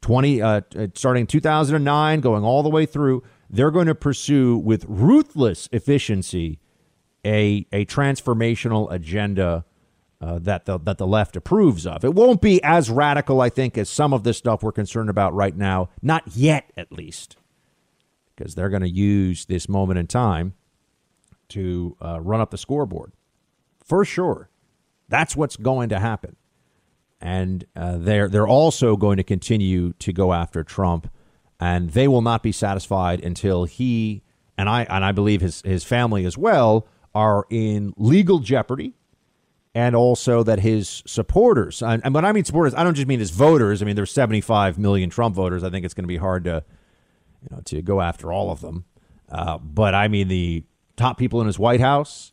20 0.00 0.40
uh, 0.40 0.60
uh 0.76 0.86
starting 0.94 1.26
2009, 1.26 2.20
going 2.20 2.44
all 2.44 2.62
the 2.62 2.70
way 2.70 2.86
through, 2.86 3.24
they're 3.50 3.72
going 3.72 3.88
to 3.88 3.94
pursue 3.94 4.56
with 4.56 4.84
ruthless 4.88 5.68
efficiency 5.72 6.60
a 7.24 7.66
a 7.72 7.84
transformational 7.86 8.90
agenda 8.92 9.64
uh, 10.26 10.40
that 10.40 10.64
the 10.64 10.76
that 10.80 10.98
the 10.98 11.06
left 11.06 11.36
approves 11.36 11.86
of. 11.86 12.04
It 12.04 12.12
won't 12.12 12.40
be 12.40 12.60
as 12.64 12.90
radical, 12.90 13.40
I 13.40 13.48
think, 13.48 13.78
as 13.78 13.88
some 13.88 14.12
of 14.12 14.24
this 14.24 14.36
stuff 14.36 14.60
we're 14.60 14.72
concerned 14.72 15.08
about 15.08 15.32
right 15.34 15.56
now. 15.56 15.88
Not 16.02 16.24
yet, 16.34 16.72
at 16.76 16.90
least, 16.90 17.36
because 18.34 18.56
they're 18.56 18.68
going 18.68 18.82
to 18.82 18.88
use 18.88 19.44
this 19.44 19.68
moment 19.68 20.00
in 20.00 20.08
time 20.08 20.54
to 21.50 21.96
uh, 22.02 22.20
run 22.20 22.40
up 22.40 22.50
the 22.50 22.58
scoreboard 22.58 23.12
for 23.84 24.04
sure. 24.04 24.50
That's 25.08 25.36
what's 25.36 25.54
going 25.56 25.90
to 25.90 26.00
happen, 26.00 26.34
and 27.20 27.64
uh, 27.76 27.98
they're 27.98 28.28
they're 28.28 28.48
also 28.48 28.96
going 28.96 29.18
to 29.18 29.24
continue 29.24 29.92
to 30.00 30.12
go 30.12 30.32
after 30.32 30.64
Trump, 30.64 31.08
and 31.60 31.90
they 31.90 32.08
will 32.08 32.22
not 32.22 32.42
be 32.42 32.50
satisfied 32.50 33.24
until 33.24 33.62
he 33.62 34.24
and 34.58 34.68
I 34.68 34.82
and 34.90 35.04
I 35.04 35.12
believe 35.12 35.40
his 35.40 35.62
his 35.62 35.84
family 35.84 36.24
as 36.24 36.36
well 36.36 36.88
are 37.14 37.46
in 37.48 37.94
legal 37.96 38.40
jeopardy 38.40 38.95
and 39.76 39.94
also 39.94 40.42
that 40.42 40.58
his 40.60 41.02
supporters, 41.06 41.82
and 41.82 42.14
when 42.14 42.24
I 42.24 42.32
mean 42.32 42.44
supporters, 42.44 42.72
I 42.72 42.82
don't 42.82 42.94
just 42.94 43.06
mean 43.06 43.20
his 43.20 43.30
voters. 43.30 43.82
I 43.82 43.84
mean 43.84 43.94
there's 43.94 44.10
75 44.10 44.78
million 44.78 45.10
Trump 45.10 45.34
voters. 45.34 45.62
I 45.62 45.68
think 45.68 45.84
it's 45.84 45.92
going 45.92 46.04
to 46.04 46.08
be 46.08 46.16
hard 46.16 46.44
to, 46.44 46.64
you 47.42 47.54
know, 47.54 47.60
to 47.66 47.82
go 47.82 48.00
after 48.00 48.32
all 48.32 48.50
of 48.50 48.62
them. 48.62 48.86
Uh, 49.30 49.58
but 49.58 49.94
I 49.94 50.08
mean 50.08 50.28
the 50.28 50.64
top 50.96 51.18
people 51.18 51.42
in 51.42 51.46
his 51.46 51.58
White 51.58 51.80
House. 51.80 52.32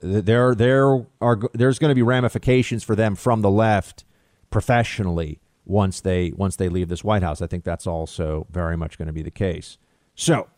There, 0.00 0.54
there 0.54 1.06
are 1.22 1.40
there's 1.54 1.78
going 1.78 1.88
to 1.88 1.94
be 1.94 2.02
ramifications 2.02 2.84
for 2.84 2.94
them 2.94 3.14
from 3.14 3.40
the 3.40 3.50
left 3.50 4.04
professionally 4.50 5.40
once 5.64 6.02
they 6.02 6.32
once 6.36 6.56
they 6.56 6.68
leave 6.68 6.90
this 6.90 7.02
White 7.02 7.22
House. 7.22 7.40
I 7.40 7.46
think 7.46 7.64
that's 7.64 7.86
also 7.86 8.46
very 8.50 8.76
much 8.76 8.98
going 8.98 9.06
to 9.06 9.14
be 9.14 9.22
the 9.22 9.30
case. 9.30 9.78
So, 10.14 10.48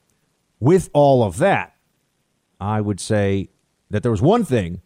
with 0.58 0.90
all 0.92 1.22
of 1.22 1.38
that, 1.38 1.76
I 2.60 2.80
would 2.80 2.98
say 2.98 3.50
that 3.90 4.02
there 4.02 4.10
was 4.10 4.20
one 4.20 4.44
thing 4.44 4.82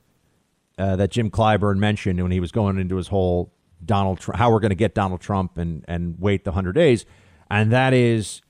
uh, 0.78 0.96
that 0.96 1.10
Jim 1.10 1.30
Clyburn 1.30 1.76
mentioned 1.76 2.20
when 2.22 2.32
he 2.32 2.40
was 2.40 2.52
going 2.52 2.78
into 2.78 2.96
his 2.96 3.08
whole 3.08 3.52
Donald 3.84 4.18
Trump, 4.18 4.38
how 4.38 4.50
we're 4.50 4.60
going 4.60 4.70
to 4.70 4.76
get 4.76 4.94
Donald 4.94 5.20
Trump 5.20 5.58
and 5.58 5.84
and 5.86 6.16
wait 6.18 6.44
the 6.44 6.52
hundred 6.52 6.72
days, 6.72 7.04
and 7.50 7.70
that 7.72 7.92
is 7.92 8.40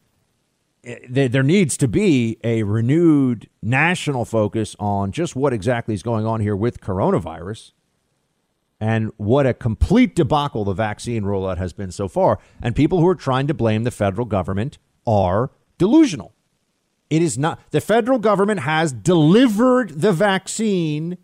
eh, 0.85 1.29
there 1.29 1.43
needs 1.43 1.77
to 1.79 1.89
be 1.89 2.39
a 2.45 2.63
renewed 2.63 3.49
national 3.63 4.25
focus 4.25 4.77
on 4.79 5.13
just 5.13 5.35
what 5.35 5.53
exactly 5.53 5.95
is 5.95 6.03
going 6.03 6.27
on 6.27 6.41
here 6.41 6.57
with 6.57 6.81
coronavirus 6.81 7.73
and 8.81 9.11
what 9.17 9.47
a 9.47 9.55
complete 9.55 10.15
debacle 10.15 10.65
the 10.65 10.75
vaccine 10.75 11.23
rollout 11.23 11.59
has 11.59 11.73
been 11.73 11.91
so 11.91 12.09
far. 12.09 12.39
And 12.61 12.77
people 12.77 13.01
who 13.01 13.09
are 13.09 13.15
trying 13.15 13.47
to 13.47 13.55
blame 13.55 13.85
the 13.85 13.91
federal 13.91 14.27
government 14.27 14.79
are 15.07 15.51
delusional. 15.79 16.35
It 17.11 17.23
is 17.23 17.39
not 17.39 17.61
the 17.71 17.81
federal 17.81 18.19
government 18.19 18.61
has 18.61 18.93
delivered 18.93 20.01
the 20.01 20.13
vaccine 20.13 21.19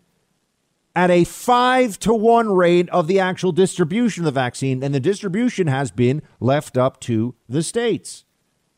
at 0.95 1.09
a 1.09 1.23
five 1.23 1.97
to 1.99 2.13
one 2.13 2.51
rate 2.53 2.89
of 2.89 3.07
the 3.07 3.19
actual 3.19 3.51
distribution 3.51 4.23
of 4.23 4.25
the 4.25 4.39
vaccine, 4.39 4.83
and 4.83 4.93
the 4.93 4.99
distribution 4.99 5.67
has 5.67 5.91
been 5.91 6.21
left 6.39 6.77
up 6.77 6.99
to 7.01 7.35
the 7.47 7.63
states. 7.63 8.25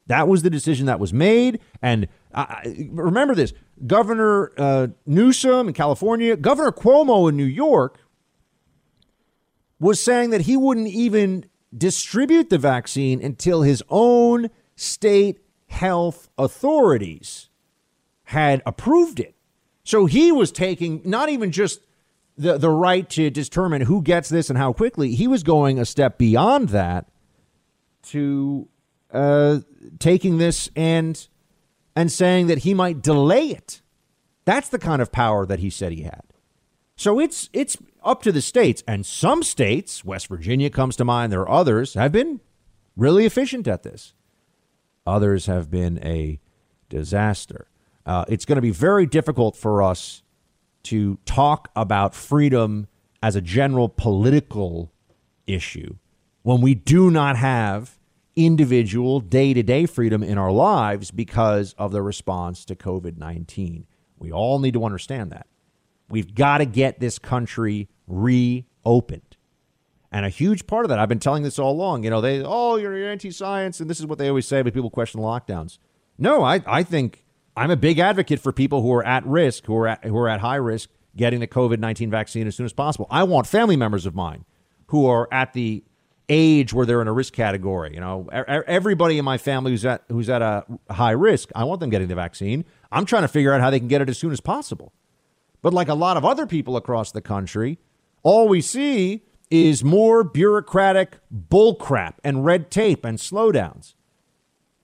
That 0.07 0.27
was 0.27 0.43
the 0.43 0.49
decision 0.49 0.85
that 0.87 0.99
was 0.99 1.13
made. 1.13 1.59
And 1.81 2.07
uh, 2.33 2.61
remember 2.91 3.35
this 3.35 3.53
Governor 3.87 4.51
uh, 4.57 4.87
Newsom 5.05 5.69
in 5.69 5.73
California, 5.73 6.35
Governor 6.35 6.71
Cuomo 6.71 7.29
in 7.29 7.37
New 7.37 7.43
York 7.45 7.99
was 9.79 9.99
saying 9.99 10.29
that 10.29 10.41
he 10.41 10.55
wouldn't 10.55 10.87
even 10.87 11.45
distribute 11.75 12.49
the 12.49 12.57
vaccine 12.57 13.21
until 13.23 13.63
his 13.63 13.81
own 13.89 14.49
state 14.75 15.39
health 15.67 16.29
authorities 16.37 17.49
had 18.25 18.61
approved 18.65 19.19
it. 19.19 19.35
So 19.83 20.05
he 20.05 20.31
was 20.31 20.51
taking 20.51 21.01
not 21.03 21.29
even 21.29 21.51
just 21.51 21.81
the 22.37 22.57
the 22.57 22.69
right 22.69 23.09
to 23.11 23.29
determine 23.29 23.83
who 23.83 24.01
gets 24.01 24.29
this 24.29 24.49
and 24.49 24.57
how 24.57 24.73
quickly. 24.73 25.15
He 25.15 25.27
was 25.27 25.43
going 25.43 25.79
a 25.79 25.85
step 25.85 26.17
beyond 26.17 26.69
that 26.69 27.07
to 28.03 28.67
uh, 29.11 29.59
taking 29.99 30.37
this 30.37 30.69
and 30.75 31.27
and 31.95 32.11
saying 32.11 32.47
that 32.47 32.59
he 32.59 32.73
might 32.73 33.01
delay 33.01 33.49
it. 33.49 33.81
That's 34.45 34.69
the 34.69 34.79
kind 34.79 35.01
of 35.01 35.11
power 35.11 35.45
that 35.45 35.59
he 35.59 35.69
said 35.69 35.91
he 35.91 36.03
had. 36.03 36.23
So 36.95 37.19
it's 37.19 37.49
it's 37.53 37.77
up 38.03 38.21
to 38.23 38.31
the 38.31 38.41
states, 38.41 38.83
and 38.87 39.05
some 39.05 39.43
states, 39.43 40.03
West 40.03 40.27
Virginia 40.27 40.69
comes 40.69 40.95
to 40.97 41.05
mind. 41.05 41.31
There 41.31 41.41
are 41.41 41.49
others 41.49 41.93
have 41.93 42.11
been 42.11 42.41
really 42.95 43.25
efficient 43.25 43.67
at 43.67 43.83
this. 43.83 44.13
Others 45.05 45.45
have 45.47 45.69
been 45.69 45.99
a 46.03 46.39
disaster. 46.89 47.67
Uh, 48.05 48.25
it's 48.27 48.45
going 48.45 48.57
to 48.57 48.61
be 48.61 48.71
very 48.71 49.05
difficult 49.05 49.55
for 49.55 49.81
us 49.81 50.22
to 50.83 51.17
talk 51.25 51.69
about 51.75 52.13
freedom 52.13 52.87
as 53.21 53.35
a 53.35 53.41
general 53.41 53.89
political 53.89 54.91
issue 55.47 55.95
when 56.41 56.61
we 56.61 56.75
do 56.75 57.09
not 57.09 57.37
have 57.37 57.97
individual 58.35 59.19
day 59.19 59.53
to 59.53 59.63
day 59.63 59.85
freedom 59.85 60.23
in 60.23 60.37
our 60.37 60.51
lives 60.51 61.11
because 61.11 61.73
of 61.77 61.91
the 61.91 62.01
response 62.01 62.65
to 62.65 62.75
COVID 62.75 63.17
19. 63.17 63.85
We 64.17 64.31
all 64.31 64.59
need 64.59 64.73
to 64.73 64.85
understand 64.85 65.31
that. 65.31 65.47
We've 66.09 66.33
got 66.33 66.59
to 66.59 66.65
get 66.65 66.99
this 66.99 67.19
country 67.19 67.89
reopened. 68.07 69.37
And 70.11 70.25
a 70.25 70.29
huge 70.29 70.67
part 70.67 70.85
of 70.85 70.89
that, 70.89 70.99
I've 70.99 71.09
been 71.09 71.19
telling 71.19 71.41
this 71.41 71.57
all 71.57 71.71
along, 71.71 72.03
you 72.03 72.11
know, 72.11 72.21
they, 72.21 72.43
oh, 72.45 72.75
you're 72.75 73.09
anti 73.09 73.31
science, 73.31 73.79
and 73.79 73.89
this 73.89 73.99
is 73.99 74.05
what 74.05 74.19
they 74.19 74.29
always 74.29 74.45
say, 74.45 74.61
but 74.61 74.73
people 74.73 74.91
question 74.91 75.21
lockdowns. 75.21 75.79
No, 76.19 76.43
I, 76.43 76.61
I 76.67 76.83
think 76.83 77.22
I'm 77.55 77.71
a 77.71 77.75
big 77.75 77.99
advocate 77.99 78.39
for 78.39 78.51
people 78.51 78.81
who 78.81 78.91
are 78.93 79.05
at 79.05 79.25
risk, 79.25 79.65
who 79.65 79.75
are 79.77 79.87
at, 79.87 80.03
who 80.03 80.17
are 80.17 80.27
at 80.27 80.39
high 80.39 80.55
risk, 80.55 80.89
getting 81.15 81.39
the 81.39 81.47
COVID 81.47 81.79
19 81.79 82.09
vaccine 82.09 82.47
as 82.47 82.55
soon 82.55 82.65
as 82.65 82.73
possible. 82.73 83.07
I 83.09 83.23
want 83.23 83.47
family 83.47 83.75
members 83.75 84.05
of 84.05 84.15
mine 84.15 84.45
who 84.87 85.05
are 85.05 85.27
at 85.31 85.53
the 85.53 85.83
age 86.29 86.73
where 86.73 86.85
they're 86.85 87.01
in 87.01 87.07
a 87.07 87.13
risk 87.13 87.33
category. 87.33 87.93
You 87.93 87.99
know, 87.99 88.27
everybody 88.31 89.17
in 89.17 89.25
my 89.25 89.37
family 89.37 89.71
who's 89.71 89.85
at 89.85 90.03
who's 90.09 90.29
at 90.29 90.41
a 90.41 90.65
high 90.89 91.11
risk, 91.11 91.49
I 91.55 91.63
want 91.63 91.79
them 91.79 91.89
getting 91.89 92.07
the 92.07 92.15
vaccine. 92.15 92.65
I'm 92.91 93.05
trying 93.05 93.23
to 93.23 93.27
figure 93.27 93.53
out 93.53 93.61
how 93.61 93.69
they 93.69 93.79
can 93.79 93.87
get 93.87 94.01
it 94.01 94.09
as 94.09 94.17
soon 94.17 94.31
as 94.31 94.39
possible. 94.39 94.93
But 95.61 95.73
like 95.73 95.87
a 95.87 95.93
lot 95.93 96.17
of 96.17 96.25
other 96.25 96.45
people 96.45 96.75
across 96.75 97.11
the 97.11 97.21
country, 97.21 97.79
all 98.23 98.47
we 98.47 98.61
see 98.61 99.23
is 99.49 99.83
more 99.83 100.23
bureaucratic 100.23 101.19
bullcrap 101.31 102.15
and 102.23 102.43
red 102.43 102.71
tape 102.71 103.05
and 103.05 103.17
slowdowns. 103.17 103.93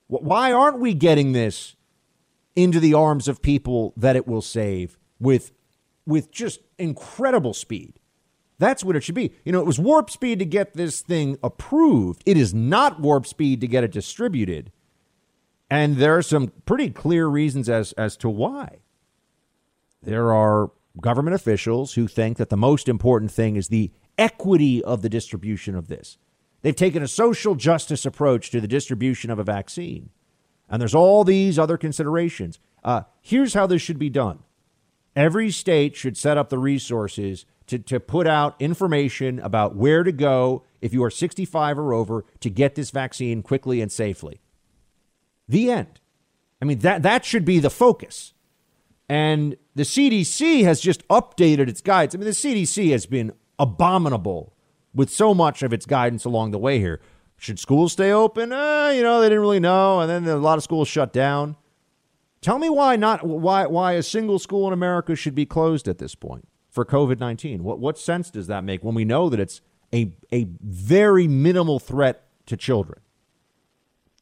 Why 0.06 0.52
aren't 0.52 0.80
we 0.80 0.94
getting 0.94 1.32
this 1.32 1.76
into 2.56 2.80
the 2.80 2.94
arms 2.94 3.28
of 3.28 3.42
people 3.42 3.92
that 3.96 4.16
it 4.16 4.26
will 4.26 4.42
save 4.42 4.98
with 5.18 5.52
with 6.06 6.30
just 6.30 6.60
incredible 6.78 7.54
speed. 7.54 8.00
That's 8.58 8.82
what 8.84 8.96
it 8.96 9.02
should 9.02 9.14
be. 9.14 9.32
You 9.44 9.52
know, 9.52 9.60
it 9.60 9.66
was 9.66 9.78
warp 9.78 10.10
speed 10.10 10.38
to 10.40 10.44
get 10.44 10.74
this 10.74 11.00
thing 11.00 11.38
approved. 11.42 12.22
It 12.26 12.36
is 12.36 12.52
not 12.52 13.00
warp 13.00 13.26
speed 13.26 13.60
to 13.60 13.66
get 13.66 13.84
it 13.84 13.92
distributed. 13.92 14.72
And 15.70 15.96
there 15.96 16.16
are 16.16 16.22
some 16.22 16.52
pretty 16.66 16.90
clear 16.90 17.26
reasons 17.26 17.68
as 17.68 17.92
as 17.92 18.16
to 18.18 18.28
why. 18.28 18.78
There 20.02 20.32
are 20.32 20.72
government 21.00 21.34
officials 21.34 21.94
who 21.94 22.08
think 22.08 22.36
that 22.38 22.48
the 22.48 22.56
most 22.56 22.88
important 22.88 23.30
thing 23.30 23.56
is 23.56 23.68
the 23.68 23.92
equity 24.18 24.82
of 24.82 25.02
the 25.02 25.08
distribution 25.08 25.74
of 25.74 25.88
this. 25.88 26.18
They've 26.62 26.76
taken 26.76 27.02
a 27.02 27.08
social 27.08 27.54
justice 27.54 28.04
approach 28.04 28.50
to 28.50 28.60
the 28.60 28.68
distribution 28.68 29.30
of 29.30 29.38
a 29.38 29.44
vaccine. 29.44 30.10
And 30.70 30.80
there's 30.80 30.94
all 30.94 31.24
these 31.24 31.58
other 31.58 31.76
considerations. 31.76 32.58
Uh, 32.84 33.02
here's 33.20 33.54
how 33.54 33.66
this 33.66 33.82
should 33.82 33.98
be 33.98 34.08
done 34.08 34.40
every 35.16 35.50
state 35.50 35.96
should 35.96 36.16
set 36.16 36.38
up 36.38 36.48
the 36.48 36.58
resources 36.58 37.44
to, 37.66 37.78
to 37.78 37.98
put 37.98 38.26
out 38.26 38.54
information 38.60 39.40
about 39.40 39.74
where 39.74 40.02
to 40.02 40.12
go 40.12 40.64
if 40.80 40.94
you 40.94 41.02
are 41.02 41.10
65 41.10 41.78
or 41.78 41.92
over 41.92 42.24
to 42.38 42.48
get 42.48 42.76
this 42.76 42.90
vaccine 42.90 43.42
quickly 43.42 43.80
and 43.80 43.90
safely. 43.90 44.40
The 45.48 45.70
end. 45.70 46.00
I 46.62 46.64
mean, 46.64 46.78
that, 46.80 47.02
that 47.02 47.24
should 47.24 47.44
be 47.44 47.58
the 47.58 47.70
focus. 47.70 48.34
And 49.08 49.56
the 49.74 49.82
CDC 49.82 50.62
has 50.62 50.80
just 50.80 51.06
updated 51.08 51.68
its 51.68 51.80
guides. 51.80 52.14
I 52.14 52.18
mean, 52.18 52.26
the 52.26 52.30
CDC 52.30 52.92
has 52.92 53.06
been 53.06 53.32
abominable 53.58 54.54
with 54.94 55.10
so 55.10 55.34
much 55.34 55.62
of 55.62 55.72
its 55.72 55.86
guidance 55.86 56.24
along 56.24 56.52
the 56.52 56.58
way 56.58 56.78
here. 56.78 57.00
Should 57.40 57.58
schools 57.58 57.92
stay 57.92 58.12
open? 58.12 58.52
Uh, 58.52 58.92
you 58.94 59.02
know, 59.02 59.22
they 59.22 59.30
didn't 59.30 59.40
really 59.40 59.60
know, 59.60 60.00
and 60.00 60.10
then 60.10 60.28
a 60.28 60.36
lot 60.36 60.58
of 60.58 60.62
schools 60.62 60.88
shut 60.88 61.10
down. 61.10 61.56
Tell 62.42 62.58
me 62.58 62.68
why 62.68 62.96
not 62.96 63.26
why 63.26 63.64
why 63.64 63.92
a 63.92 64.02
single 64.02 64.38
school 64.38 64.66
in 64.66 64.74
America 64.74 65.16
should 65.16 65.34
be 65.34 65.46
closed 65.46 65.88
at 65.88 65.96
this 65.96 66.14
point 66.14 66.46
for 66.68 66.84
COVID 66.84 67.18
nineteen. 67.18 67.64
What 67.64 67.78
what 67.78 67.98
sense 67.98 68.30
does 68.30 68.46
that 68.48 68.62
make 68.62 68.84
when 68.84 68.94
we 68.94 69.06
know 69.06 69.30
that 69.30 69.40
it's 69.40 69.62
a 69.90 70.12
a 70.30 70.48
very 70.60 71.26
minimal 71.26 71.78
threat 71.78 72.26
to 72.44 72.58
children? 72.58 73.00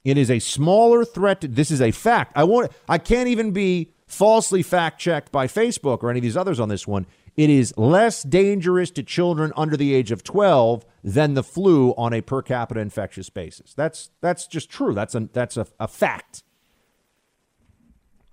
It 0.04 0.16
is 0.16 0.30
a 0.30 0.38
smaller 0.38 1.04
threat. 1.04 1.40
To, 1.40 1.48
this 1.48 1.72
is 1.72 1.82
a 1.82 1.90
fact. 1.90 2.34
I 2.36 2.44
want. 2.44 2.70
I 2.88 2.98
can't 2.98 3.28
even 3.28 3.50
be 3.50 3.94
falsely 4.06 4.62
fact 4.62 5.00
checked 5.00 5.32
by 5.32 5.48
Facebook 5.48 6.04
or 6.04 6.10
any 6.10 6.20
of 6.20 6.22
these 6.22 6.36
others 6.36 6.60
on 6.60 6.68
this 6.68 6.86
one 6.86 7.04
it 7.38 7.48
is 7.48 7.72
less 7.78 8.24
dangerous 8.24 8.90
to 8.90 9.02
children 9.04 9.52
under 9.56 9.76
the 9.76 9.94
age 9.94 10.10
of 10.10 10.24
12 10.24 10.84
than 11.04 11.34
the 11.34 11.44
flu 11.44 11.92
on 11.92 12.12
a 12.12 12.20
per 12.20 12.42
capita 12.42 12.80
infectious 12.80 13.30
basis. 13.30 13.74
That's 13.74 14.10
that's 14.20 14.48
just 14.48 14.68
true. 14.68 14.92
That's 14.92 15.14
a 15.14 15.28
that's 15.32 15.56
a, 15.56 15.68
a 15.78 15.86
fact. 15.86 16.42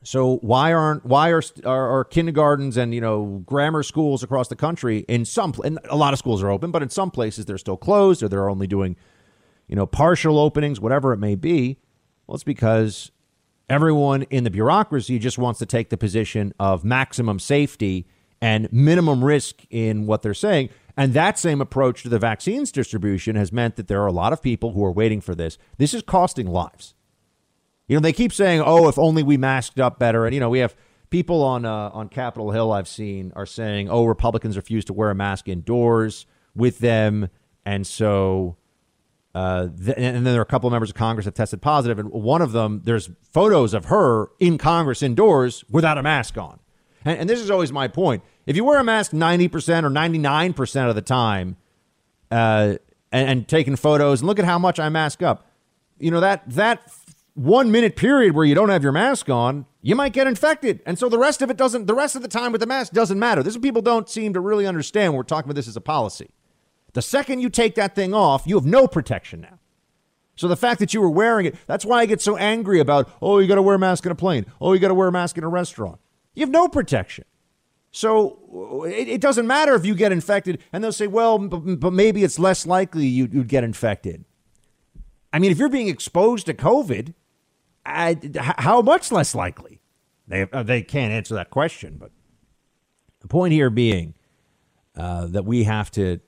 So 0.01 0.37
why 0.37 0.73
aren't 0.73 1.05
why 1.05 1.29
are, 1.29 1.43
are, 1.65 1.99
are 1.99 2.03
kindergartens 2.03 2.77
and 2.77 2.95
you 2.95 3.01
know 3.01 3.43
grammar 3.45 3.83
schools 3.83 4.23
across 4.23 4.47
the 4.47 4.55
country 4.55 5.05
in 5.07 5.23
some 5.23 5.53
and 5.63 5.77
a 5.87 5.95
lot 5.95 6.13
of 6.13 6.19
schools 6.19 6.41
are 6.41 6.49
open, 6.49 6.71
but 6.71 6.81
in 6.81 6.89
some 6.89 7.11
places 7.11 7.45
they're 7.45 7.59
still 7.59 7.77
closed 7.77 8.23
or 8.23 8.27
they're 8.27 8.49
only 8.49 8.65
doing 8.65 8.95
you 9.67 9.75
know 9.75 9.85
partial 9.85 10.39
openings, 10.39 10.79
whatever 10.79 11.13
it 11.13 11.19
may 11.19 11.35
be. 11.35 11.77
Well, 12.25 12.33
it's 12.33 12.43
because 12.43 13.11
everyone 13.69 14.23
in 14.23 14.45
the 14.45 14.49
bureaucracy 14.49 15.19
just 15.19 15.37
wants 15.37 15.59
to 15.59 15.67
take 15.67 15.91
the 15.91 15.97
position 15.97 16.55
of 16.59 16.83
maximum 16.83 17.37
safety 17.37 18.07
and 18.45 18.71
minimum 18.71 19.23
risk 19.23 19.65
in 19.71 20.05
what 20.05 20.21
they're 20.21 20.35
saying. 20.35 20.69
And 20.95 21.15
that 21.15 21.39
same 21.39 21.61
approach 21.61 22.03
to 22.03 22.09
the 22.09 22.19
vaccines 22.19 22.71
distribution 22.71 23.35
has 23.35 23.51
meant 23.51 23.75
that 23.75 23.87
there 23.87 24.03
are 24.03 24.05
a 24.05 24.11
lot 24.11 24.33
of 24.33 24.41
people 24.43 24.73
who 24.73 24.85
are 24.85 24.91
waiting 24.91 25.19
for 25.19 25.33
this. 25.33 25.57
This 25.79 25.95
is 25.95 26.03
costing 26.03 26.45
lives. 26.45 26.93
You 27.87 27.97
know, 27.97 28.01
they 28.01 28.13
keep 28.13 28.31
saying, 28.31 28.61
"Oh, 28.63 28.87
if 28.87 28.99
only 28.99 29.23
we 29.23 29.35
masked 29.35 29.79
up 29.79 29.97
better." 29.97 30.25
And 30.27 30.33
you 30.35 30.39
know, 30.39 30.49
we 30.49 30.59
have 30.59 30.75
people 31.09 31.41
on 31.41 31.65
uh, 31.65 31.89
on 31.91 32.07
Capitol 32.07 32.51
Hill 32.51 32.71
I've 32.71 32.87
seen 32.87 33.33
are 33.35 33.47
saying, 33.47 33.89
"Oh, 33.89 34.05
Republicans 34.05 34.57
refuse 34.57 34.85
to 34.85 34.93
wear 34.93 35.09
a 35.09 35.15
mask 35.15 35.47
indoors 35.47 36.27
with 36.55 36.79
them," 36.79 37.29
and 37.65 37.85
so. 37.85 38.57
Uh, 39.33 39.67
th- 39.67 39.97
and 39.97 40.15
then 40.15 40.23
there 40.23 40.39
are 40.39 40.43
a 40.43 40.45
couple 40.45 40.65
of 40.65 40.71
members 40.71 40.89
of 40.89 40.95
Congress 40.95 41.25
have 41.25 41.33
tested 41.33 41.61
positive, 41.61 41.99
and 41.99 42.09
one 42.09 42.41
of 42.41 42.53
them, 42.53 42.81
there's 42.85 43.09
photos 43.33 43.73
of 43.73 43.85
her 43.85 44.29
in 44.39 44.57
Congress 44.57 45.03
indoors 45.03 45.65
without 45.69 45.97
a 45.97 46.03
mask 46.03 46.37
on. 46.37 46.57
And, 47.05 47.19
and 47.19 47.29
this 47.29 47.39
is 47.39 47.51
always 47.51 47.71
my 47.71 47.87
point. 47.87 48.23
If 48.45 48.55
you 48.55 48.63
wear 48.63 48.79
a 48.79 48.83
mask 48.83 49.11
90% 49.11 49.49
or 49.83 49.89
99% 49.89 50.89
of 50.89 50.95
the 50.95 51.01
time 51.01 51.57
uh, 52.29 52.75
and, 53.11 53.29
and 53.29 53.47
taking 53.47 53.75
photos, 53.75 54.21
and 54.21 54.27
look 54.27 54.39
at 54.39 54.45
how 54.45 54.59
much 54.59 54.79
I 54.79 54.89
mask 54.89 55.23
up, 55.23 55.47
you 55.97 56.11
know, 56.11 56.19
that, 56.19 56.43
that 56.51 56.91
one 57.33 57.71
minute 57.71 57.95
period 57.95 58.35
where 58.35 58.45
you 58.45 58.55
don't 58.55 58.69
have 58.69 58.83
your 58.83 58.91
mask 58.91 59.29
on, 59.29 59.65
you 59.81 59.95
might 59.95 60.13
get 60.13 60.27
infected. 60.27 60.81
And 60.85 60.97
so 60.97 61.09
the 61.09 61.17
rest 61.17 61.41
of 61.41 61.49
it 61.49 61.57
doesn't, 61.57 61.85
the 61.85 61.93
rest 61.93 62.15
of 62.15 62.21
the 62.21 62.27
time 62.27 62.51
with 62.51 62.61
the 62.61 62.67
mask 62.67 62.93
doesn't 62.93 63.19
matter. 63.19 63.43
This 63.43 63.55
is 63.55 63.61
people 63.61 63.81
don't 63.81 64.09
seem 64.09 64.33
to 64.33 64.39
really 64.39 64.65
understand 64.65 65.13
when 65.13 65.17
we're 65.17 65.23
talking 65.23 65.49
about 65.49 65.55
this 65.55 65.67
as 65.67 65.75
a 65.75 65.81
policy. 65.81 66.29
The 66.93 67.01
second 67.01 67.41
you 67.41 67.49
take 67.49 67.75
that 67.75 67.93
thing 67.93 68.13
off, 68.13 68.43
you 68.45 68.55
have 68.55 68.65
no 68.65 68.87
protection 68.87 69.41
now. 69.41 69.59
So 70.37 70.47
the 70.47 70.57
fact 70.57 70.79
that 70.79 70.93
you 70.93 71.01
were 71.01 71.09
wearing 71.09 71.45
it, 71.45 71.55
that's 71.67 71.85
why 71.85 71.99
I 71.99 72.05
get 72.05 72.21
so 72.21 72.37
angry 72.37 72.79
about, 72.79 73.09
oh, 73.21 73.39
you 73.39 73.47
got 73.47 73.55
to 73.55 73.61
wear 73.61 73.75
a 73.75 73.79
mask 73.79 74.05
in 74.05 74.11
a 74.11 74.15
plane. 74.15 74.45
Oh, 74.59 74.73
you 74.73 74.79
got 74.79 74.89
to 74.89 74.93
wear 74.93 75.07
a 75.07 75.11
mask 75.11 75.37
in 75.37 75.43
a 75.43 75.49
restaurant. 75.49 75.99
You 76.33 76.41
have 76.41 76.51
no 76.51 76.67
protection. 76.67 77.25
So 77.95 78.83
it, 78.85 79.07
it, 79.07 79.21
doesn't 79.21 79.47
matter 79.47 79.73
if 79.73 79.85
you 79.85 79.95
get 79.95 80.11
infected, 80.11 80.61
and 80.73 80.83
they'll 80.83 80.91
say, 80.91 81.07
well, 81.07 81.39
but, 81.39 81.79
but 81.79 81.93
maybe 81.93 82.25
it's 82.25 82.37
less 82.37 82.67
likely 82.67 83.05
you, 83.05 83.25
would 83.27 83.47
get 83.47 83.63
infected. 83.63 84.25
I 85.31 85.39
mean, 85.39 85.49
if 85.49 85.57
you're 85.57 85.69
being 85.69 85.87
exposed 85.87 86.45
to 86.47 86.53
COVID, 86.53 87.13
I, 87.85 88.19
how 88.57 88.81
much 88.81 89.13
less 89.13 89.33
likely? 89.33 89.79
They, 90.27 90.41
uh, 90.41 90.63
they 90.63 90.81
can't 90.81 91.13
answer 91.13 91.35
that 91.35 91.51
question. 91.51 91.95
But 91.97 92.11
the 93.21 93.29
point 93.29 93.53
here 93.53 93.69
being 93.69 94.13
uh, 94.97 95.27
that 95.27 95.45
we 95.45 95.63
have 95.63 95.89
to 95.91 96.19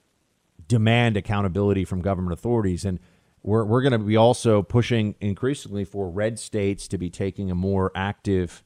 demand 0.70 1.18
accountability 1.18 1.84
from 1.84 2.02
government 2.02 2.32
authorities. 2.32 2.86
And 2.86 2.98
we're, 3.44 3.66
we're 3.66 3.82
going 3.82 3.92
to 3.92 4.00
be 4.00 4.16
also 4.16 4.62
pushing 4.62 5.16
increasingly 5.20 5.84
for 5.84 6.10
red 6.10 6.40
states 6.40 6.88
to 6.88 6.98
be 6.98 7.10
taking 7.10 7.52
a 7.52 7.56
more 7.56 7.92
active 7.94 8.64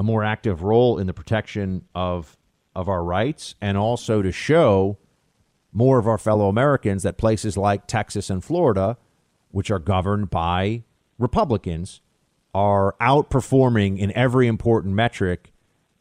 a 0.00 0.02
more 0.02 0.24
active 0.24 0.62
role 0.62 0.98
in 0.98 1.06
the 1.06 1.12
protection 1.12 1.84
of 1.94 2.38
of 2.74 2.88
our 2.88 3.04
rights 3.04 3.54
and 3.60 3.76
also 3.76 4.22
to 4.22 4.32
show 4.32 4.96
more 5.72 5.98
of 5.98 6.08
our 6.08 6.16
fellow 6.16 6.48
Americans 6.48 7.02
that 7.02 7.18
places 7.18 7.54
like 7.54 7.86
Texas 7.86 8.30
and 8.30 8.42
Florida, 8.42 8.96
which 9.50 9.70
are 9.70 9.78
governed 9.78 10.30
by 10.30 10.84
Republicans, 11.18 12.00
are 12.54 12.96
outperforming 12.98 13.98
in 13.98 14.10
every 14.16 14.46
important 14.46 14.94
metric 14.94 15.52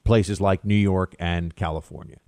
places 0.05 0.39
like 0.39 0.63
New 0.63 0.75
York 0.75 1.13
and 1.19 1.53
California. 1.57 2.19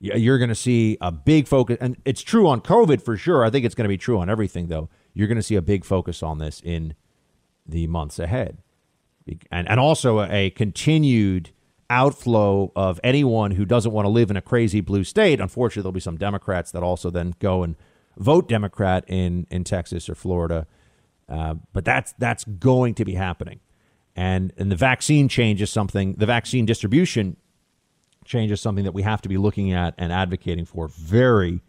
You're 0.00 0.36
going 0.36 0.50
to 0.50 0.54
see 0.54 0.98
a 1.00 1.10
big 1.10 1.48
focus, 1.48 1.78
and 1.80 1.96
it's 2.04 2.20
true 2.20 2.46
on 2.46 2.60
COVID 2.60 3.00
for 3.00 3.16
sure. 3.16 3.46
I 3.46 3.50
think 3.50 3.64
it's 3.64 3.74
going 3.74 3.86
to 3.86 3.88
be 3.88 3.96
true 3.96 4.20
on 4.20 4.28
everything, 4.28 4.68
though. 4.68 4.90
You're 5.14 5.26
going 5.26 5.36
to 5.36 5.42
see 5.42 5.56
a 5.56 5.62
big 5.62 5.86
focus 5.86 6.22
on 6.22 6.36
this 6.36 6.60
in 6.62 6.92
the 7.66 7.86
months 7.86 8.18
ahead. 8.18 8.58
And, 9.50 9.68
and 9.68 9.80
also 9.80 10.22
a, 10.22 10.50
continued 10.50 11.50
outflow 11.90 12.70
of 12.76 13.00
anyone 13.02 13.52
who 13.52 13.64
doesn't 13.64 13.92
want 13.92 14.04
to 14.04 14.10
live 14.10 14.30
in 14.30 14.36
a 14.36 14.42
crazy 14.42 14.80
blue 14.80 15.04
state. 15.04 15.40
Unfortunately, 15.40 15.82
there'll 15.82 15.92
be 15.92 16.00
some 16.00 16.16
Democrats 16.16 16.70
that 16.72 16.82
also 16.82 17.10
then 17.10 17.34
go 17.38 17.62
and 17.62 17.76
vote 18.16 18.48
Democrat 18.48 19.04
in, 19.08 19.46
in 19.50 19.64
Texas 19.64 20.08
or 20.08 20.14
Florida. 20.14 20.66
Uh, 21.28 21.54
but 21.72 21.84
that's 21.84 22.14
that's 22.18 22.44
going 22.44 22.94
to 22.94 23.04
be 23.04 23.12
happening, 23.14 23.60
and 24.16 24.50
and 24.56 24.72
the 24.72 24.76
vaccine 24.76 25.28
change 25.28 25.60
is 25.60 25.68
something. 25.68 26.14
The 26.14 26.24
vaccine 26.24 26.64
distribution 26.64 27.36
change 28.24 28.50
is 28.50 28.60
something 28.60 28.84
that 28.84 28.92
we 28.92 29.02
have 29.02 29.20
to 29.22 29.28
be 29.28 29.36
looking 29.36 29.72
at 29.72 29.94
and 29.98 30.12
advocating 30.12 30.64
for 30.64 30.88
very, 30.88 31.60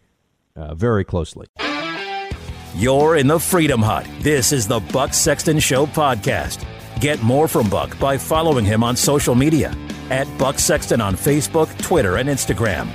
uh, 0.56 0.74
very 0.74 1.04
closely. 1.04 1.46
You're 2.76 3.16
in 3.16 3.26
the 3.26 3.40
Freedom 3.40 3.82
Hut. 3.82 4.06
This 4.20 4.52
is 4.52 4.68
the 4.68 4.78
Buck 4.78 5.12
Sexton 5.12 5.58
Show 5.58 5.86
podcast. 5.86 6.64
Get 7.00 7.22
more 7.22 7.48
from 7.48 7.70
Buck 7.70 7.98
by 7.98 8.18
following 8.18 8.66
him 8.66 8.84
on 8.84 8.94
social 8.94 9.34
media 9.34 9.74
at 10.10 10.26
Buck 10.36 10.58
Sexton 10.58 11.00
on 11.00 11.16
Facebook, 11.16 11.74
Twitter, 11.80 12.18
and 12.18 12.28
Instagram. 12.28 12.90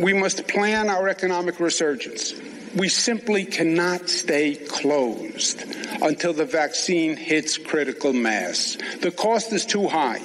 We 0.00 0.12
must 0.12 0.48
plan 0.48 0.88
our 0.88 1.08
economic 1.08 1.60
resurgence. 1.60 2.34
We 2.74 2.88
simply 2.88 3.44
cannot 3.44 4.08
stay 4.08 4.56
closed 4.56 5.62
until 6.02 6.32
the 6.32 6.46
vaccine 6.46 7.16
hits 7.16 7.56
critical 7.58 8.12
mass. 8.12 8.76
The 9.02 9.12
cost 9.12 9.52
is 9.52 9.64
too 9.64 9.86
high. 9.86 10.20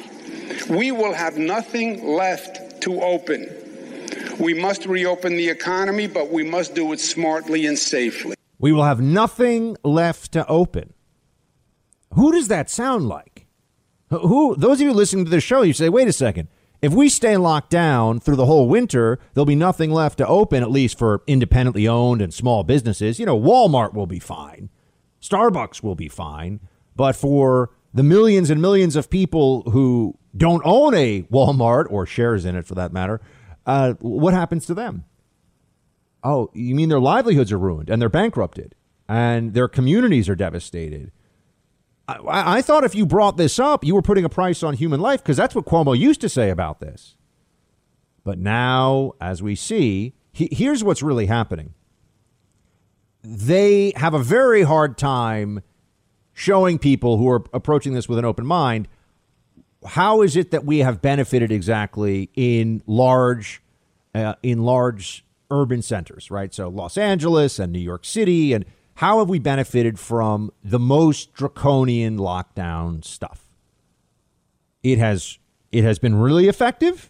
We 0.68 0.92
will 0.92 1.14
have 1.14 1.38
nothing 1.38 2.16
left 2.16 2.82
to 2.82 3.00
open. 3.00 3.48
We 4.40 4.56
must 4.56 4.88
reopen 4.88 5.38
the 5.38 5.50
economy, 5.50 6.08
but 6.08 6.32
we 6.32 6.44
must 6.44 6.74
do 6.74 6.92
it 6.94 7.00
smartly 7.00 7.68
and 7.68 7.78
safely. 7.78 8.36
We 8.58 8.72
will 8.72 8.86
have 8.86 9.02
nothing 9.02 9.78
left 9.84 10.32
to 10.32 10.48
open. 10.48 10.96
Who 12.16 12.32
does 12.32 12.48
that 12.48 12.70
sound 12.70 13.08
like? 13.08 13.48
Who 14.10 14.56
those 14.56 14.80
of 14.80 14.88
you 14.88 14.94
listening 14.94 15.26
to 15.26 15.32
the 15.32 15.42
show, 15.42 15.64
you 15.64 15.74
say, 15.74 15.90
wait 15.90 16.08
a 16.08 16.14
second. 16.14 16.48
If 16.82 16.94
we 16.94 17.08
stay 17.08 17.38
locked 17.38 17.70
down 17.70 18.20
through 18.20 18.36
the 18.36 18.46
whole 18.46 18.68
winter, 18.68 19.18
there'll 19.34 19.46
be 19.46 19.56
nothing 19.56 19.90
left 19.90 20.18
to 20.18 20.28
open, 20.28 20.62
at 20.62 20.70
least 20.70 21.00
for 21.00 21.24
independently 21.28 21.88
owned 21.88 22.22
and 22.22 22.34
small 22.34 22.64
businesses. 22.64 23.20
You 23.20 23.26
know, 23.26 23.40
Walmart 23.40 23.94
will 23.94 24.06
be 24.06 24.20
fine. 24.20 24.70
Starbucks 25.22 25.82
will 25.82 25.96
be 25.96 26.10
fine. 26.10 26.60
But 26.96 27.16
for 27.16 27.72
the 27.94 28.04
millions 28.04 28.50
and 28.50 28.62
millions 28.62 28.96
of 28.98 29.10
people 29.10 29.62
who 29.72 30.18
don't 30.36 30.62
own 30.66 30.94
a 30.94 31.22
Walmart 31.24 31.90
or 31.90 32.06
shares 32.06 32.44
in 32.44 32.56
it 32.56 32.66
for 32.66 32.76
that 32.76 32.92
matter, 32.92 33.22
uh, 33.66 33.94
what 34.02 34.34
happens 34.34 34.66
to 34.66 34.74
them? 34.74 35.06
Oh, 36.24 36.50
you 36.54 36.76
mean 36.76 36.90
their 36.90 37.00
livelihoods 37.00 37.52
are 37.52 37.58
ruined 37.58 37.90
and 37.90 38.02
they're 38.02 38.10
bankrupted 38.10 38.76
and 39.08 39.54
their 39.54 39.68
communities 39.68 40.28
are 40.28 40.36
devastated. 40.36 41.12
I, 42.08 42.58
I 42.58 42.62
thought 42.62 42.84
if 42.84 42.96
you 42.96 43.06
brought 43.06 43.38
this 43.38 43.60
up, 43.60 43.84
you 43.84 43.96
were 43.96 44.02
putting 44.02 44.26
a 44.26 44.30
price 44.30 44.64
on 44.64 44.74
human 44.76 45.00
life 45.00 45.24
because 45.24 45.38
that's 45.38 45.56
what 45.56 45.66
Cuomo 45.66 45.98
used 45.98 46.22
to 46.22 46.30
say 46.30 46.50
about 46.50 46.80
this. 46.80 47.16
But 48.24 48.38
now, 48.40 49.14
as 49.22 49.42
we 49.42 49.56
see, 49.56 50.14
he, 50.32 50.50
here's 50.52 50.84
what's 50.84 51.02
really 51.02 51.26
happening. 51.28 51.74
They 53.22 53.94
have 53.96 54.14
a 54.14 54.20
very 54.20 54.64
hard 54.64 54.98
time 54.98 55.62
showing 56.34 56.80
people 56.80 57.18
who 57.18 57.30
are 57.30 57.44
approaching 57.54 57.94
this 57.94 58.10
with 58.10 58.20
an 58.20 58.26
open 58.26 58.46
mind 58.46 58.88
how 59.86 60.22
is 60.22 60.36
it 60.36 60.52
that 60.52 60.66
we 60.66 60.80
have 60.80 61.02
benefited 61.02 61.52
exactly 61.52 62.30
in 62.36 62.82
large 62.88 63.62
uh, 64.16 64.36
in 64.44 64.64
large 64.64 65.26
urban 65.50 65.82
centers, 65.82 66.30
right? 66.30 66.54
So 66.54 66.70
Los 66.70 66.98
Angeles 66.98 67.60
and 67.60 67.72
New 67.72 67.80
York 67.80 68.06
City, 68.06 68.54
and 68.54 68.66
how 68.96 69.20
have 69.20 69.30
we 69.30 69.40
benefited 69.40 70.00
from 70.00 70.52
the 70.64 70.80
most 70.80 71.34
draconian 71.34 72.18
lockdown 72.18 73.04
stuff? 73.04 73.50
It 74.84 75.00
has 75.00 75.40
it 75.72 75.84
has 75.84 76.00
been 76.00 76.16
really 76.16 76.48
effective. 76.48 77.10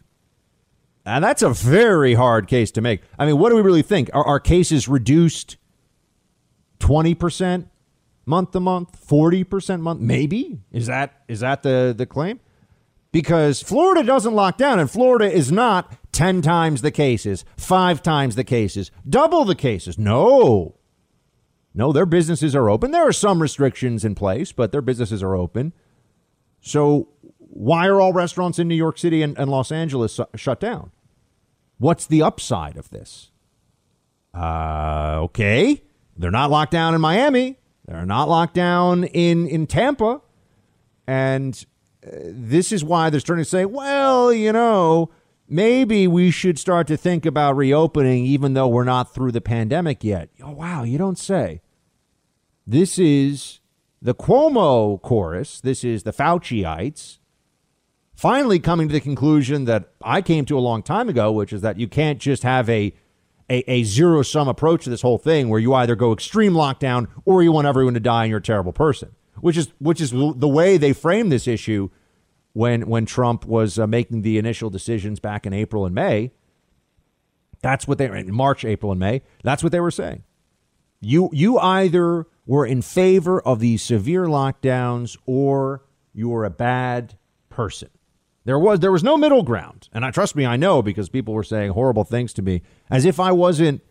And 1.05 1.23
that's 1.23 1.41
a 1.41 1.49
very 1.49 2.13
hard 2.13 2.47
case 2.47 2.71
to 2.71 2.81
make. 2.81 3.01
I 3.19 3.25
mean, 3.25 3.37
what 3.37 3.49
do 3.49 3.57
we 3.57 3.61
really 3.61 3.81
think? 3.81 4.09
Are 4.13 4.25
our 4.25 4.39
cases 4.39 4.87
reduced 4.87 5.57
20% 6.79 7.67
month 8.25 8.51
to 8.51 8.61
month, 8.61 9.05
40% 9.05 9.81
month? 9.81 9.99
Maybe. 9.99 10.61
Is 10.71 10.87
that 10.87 11.23
is 11.27 11.41
that 11.41 11.63
the 11.63 11.93
the 11.95 12.05
claim? 12.05 12.39
Because 13.11 13.61
Florida 13.61 14.03
doesn't 14.03 14.33
lock 14.33 14.57
down 14.57 14.79
and 14.79 14.89
Florida 14.89 15.31
is 15.31 15.51
not 15.51 15.93
10 16.13 16.41
times 16.41 16.81
the 16.81 16.89
cases, 16.89 17.43
five 17.57 18.01
times 18.01 18.35
the 18.35 18.43
cases, 18.43 18.89
double 19.07 19.45
the 19.45 19.55
cases. 19.55 19.99
No. 19.99 20.75
No, 21.75 21.91
their 21.91 22.05
businesses 22.05 22.55
are 22.55 22.69
open. 22.69 22.91
There 22.91 23.07
are 23.07 23.13
some 23.13 23.41
restrictions 23.41 24.05
in 24.05 24.13
place, 24.15 24.51
but 24.51 24.71
their 24.71 24.81
businesses 24.81 25.23
are 25.23 25.35
open. 25.35 25.73
So, 26.61 27.09
why 27.37 27.87
are 27.87 27.99
all 27.99 28.13
restaurants 28.13 28.59
in 28.59 28.67
New 28.67 28.75
York 28.75 28.97
City 28.97 29.21
and, 29.21 29.37
and 29.37 29.49
Los 29.49 29.71
Angeles 29.71 30.19
shut 30.35 30.59
down? 30.59 30.91
What's 31.77 32.05
the 32.05 32.21
upside 32.21 32.77
of 32.77 32.89
this? 32.89 33.31
Uh, 34.33 35.17
okay. 35.23 35.83
They're 36.15 36.31
not 36.31 36.51
locked 36.51 36.71
down 36.71 36.95
in 36.95 37.01
Miami. 37.01 37.57
They're 37.85 38.05
not 38.05 38.29
locked 38.29 38.53
down 38.53 39.03
in, 39.03 39.47
in 39.47 39.67
Tampa. 39.67 40.21
And 41.07 41.65
uh, 42.05 42.09
this 42.23 42.71
is 42.71 42.83
why 42.83 43.09
they're 43.09 43.19
starting 43.19 43.43
to 43.43 43.49
say, 43.49 43.65
well, 43.65 44.31
you 44.31 44.53
know, 44.53 45.09
maybe 45.49 46.07
we 46.07 46.31
should 46.31 46.57
start 46.57 46.87
to 46.87 46.97
think 46.97 47.25
about 47.25 47.57
reopening 47.57 48.25
even 48.25 48.53
though 48.53 48.67
we're 48.67 48.83
not 48.83 49.13
through 49.13 49.31
the 49.31 49.41
pandemic 49.41 50.03
yet. 50.03 50.29
Oh, 50.41 50.51
wow, 50.51 50.83
you 50.83 50.97
don't 50.97 51.17
say. 51.17 51.61
This 52.65 52.97
is 52.97 53.59
the 54.01 54.15
Cuomo 54.15 55.01
chorus. 55.01 55.59
This 55.61 55.83
is 55.83 56.03
the 56.03 56.13
Fauciites 56.13 57.19
finally 58.15 58.59
coming 58.59 58.87
to 58.87 58.93
the 58.93 59.01
conclusion 59.01 59.65
that 59.65 59.89
I 60.01 60.21
came 60.21 60.45
to 60.45 60.57
a 60.57 60.61
long 60.61 60.83
time 60.83 61.09
ago, 61.09 61.31
which 61.31 61.51
is 61.51 61.61
that 61.61 61.79
you 61.79 61.87
can't 61.87 62.19
just 62.19 62.43
have 62.43 62.69
a 62.69 62.93
a, 63.49 63.69
a 63.69 63.83
zero 63.83 64.21
sum 64.21 64.47
approach 64.47 64.85
to 64.85 64.89
this 64.89 65.01
whole 65.01 65.17
thing 65.17 65.49
where 65.49 65.59
you 65.59 65.73
either 65.73 65.95
go 65.95 66.13
extreme 66.13 66.53
lockdown 66.53 67.07
or 67.25 67.43
you 67.43 67.51
want 67.51 67.67
everyone 67.67 67.93
to 67.93 67.99
die 67.99 68.23
and 68.23 68.29
you're 68.29 68.39
a 68.39 68.41
terrible 68.43 68.71
person, 68.71 69.15
which 69.41 69.57
is 69.57 69.69
which 69.79 69.99
is 69.99 70.11
the 70.11 70.47
way 70.47 70.77
they 70.77 70.93
framed 70.93 71.31
this 71.31 71.47
issue 71.47 71.89
when 72.53 72.87
when 72.87 73.05
Trump 73.05 73.45
was 73.45 73.77
uh, 73.77 73.85
making 73.85 74.21
the 74.21 74.37
initial 74.37 74.69
decisions 74.69 75.19
back 75.19 75.45
in 75.45 75.53
April 75.53 75.85
and 75.85 75.93
May. 75.93 76.31
That's 77.61 77.87
what 77.87 77.97
they 77.97 78.05
in 78.05 78.33
March, 78.33 78.63
April, 78.63 78.91
and 78.91 78.99
May. 78.99 79.21
That's 79.43 79.63
what 79.63 79.71
they 79.71 79.79
were 79.79 79.91
saying. 79.91 80.23
You 81.01 81.29
you 81.33 81.59
either 81.59 82.27
were 82.45 82.65
in 82.65 82.81
favor 82.81 83.41
of 83.41 83.59
these 83.59 83.81
severe 83.81 84.25
lockdowns 84.25 85.17
or 85.25 85.85
you 86.13 86.29
were 86.29 86.45
a 86.45 86.49
bad 86.49 87.17
person. 87.49 87.89
There 88.45 88.59
was 88.59 88.81
there 88.81 88.91
was 88.91 89.03
no 89.03 89.17
middle 89.17 89.43
ground, 89.43 89.87
and 89.93 90.03
I 90.03 90.11
trust 90.11 90.35
me, 90.35 90.45
I 90.45 90.57
know 90.57 90.81
because 90.81 91.07
people 91.07 91.33
were 91.33 91.43
saying 91.43 91.71
horrible 91.71 92.03
things 92.03 92.33
to 92.33 92.41
me, 92.41 92.61
as 92.89 93.05
if 93.05 93.19
I 93.19 93.31
wasn't 93.31 93.81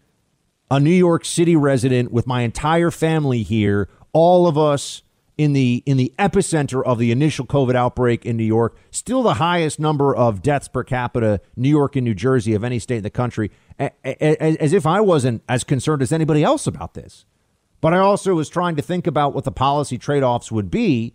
a 0.70 0.78
New 0.78 0.90
York 0.90 1.24
City 1.24 1.56
resident 1.56 2.12
with 2.12 2.26
my 2.26 2.42
entire 2.42 2.90
family 2.90 3.42
here, 3.42 3.88
all 4.12 4.46
of 4.46 4.58
us 4.58 5.02
in 5.38 5.54
the 5.54 5.82
in 5.86 5.96
the 5.96 6.12
epicenter 6.18 6.84
of 6.84 6.98
the 6.98 7.10
initial 7.10 7.46
COVID 7.46 7.74
outbreak 7.74 8.26
in 8.26 8.36
New 8.36 8.44
York, 8.44 8.76
still 8.90 9.22
the 9.22 9.34
highest 9.34 9.80
number 9.80 10.14
of 10.14 10.42
deaths 10.42 10.68
per 10.68 10.84
capita, 10.84 11.40
New 11.56 11.70
York 11.70 11.96
and 11.96 12.04
New 12.04 12.14
Jersey 12.14 12.52
of 12.52 12.62
any 12.62 12.78
state 12.78 12.98
in 12.98 13.02
the 13.02 13.10
country, 13.10 13.50
as 13.78 14.74
if 14.74 14.86
I 14.86 15.00
wasn't 15.00 15.42
as 15.48 15.64
concerned 15.64 16.02
as 16.02 16.12
anybody 16.12 16.44
else 16.44 16.66
about 16.66 16.92
this. 16.92 17.24
But 17.82 17.92
I 17.92 17.98
also 17.98 18.34
was 18.34 18.48
trying 18.48 18.76
to 18.76 18.82
think 18.82 19.06
about 19.06 19.34
what 19.34 19.44
the 19.44 19.52
policy 19.52 19.98
trade 19.98 20.22
offs 20.22 20.50
would 20.50 20.70
be 20.70 21.14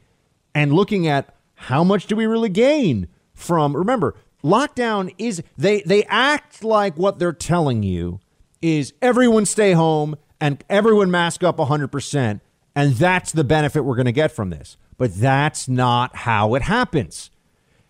and 0.53 0.73
looking 0.73 1.07
at 1.07 1.33
how 1.55 1.83
much 1.83 2.05
do 2.05 2.15
we 2.15 2.27
really 2.27 2.49
gain 2.49 3.07
from 3.33 3.75
remember, 3.75 4.15
lockdown 4.43 5.13
is 5.17 5.41
they 5.57 5.81
they 5.81 6.03
act 6.03 6.63
like 6.63 6.97
what 6.97 7.19
they're 7.19 7.31
telling 7.31 7.83
you 7.83 8.19
is 8.61 8.93
everyone 9.01 9.45
stay 9.45 9.71
home 9.71 10.15
and 10.41 10.63
everyone 10.69 11.09
mask 11.09 11.43
up 11.43 11.57
100% 11.57 12.41
and 12.75 12.93
that's 12.95 13.31
the 13.31 13.43
benefit 13.43 13.81
we're 13.81 13.95
going 13.95 14.05
to 14.05 14.11
get 14.11 14.31
from 14.31 14.49
this. 14.49 14.77
But 14.97 15.15
that's 15.15 15.67
not 15.69 16.15
how 16.15 16.53
it 16.55 16.63
happens. 16.63 17.31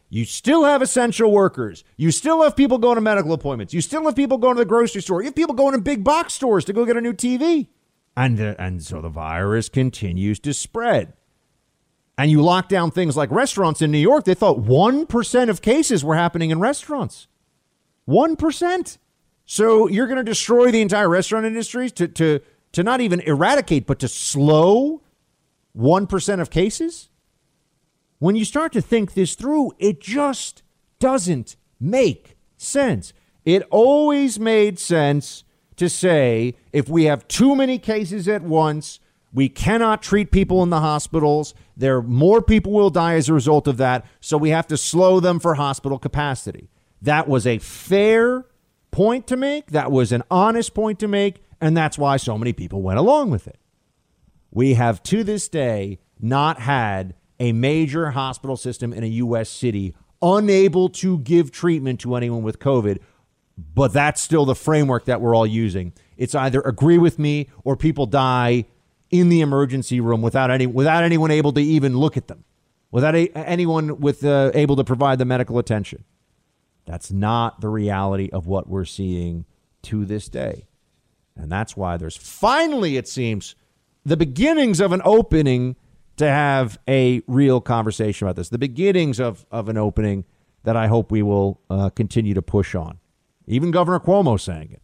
You 0.10 0.24
still 0.24 0.66
have 0.66 0.82
essential 0.82 1.32
workers. 1.32 1.84
You 1.98 2.12
still 2.12 2.44
have 2.44 2.56
people 2.56 2.78
going 2.78 2.96
to 2.96 3.02
medical 3.02 3.34
appointments. 3.34 3.74
You 3.74 3.82
still 3.82 4.06
have 4.06 4.16
people 4.16 4.38
going 4.38 4.56
to 4.56 4.62
the 4.62 4.66
grocery 4.66 5.02
store. 5.02 5.22
You 5.22 5.26
have 5.26 5.36
people 5.36 5.56
going 5.56 5.74
to 5.74 5.82
big 5.82 6.04
box 6.04 6.34
stores 6.34 6.64
to 6.66 6.74
go 6.74 6.86
get 6.86 6.96
a 6.96 7.02
new 7.02 7.14
TV. 7.14 7.68
And, 8.18 8.40
and 8.40 8.84
so 8.84 9.00
the 9.00 9.10
virus 9.10 9.70
continues 9.70 10.40
to 10.40 10.52
spread. 10.52 11.14
And 12.18 12.32
you 12.32 12.42
lock 12.42 12.68
down 12.68 12.90
things 12.90 13.16
like 13.16 13.30
restaurants 13.30 13.80
in 13.84 13.92
New 13.92 14.00
York. 14.00 14.26
They 14.26 14.34
thought 14.34 14.58
1% 14.58 15.50
of 15.50 15.62
cases 15.62 16.04
were 16.04 16.16
happening 16.16 16.50
in 16.50 16.60
restaurants. 16.60 17.28
1%. 18.10 18.98
So 19.46 19.88
you're 19.88 20.08
going 20.08 20.18
to 20.18 20.24
destroy 20.24 20.72
the 20.72 20.82
entire 20.82 21.08
restaurant 21.08 21.46
industry 21.46 21.92
to, 21.92 22.08
to, 22.08 22.40
to 22.72 22.84
not 22.84 23.02
even 23.02 23.20
eradicate, 23.20 23.86
but 23.86 24.00
to 24.00 24.08
slow 24.08 25.04
1% 25.78 26.42
of 26.42 26.50
cases? 26.50 27.10
When 28.18 28.36
you 28.36 28.46
start 28.46 28.74
to 28.74 28.82
think 28.82 29.14
this 29.14 29.36
through, 29.36 29.74
it 29.78 30.02
just 30.02 30.64
doesn't 30.98 31.56
make 31.80 32.36
sense. 32.58 33.14
It 33.46 33.62
always 33.70 34.40
made 34.40 34.80
sense 34.80 35.44
to 35.78 35.90
say 35.90 36.56
if 36.74 36.90
we 36.90 37.06
have 37.06 37.28
too 37.28 37.56
many 37.56 37.80
cases 37.80 38.28
at 38.28 38.44
once, 38.44 39.00
We 39.34 39.50
cannot 39.50 40.02
treat 40.02 40.32
people 40.32 40.64
in 40.64 40.70
the 40.70 40.80
hospitals. 40.80 41.54
There 41.76 42.02
more 42.02 42.42
people 42.42 42.72
will 42.72 42.90
die 42.90 43.16
as 43.16 43.30
a 43.30 43.34
result 43.34 43.68
of 43.68 43.78
that, 43.78 44.06
so 44.20 44.38
we 44.38 44.50
have 44.50 44.68
to 44.68 44.78
slow 44.78 45.20
them 45.20 45.40
for 45.40 45.56
hospital 45.56 46.00
capacity. 46.00 46.70
That 47.02 47.28
was 47.28 47.46
a 47.46 47.60
fair 47.60 48.46
point 48.90 49.28
to 49.28 49.38
make. 49.38 49.68
That 49.68 49.92
was 49.92 50.12
an 50.12 50.24
honest 50.32 50.74
point 50.74 51.00
to 51.00 51.08
make, 51.08 51.44
and 51.62 51.76
that's 51.76 51.98
why 51.98 52.18
so 52.18 52.38
many 52.38 52.54
people 52.54 52.82
went 52.82 53.00
along 53.00 53.30
with 53.30 53.48
it. 53.48 53.60
We 54.50 54.74
have 54.76 55.04
to 55.04 55.24
this 55.24 55.48
day 55.48 56.00
not 56.20 56.62
had 56.62 57.14
a 57.40 57.52
major 57.52 58.12
hospital 58.12 58.58
system 58.58 58.92
in 58.92 59.04
a 59.04 59.08
US 59.08 59.50
city 59.50 59.94
unable 60.20 60.90
to 60.90 61.20
give 61.20 61.52
treatment 61.52 62.00
to 62.00 62.16
anyone 62.16 62.42
with 62.42 62.58
COVID, 62.58 62.98
but 63.58 63.94
that's 63.94 64.22
still 64.22 64.46
the 64.46 64.56
framework 64.56 65.06
that 65.06 65.22
we're 65.22 65.36
all 65.36 65.48
using. 65.48 65.94
It's 66.16 66.36
either 66.36 66.62
agree 66.62 66.98
with 66.98 67.18
me 67.18 67.50
or 67.64 67.76
people 67.76 68.06
die 68.06 68.66
in 69.10 69.30
the 69.30 69.42
emergency 69.42 70.00
room 70.00 70.22
without 70.22 70.52
any 70.52 70.68
without 70.68 71.04
anyone 71.04 71.32
able 71.32 71.54
to 71.54 71.62
even 71.62 71.98
look 71.98 72.18
at 72.18 72.28
them, 72.28 72.44
without 72.92 73.16
a, 73.16 73.30
anyone 73.36 74.00
with 74.00 74.24
uh, 74.24 74.52
able 74.54 74.76
to 74.76 74.84
provide 74.84 75.20
the 75.20 75.26
medical 75.26 75.60
attention. 75.60 76.04
That's 76.86 77.12
not 77.12 77.62
the 77.62 77.70
reality 77.70 78.30
of 78.32 78.48
what 78.48 78.70
we're 78.70 78.86
seeing 78.86 79.46
to 79.84 80.06
this 80.06 80.30
day. 80.30 80.68
And 81.36 81.52
that's 81.52 81.78
why 81.78 81.98
there's 81.98 82.18
finally, 82.18 82.98
it 82.98 83.08
seems, 83.08 83.56
the 84.06 84.18
beginnings 84.18 84.80
of 84.80 84.92
an 84.92 85.02
opening 85.04 85.76
to 86.16 86.28
have 86.28 86.80
a 86.88 87.22
real 87.28 87.62
conversation 87.62 88.28
about 88.28 88.38
this, 88.38 88.50
the 88.50 88.58
beginnings 88.58 89.20
of, 89.20 89.46
of 89.52 89.70
an 89.70 89.78
opening 89.78 90.26
that 90.64 90.76
I 90.76 90.88
hope 90.88 91.12
we 91.12 91.22
will 91.22 91.62
uh, 91.70 91.90
continue 91.90 92.34
to 92.34 92.42
push 92.42 92.74
on. 92.74 93.00
Even 93.48 93.72
Governor 93.72 94.00
Cuomo 94.00 94.40
saying 94.40 94.74
it. 94.74 94.82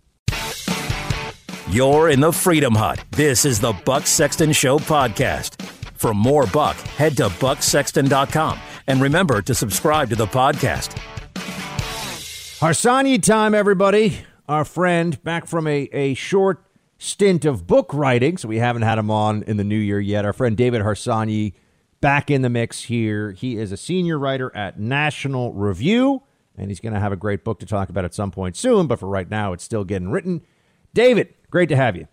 You're 1.70 2.10
in 2.10 2.22
the 2.22 2.32
Freedom 2.32 2.74
Hut. 2.76 3.04
This 3.12 3.46
is 3.46 3.60
the 3.60 3.74
Buck 3.86 4.08
Sexton 4.08 4.54
Show 4.54 4.80
podcast. 4.80 5.62
For 5.96 6.14
more 6.14 6.48
Buck, 6.48 6.76
head 6.78 7.18
to 7.18 7.28
bucksexton.com 7.30 8.60
and 8.88 9.02
remember 9.02 9.42
to 9.42 9.54
subscribe 9.54 10.10
to 10.10 10.16
the 10.16 10.28
podcast. 10.28 10.98
Harsanyi 12.60 13.22
time, 13.22 13.54
everybody. 13.54 14.20
Our 14.48 14.66
friend 14.66 15.22
back 15.24 15.46
from 15.46 15.68
a, 15.68 15.90
a 15.92 16.14
short 16.14 16.66
stint 16.98 17.44
of 17.44 17.68
book 17.68 17.94
writing, 17.94 18.38
so 18.38 18.48
we 18.48 18.60
haven't 18.60 18.84
had 18.84 18.98
him 18.98 19.12
on 19.12 19.44
in 19.44 19.58
the 19.58 19.64
new 19.64 19.78
year 19.78 20.00
yet. 20.00 20.24
Our 20.26 20.34
friend 20.34 20.56
David 20.56 20.82
Harsanyi 20.82 21.54
back 22.00 22.30
in 22.32 22.42
the 22.42 22.50
mix 22.50 22.84
here. 22.84 23.32
He 23.32 23.58
is 23.58 23.72
a 23.72 23.78
senior 23.78 24.18
writer 24.20 24.56
at 24.56 24.80
National 24.80 25.54
Review, 25.54 26.24
and 26.58 26.70
he's 26.70 26.80
going 26.80 26.94
to 26.94 27.00
have 27.00 27.12
a 27.12 27.18
great 27.18 27.44
book 27.44 27.60
to 27.60 27.66
talk 27.66 27.90
about 27.90 28.06
at 28.06 28.14
some 28.14 28.32
point 28.32 28.56
soon, 28.56 28.88
but 28.88 29.00
for 29.00 29.08
right 29.08 29.30
now, 29.30 29.54
it's 29.54 29.64
still 29.64 29.84
getting 29.84 30.10
written. 30.10 30.42
David, 30.94 31.34
great 31.50 31.70
to 31.70 31.76
have 31.76 31.96
you. 31.96 32.08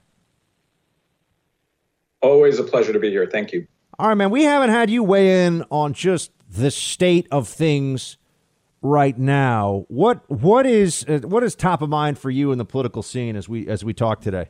Always 2.22 2.58
a 2.58 2.64
pleasure 2.64 2.92
to 2.92 2.98
be 2.98 3.10
here. 3.10 3.26
Thank 3.26 3.52
you. 3.52 3.66
All 3.98 4.08
right, 4.08 4.14
man. 4.14 4.30
We 4.30 4.44
haven't 4.44 4.70
had 4.70 4.90
you 4.90 5.02
weigh 5.02 5.46
in 5.46 5.64
on 5.70 5.92
just 5.92 6.32
the 6.48 6.70
state 6.70 7.26
of 7.30 7.48
things 7.48 8.16
right 8.82 9.18
now. 9.18 9.84
What 9.88 10.28
what 10.30 10.66
is 10.66 11.04
uh, 11.08 11.18
what 11.18 11.42
is 11.42 11.54
top 11.54 11.82
of 11.82 11.88
mind 11.88 12.18
for 12.18 12.30
you 12.30 12.52
in 12.52 12.58
the 12.58 12.64
political 12.64 13.02
scene 13.02 13.36
as 13.36 13.48
we 13.48 13.66
as 13.68 13.84
we 13.84 13.92
talk 13.92 14.20
today? 14.20 14.48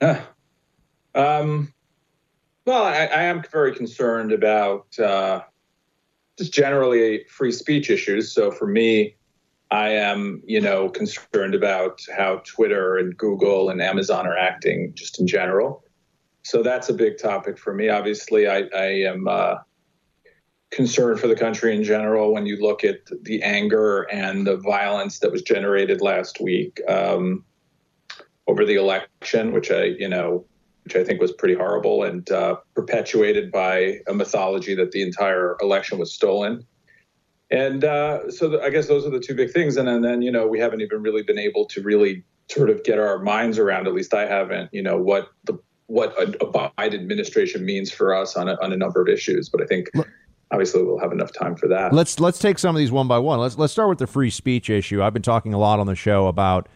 Uh, 0.00 0.20
um, 1.14 1.72
well, 2.64 2.84
I, 2.84 3.06
I, 3.06 3.22
am 3.22 3.42
very 3.50 3.74
concerned 3.74 4.32
about 4.32 4.98
uh, 4.98 5.42
just 6.38 6.52
generally 6.52 7.24
free 7.28 7.52
speech 7.52 7.90
issues. 7.90 8.32
So 8.32 8.50
for 8.50 8.66
me, 8.66 9.16
I 9.70 9.90
am, 9.90 10.42
you 10.44 10.60
know, 10.60 10.88
concerned 10.88 11.54
about 11.54 12.00
how 12.16 12.42
Twitter 12.44 12.96
and 12.96 13.16
Google 13.16 13.70
and 13.70 13.80
Amazon 13.80 14.26
are 14.26 14.36
acting 14.36 14.92
just 14.94 15.20
in 15.20 15.26
general. 15.26 15.84
So 16.42 16.62
that's 16.62 16.88
a 16.88 16.94
big 16.94 17.18
topic 17.18 17.58
for 17.58 17.72
me. 17.74 17.88
Obviously, 17.88 18.48
I, 18.48 18.64
I 18.74 18.86
am 19.04 19.28
uh, 19.28 19.56
concern 20.70 21.16
for 21.16 21.28
the 21.28 21.36
country 21.36 21.74
in 21.74 21.84
general 21.84 22.32
when 22.32 22.46
you 22.46 22.56
look 22.56 22.82
at 22.82 22.98
the 23.22 23.42
anger 23.42 24.02
and 24.10 24.46
the 24.46 24.56
violence 24.56 25.18
that 25.20 25.30
was 25.30 25.42
generated 25.42 26.00
last 26.00 26.40
week 26.40 26.80
um, 26.88 27.44
over 28.46 28.64
the 28.64 28.76
election, 28.76 29.52
which 29.52 29.70
I, 29.70 29.84
you 29.84 30.08
know, 30.08 30.46
which 30.90 31.00
I 31.00 31.06
think 31.06 31.20
was 31.20 31.30
pretty 31.30 31.54
horrible 31.54 32.02
and 32.02 32.28
uh, 32.30 32.56
perpetuated 32.74 33.52
by 33.52 34.00
a 34.08 34.14
mythology 34.14 34.74
that 34.74 34.90
the 34.90 35.02
entire 35.02 35.56
election 35.60 35.98
was 35.98 36.12
stolen. 36.12 36.66
And 37.50 37.84
uh, 37.84 38.30
so 38.30 38.48
the, 38.48 38.60
I 38.60 38.70
guess 38.70 38.88
those 38.88 39.06
are 39.06 39.10
the 39.10 39.20
two 39.20 39.34
big 39.34 39.52
things. 39.52 39.76
And, 39.76 39.88
and 39.88 40.04
then, 40.04 40.22
you 40.22 40.32
know, 40.32 40.48
we 40.48 40.58
haven't 40.58 40.80
even 40.80 41.02
really 41.02 41.22
been 41.22 41.38
able 41.38 41.64
to 41.66 41.82
really 41.82 42.24
sort 42.48 42.70
of 42.70 42.82
get 42.82 42.98
our 42.98 43.20
minds 43.20 43.58
around, 43.58 43.86
at 43.86 43.94
least 43.94 44.14
I 44.14 44.26
haven't, 44.26 44.70
you 44.72 44.82
know, 44.82 44.98
what 44.98 45.28
the 45.44 45.58
what 45.86 46.12
a, 46.18 46.22
a 46.44 46.52
Biden 46.52 46.94
administration 46.94 47.64
means 47.64 47.92
for 47.92 48.14
us 48.14 48.36
on 48.36 48.48
a, 48.48 48.56
on 48.60 48.72
a 48.72 48.76
number 48.76 49.00
of 49.00 49.08
issues. 49.08 49.48
But 49.48 49.62
I 49.62 49.66
think 49.66 49.90
obviously 50.50 50.82
we'll 50.82 50.98
have 50.98 51.12
enough 51.12 51.32
time 51.32 51.54
for 51.54 51.68
that. 51.68 51.92
Let's 51.92 52.18
let's 52.18 52.38
take 52.40 52.58
some 52.58 52.74
of 52.74 52.80
these 52.80 52.92
one 52.92 53.06
by 53.06 53.18
one. 53.18 53.38
Let's 53.38 53.56
let's 53.58 53.72
start 53.72 53.88
with 53.88 53.98
the 53.98 54.06
free 54.08 54.30
speech 54.30 54.70
issue. 54.70 55.02
I've 55.02 55.12
been 55.12 55.22
talking 55.22 55.54
a 55.54 55.58
lot 55.58 55.78
on 55.78 55.86
the 55.86 55.96
show 55.96 56.26
about 56.26 56.68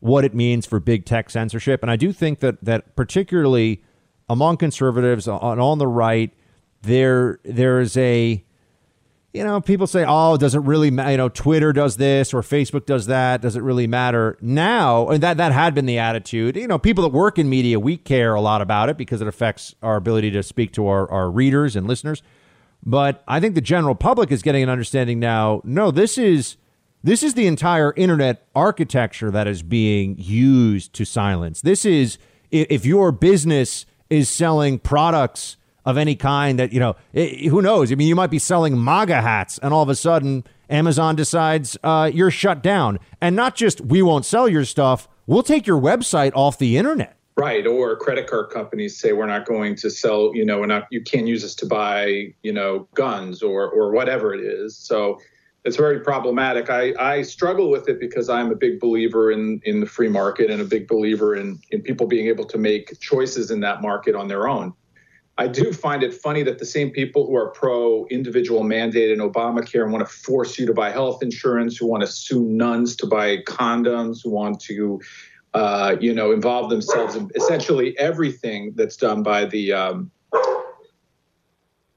what 0.00 0.24
it 0.24 0.34
means 0.34 0.66
for 0.66 0.80
big 0.80 1.04
tech 1.04 1.30
censorship, 1.30 1.82
and 1.82 1.90
I 1.90 1.96
do 1.96 2.12
think 2.12 2.40
that 2.40 2.62
that 2.64 2.96
particularly 2.96 3.82
among 4.28 4.56
conservatives 4.56 5.28
on 5.28 5.60
on 5.60 5.78
the 5.78 5.86
right, 5.86 6.32
there 6.82 7.38
there 7.44 7.80
is 7.80 7.96
a 7.96 8.44
you 9.32 9.44
know, 9.44 9.60
people 9.60 9.86
say, 9.86 10.04
"Oh, 10.06 10.36
does 10.36 10.54
it 10.54 10.60
really 10.60 10.90
matter?" 10.90 11.12
You 11.12 11.16
know, 11.16 11.28
Twitter 11.28 11.72
does 11.72 11.96
this 11.96 12.34
or 12.34 12.42
Facebook 12.42 12.84
does 12.84 13.06
that. 13.06 13.40
Does 13.40 13.54
it 13.54 13.62
really 13.62 13.86
matter 13.86 14.36
now? 14.40 15.08
And 15.08 15.22
that 15.22 15.36
that 15.36 15.52
had 15.52 15.74
been 15.74 15.86
the 15.86 15.98
attitude. 15.98 16.56
You 16.56 16.66
know, 16.66 16.78
people 16.78 17.02
that 17.02 17.12
work 17.12 17.38
in 17.38 17.48
media, 17.48 17.78
we 17.78 17.96
care 17.96 18.34
a 18.34 18.40
lot 18.40 18.60
about 18.60 18.88
it 18.88 18.96
because 18.96 19.20
it 19.20 19.28
affects 19.28 19.74
our 19.82 19.96
ability 19.96 20.32
to 20.32 20.42
speak 20.42 20.72
to 20.72 20.86
our, 20.88 21.08
our 21.10 21.30
readers 21.30 21.76
and 21.76 21.86
listeners. 21.86 22.22
But 22.84 23.22
I 23.28 23.38
think 23.38 23.54
the 23.54 23.60
general 23.60 23.94
public 23.94 24.32
is 24.32 24.42
getting 24.42 24.62
an 24.62 24.68
understanding 24.68 25.20
now. 25.20 25.60
No, 25.64 25.90
this 25.90 26.18
is 26.18 26.56
this 27.02 27.22
is 27.22 27.34
the 27.34 27.46
entire 27.46 27.92
internet 27.96 28.46
architecture 28.54 29.30
that 29.30 29.46
is 29.46 29.62
being 29.62 30.16
used 30.18 30.92
to 30.94 31.04
silence. 31.04 31.62
This 31.62 31.84
is 31.84 32.18
if 32.50 32.84
your 32.84 33.12
business 33.12 33.86
is 34.08 34.28
selling 34.28 34.78
products 34.78 35.56
of 35.84 35.96
any 35.96 36.14
kind 36.14 36.58
that 36.58 36.72
you 36.72 36.80
know, 36.80 36.96
who 37.14 37.62
knows? 37.62 37.90
I 37.90 37.94
mean, 37.94 38.08
you 38.08 38.14
might 38.14 38.30
be 38.30 38.38
selling 38.38 38.82
MAGA 38.82 39.22
hats, 39.22 39.58
and 39.58 39.72
all 39.72 39.82
of 39.82 39.88
a 39.88 39.94
sudden 39.94 40.44
Amazon 40.68 41.16
decides 41.16 41.78
uh, 41.82 42.10
you're 42.12 42.30
shut 42.30 42.62
down, 42.62 42.98
and 43.20 43.34
not 43.34 43.54
just 43.54 43.80
we 43.80 44.02
won't 44.02 44.24
sell 44.24 44.48
your 44.48 44.64
stuff, 44.64 45.08
we'll 45.26 45.42
take 45.42 45.66
your 45.66 45.80
website 45.80 46.32
off 46.34 46.58
the 46.58 46.76
internet. 46.76 47.16
Right. 47.36 47.66
Or 47.66 47.96
credit 47.96 48.26
card 48.26 48.50
companies 48.50 48.98
say 48.98 49.12
we're 49.12 49.26
not 49.26 49.46
going 49.46 49.74
to 49.76 49.88
sell, 49.88 50.32
you 50.34 50.44
know, 50.44 50.60
we're 50.60 50.66
not 50.66 50.86
you 50.90 51.00
can't 51.00 51.26
use 51.26 51.42
us 51.42 51.54
to 51.56 51.66
buy, 51.66 52.34
you 52.42 52.52
know, 52.52 52.86
guns 52.94 53.42
or 53.42 53.70
or 53.70 53.92
whatever 53.92 54.34
it 54.34 54.40
is. 54.40 54.76
So 54.76 55.18
it's 55.64 55.76
very 55.76 56.00
problematic. 56.00 56.70
I, 56.70 56.94
I 56.98 57.22
struggle 57.22 57.70
with 57.70 57.88
it 57.88 58.00
because 58.00 58.28
I'm 58.28 58.50
a 58.50 58.54
big 58.54 58.80
believer 58.80 59.30
in 59.30 59.60
in 59.64 59.80
the 59.80 59.86
free 59.86 60.08
market 60.08 60.50
and 60.50 60.60
a 60.60 60.64
big 60.64 60.88
believer 60.88 61.34
in 61.34 61.60
in 61.70 61.82
people 61.82 62.06
being 62.06 62.28
able 62.28 62.44
to 62.46 62.58
make 62.58 62.98
choices 63.00 63.50
in 63.50 63.60
that 63.60 63.82
market 63.82 64.14
on 64.14 64.28
their 64.28 64.48
own. 64.48 64.72
I 65.38 65.48
do 65.48 65.72
find 65.72 66.02
it 66.02 66.12
funny 66.12 66.42
that 66.42 66.58
the 66.58 66.66
same 66.66 66.90
people 66.90 67.26
who 67.26 67.34
are 67.34 67.48
pro 67.48 68.06
individual 68.10 68.62
mandate 68.62 69.10
and 69.10 69.22
Obamacare 69.22 69.82
and 69.82 69.92
want 69.92 70.06
to 70.06 70.12
force 70.12 70.58
you 70.58 70.66
to 70.66 70.74
buy 70.74 70.90
health 70.90 71.22
insurance, 71.22 71.78
who 71.78 71.86
want 71.86 72.02
to 72.02 72.06
sue 72.06 72.44
nuns 72.44 72.94
to 72.96 73.06
buy 73.06 73.38
condoms, 73.38 74.18
who 74.22 74.30
want 74.30 74.60
to 74.60 75.00
uh, 75.54 75.96
you 76.00 76.14
know, 76.14 76.32
involve 76.32 76.70
themselves 76.70 77.16
in 77.16 77.30
essentially 77.34 77.98
everything 77.98 78.72
that's 78.76 78.96
done 78.96 79.22
by 79.22 79.44
the 79.44 79.72
um, 79.72 80.10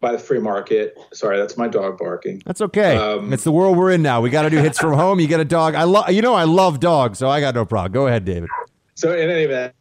by 0.04 0.12
the 0.12 0.20
free 0.20 0.38
market. 0.38 0.96
Sorry, 1.14 1.38
that's 1.38 1.58
my 1.58 1.68
dog 1.68 1.98
barking. 1.98 2.44
That's 2.46 2.62
okay. 2.62 2.96
Um, 2.96 3.34
it's 3.34 3.44
the 3.44 3.52
world 3.52 3.76
we're 3.76 3.90
in 3.90 4.04
now. 4.04 4.22
We 4.22 4.30
got 4.30 4.44
to 4.44 4.52
do 4.52 4.58
hits 4.58 4.78
from 4.78 4.94
home. 4.94 5.20
You 5.20 5.28
get 5.28 5.40
a 5.40 5.46
dog. 5.46 5.74
I 5.74 5.86
love. 5.86 6.12
You 6.12 6.22
know, 6.22 6.36
I 6.36 6.44
love 6.44 6.80
dogs, 6.80 7.18
so 7.18 7.30
I 7.30 7.40
got 7.40 7.56
no 7.56 7.66
problem. 7.66 7.94
Go 7.94 8.06
ahead, 8.06 8.26
David. 8.26 8.50
So 8.94 9.18
in 9.18 9.32
any 9.32 9.46
event, 9.46 9.74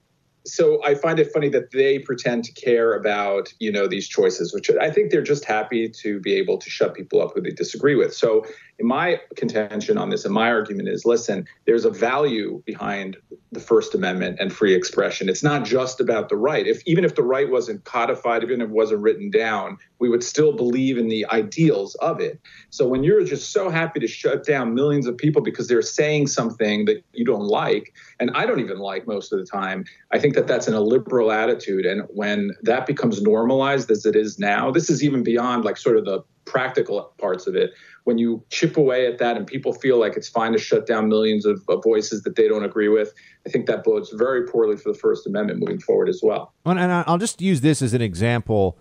so 0.46 0.82
I 0.84 0.94
find 0.94 1.18
it 1.18 1.30
funny 1.32 1.48
that 1.50 1.70
they 1.72 1.98
pretend 1.98 2.44
to 2.44 2.52
care 2.52 2.94
about 2.94 3.52
you 3.58 3.70
know 3.70 3.86
these 3.86 4.08
choices, 4.08 4.54
which 4.54 4.70
I 4.80 4.90
think 4.90 5.10
they're 5.10 5.22
just 5.22 5.44
happy 5.44 5.88
to 5.88 6.20
be 6.20 6.34
able 6.34 6.56
to 6.58 6.70
shut 6.70 6.94
people 6.94 7.20
up 7.20 7.32
who 7.34 7.42
they 7.42 7.50
disagree 7.50 7.94
with. 7.94 8.14
So 8.14 8.46
my 8.80 9.20
contention 9.36 9.98
on 9.98 10.10
this 10.10 10.24
and 10.24 10.34
my 10.34 10.50
argument 10.50 10.88
is, 10.88 11.04
listen, 11.04 11.46
there's 11.66 11.84
a 11.84 11.90
value 11.90 12.62
behind 12.64 13.16
the 13.52 13.60
First 13.60 13.94
Amendment 13.94 14.38
and 14.40 14.52
free 14.52 14.74
expression. 14.74 15.28
It's 15.28 15.42
not 15.42 15.64
just 15.64 16.00
about 16.00 16.28
the 16.28 16.36
right. 16.36 16.66
If 16.66 16.82
even 16.86 17.04
if 17.04 17.14
the 17.14 17.22
right 17.22 17.50
wasn't 17.50 17.84
codified, 17.84 18.42
even 18.42 18.60
if 18.60 18.68
it 18.68 18.72
wasn't 18.72 19.02
written 19.02 19.30
down, 19.30 19.78
we 19.98 20.08
would 20.08 20.24
still 20.24 20.52
believe 20.52 20.96
in 20.96 21.08
the 21.08 21.26
ideals 21.26 21.94
of 21.96 22.18
it. 22.20 22.40
So 22.70 22.88
when 22.88 23.04
you're 23.04 23.24
just 23.24 23.52
so 23.52 23.68
happy 23.68 24.00
to 24.00 24.08
shut 24.08 24.44
down 24.44 24.74
millions 24.74 25.06
of 25.06 25.16
people 25.16 25.42
because 25.42 25.68
they're 25.68 25.82
saying 25.82 26.28
something 26.28 26.86
that 26.86 27.04
you 27.12 27.24
don't 27.24 27.46
like, 27.46 27.94
and 28.18 28.30
I 28.34 28.46
don't 28.46 28.60
even 28.60 28.78
like 28.78 29.06
most 29.06 29.32
of 29.32 29.38
the 29.38 29.46
time, 29.46 29.84
I 30.12 30.18
think 30.18 30.34
that 30.34 30.46
that's 30.46 30.66
an 30.66 30.74
illiberal 30.74 31.30
attitude. 31.30 31.84
And 31.84 32.02
when 32.08 32.52
that 32.62 32.86
becomes 32.86 33.22
normalized 33.22 33.90
as 33.90 34.06
it 34.06 34.16
is 34.16 34.38
now, 34.38 34.70
this 34.70 34.88
is 34.88 35.04
even 35.04 35.22
beyond 35.22 35.64
like 35.64 35.76
sort 35.76 35.98
of 35.98 36.04
the 36.04 36.22
practical 36.44 37.12
parts 37.18 37.46
of 37.46 37.54
it. 37.54 37.72
When 38.04 38.18
you 38.18 38.44
chip 38.50 38.76
away 38.76 39.06
at 39.06 39.18
that 39.18 39.36
and 39.36 39.46
people 39.46 39.72
feel 39.72 39.98
like 39.98 40.16
it's 40.16 40.28
fine 40.28 40.52
to 40.52 40.58
shut 40.58 40.86
down 40.86 41.08
millions 41.08 41.46
of, 41.46 41.62
of 41.68 41.82
voices 41.84 42.22
that 42.22 42.36
they 42.36 42.48
don't 42.48 42.64
agree 42.64 42.88
with, 42.88 43.12
I 43.46 43.50
think 43.50 43.66
that 43.66 43.84
bodes 43.84 44.10
very 44.10 44.46
poorly 44.46 44.76
for 44.76 44.92
the 44.92 44.98
First 44.98 45.26
Amendment 45.26 45.60
moving 45.60 45.78
forward 45.78 46.08
as 46.08 46.20
well. 46.22 46.52
And 46.64 46.80
I'll 46.80 47.18
just 47.18 47.40
use 47.40 47.60
this 47.60 47.80
as 47.80 47.94
an 47.94 48.02
example. 48.02 48.76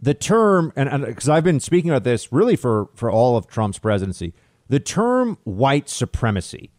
The 0.00 0.14
term, 0.14 0.72
and 0.74 1.04
because 1.04 1.28
I've 1.28 1.44
been 1.44 1.60
speaking 1.60 1.90
about 1.90 2.04
this 2.04 2.32
really 2.32 2.56
for, 2.56 2.88
for 2.94 3.10
all 3.10 3.36
of 3.36 3.46
Trump's 3.46 3.78
presidency, 3.78 4.32
the 4.68 4.80
term 4.80 5.36
white 5.44 5.88
supremacy. 5.88 6.70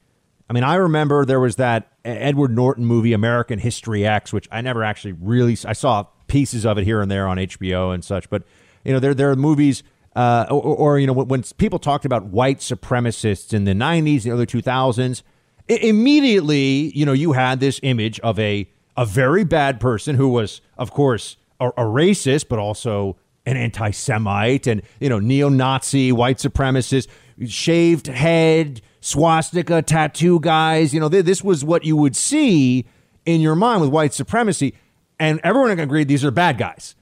I 0.50 0.54
mean, 0.54 0.64
I 0.64 0.76
remember 0.76 1.26
there 1.26 1.40
was 1.40 1.56
that 1.58 1.92
Edward 2.04 2.56
Norton 2.56 2.86
movie, 2.86 3.14
American 3.14 3.60
History 3.60 4.06
X, 4.06 4.34
which 4.34 4.48
I 4.52 4.62
never 4.62 4.84
actually 4.84 5.14
really 5.14 5.58
I 5.66 5.74
saw 5.74 6.06
pieces 6.28 6.66
of 6.66 6.78
it 6.78 6.84
here 6.84 7.02
and 7.02 7.10
there 7.10 7.28
on 7.28 7.38
HBO 7.38 7.94
and 7.94 8.04
such. 8.04 8.30
But 8.30 8.44
you 8.84 8.94
know, 8.94 9.00
there 9.00 9.14
there 9.14 9.32
are 9.32 9.36
movies, 9.36 9.84
uh, 10.16 10.46
or, 10.50 10.76
or, 10.76 11.00
you 11.00 11.08
know, 11.08 11.14
when, 11.14 11.44
people 11.58 11.80
talked 11.80 12.06
about 12.06 12.26
white 12.26 12.60
supremacists 12.60 13.54
in 13.54 13.64
the 13.64 13.74
'90s, 13.74 14.24
the 14.24 14.32
early 14.32 14.46
2000s, 14.46 15.24
immediately, 15.68 16.92
you 16.96 17.06
know, 17.06 17.14
you 17.14 17.32
had 17.32 17.60
this 17.60 17.80
image 17.84 18.20
of 18.20 18.38
a 18.40 18.70
a 18.96 19.06
very 19.06 19.44
bad 19.44 19.80
person 19.80 20.16
who 20.16 20.30
was, 20.30 20.62
of 20.78 20.92
course, 20.92 21.38
a, 21.60 21.70
a 21.70 21.82
racist, 21.82 22.48
but 22.48 22.60
also 22.60 23.18
an 23.46 23.58
anti-Semite 23.58 24.68
and 24.68 24.82
you 25.00 25.10
know 25.10 25.20
neo-Nazi, 25.20 26.12
white 26.12 26.38
supremacist, 26.38 27.08
shaved 27.48 28.08
head, 28.08 28.82
swastika 29.02 29.82
tattoo 29.82 30.40
guys. 30.40 30.94
You 30.94 31.00
know, 31.00 31.10
th- 31.10 31.26
this 31.26 31.44
was 31.44 31.64
what 31.64 31.84
you 31.84 31.98
would 31.98 32.16
see 32.16 32.86
in 33.26 33.42
your 33.42 33.56
mind 33.56 33.82
with 33.82 33.90
white 33.90 34.14
supremacy, 34.14 34.76
and 35.20 35.40
everyone 35.44 35.78
agreed 35.80 36.08
these 36.08 36.24
are 36.24 36.32
bad 36.32 36.58
guys. 36.58 36.96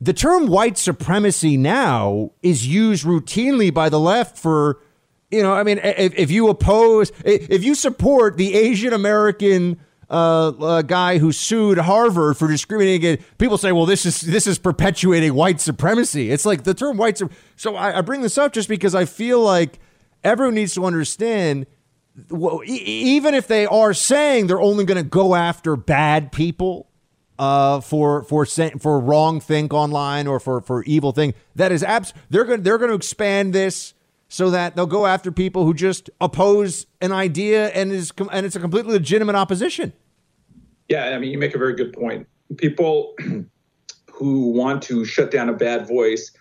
The 0.00 0.12
term 0.12 0.46
white 0.46 0.78
supremacy 0.78 1.56
now 1.56 2.30
is 2.42 2.66
used 2.66 3.04
routinely 3.04 3.74
by 3.74 3.88
the 3.88 3.98
left 3.98 4.38
for, 4.38 4.80
you 5.30 5.42
know, 5.42 5.52
I 5.52 5.64
mean, 5.64 5.78
if, 5.82 6.14
if 6.14 6.30
you 6.30 6.48
oppose, 6.48 7.10
if 7.24 7.64
you 7.64 7.74
support 7.74 8.36
the 8.36 8.54
Asian 8.54 8.92
American 8.92 9.80
uh, 10.10 10.48
uh, 10.48 10.82
guy 10.82 11.18
who 11.18 11.32
sued 11.32 11.78
Harvard 11.78 12.36
for 12.36 12.48
discriminating 12.48 12.96
against 12.96 13.38
people 13.38 13.58
say, 13.58 13.72
well, 13.72 13.86
this 13.86 14.06
is 14.06 14.20
this 14.22 14.46
is 14.46 14.58
perpetuating 14.58 15.34
white 15.34 15.60
supremacy. 15.60 16.30
It's 16.30 16.46
like 16.46 16.64
the 16.64 16.74
term 16.74 16.96
white. 16.96 17.20
So 17.56 17.76
I, 17.76 17.98
I 17.98 18.00
bring 18.00 18.22
this 18.22 18.38
up 18.38 18.52
just 18.52 18.68
because 18.68 18.94
I 18.94 19.04
feel 19.04 19.40
like 19.40 19.78
everyone 20.24 20.54
needs 20.54 20.74
to 20.74 20.84
understand. 20.84 21.66
Well, 22.30 22.62
e- 22.64 22.72
even 23.16 23.34
if 23.34 23.48
they 23.48 23.66
are 23.66 23.92
saying 23.92 24.46
they're 24.46 24.60
only 24.60 24.84
going 24.84 25.02
to 25.02 25.08
go 25.08 25.34
after 25.34 25.76
bad 25.76 26.32
people 26.32 26.87
uh, 27.38 27.80
for 27.80 28.22
for 28.24 28.44
for 28.46 29.00
wrong 29.00 29.40
think 29.40 29.72
online 29.72 30.26
or 30.26 30.40
for 30.40 30.60
for 30.60 30.82
evil 30.84 31.12
thing, 31.12 31.34
that 31.54 31.72
is 31.72 31.82
abs. 31.82 32.12
They're 32.30 32.44
going 32.44 32.62
they're 32.62 32.78
going 32.78 32.90
to 32.90 32.96
expand 32.96 33.52
this 33.52 33.94
so 34.28 34.50
that 34.50 34.76
they'll 34.76 34.86
go 34.86 35.06
after 35.06 35.32
people 35.32 35.64
who 35.64 35.72
just 35.72 36.10
oppose 36.20 36.86
an 37.00 37.12
idea 37.12 37.68
and 37.68 37.90
is 37.92 38.12
and 38.30 38.44
it's 38.44 38.56
a 38.56 38.60
completely 38.60 38.92
legitimate 38.92 39.34
opposition. 39.34 39.92
Yeah, 40.88 41.06
I 41.06 41.18
mean, 41.18 41.30
you 41.30 41.38
make 41.38 41.54
a 41.54 41.58
very 41.58 41.74
good 41.74 41.92
point. 41.92 42.26
People 42.56 43.14
who 44.12 44.50
want 44.50 44.82
to 44.84 45.04
shut 45.04 45.30
down 45.30 45.48
a 45.48 45.52
bad 45.52 45.86
voice, 45.86 46.32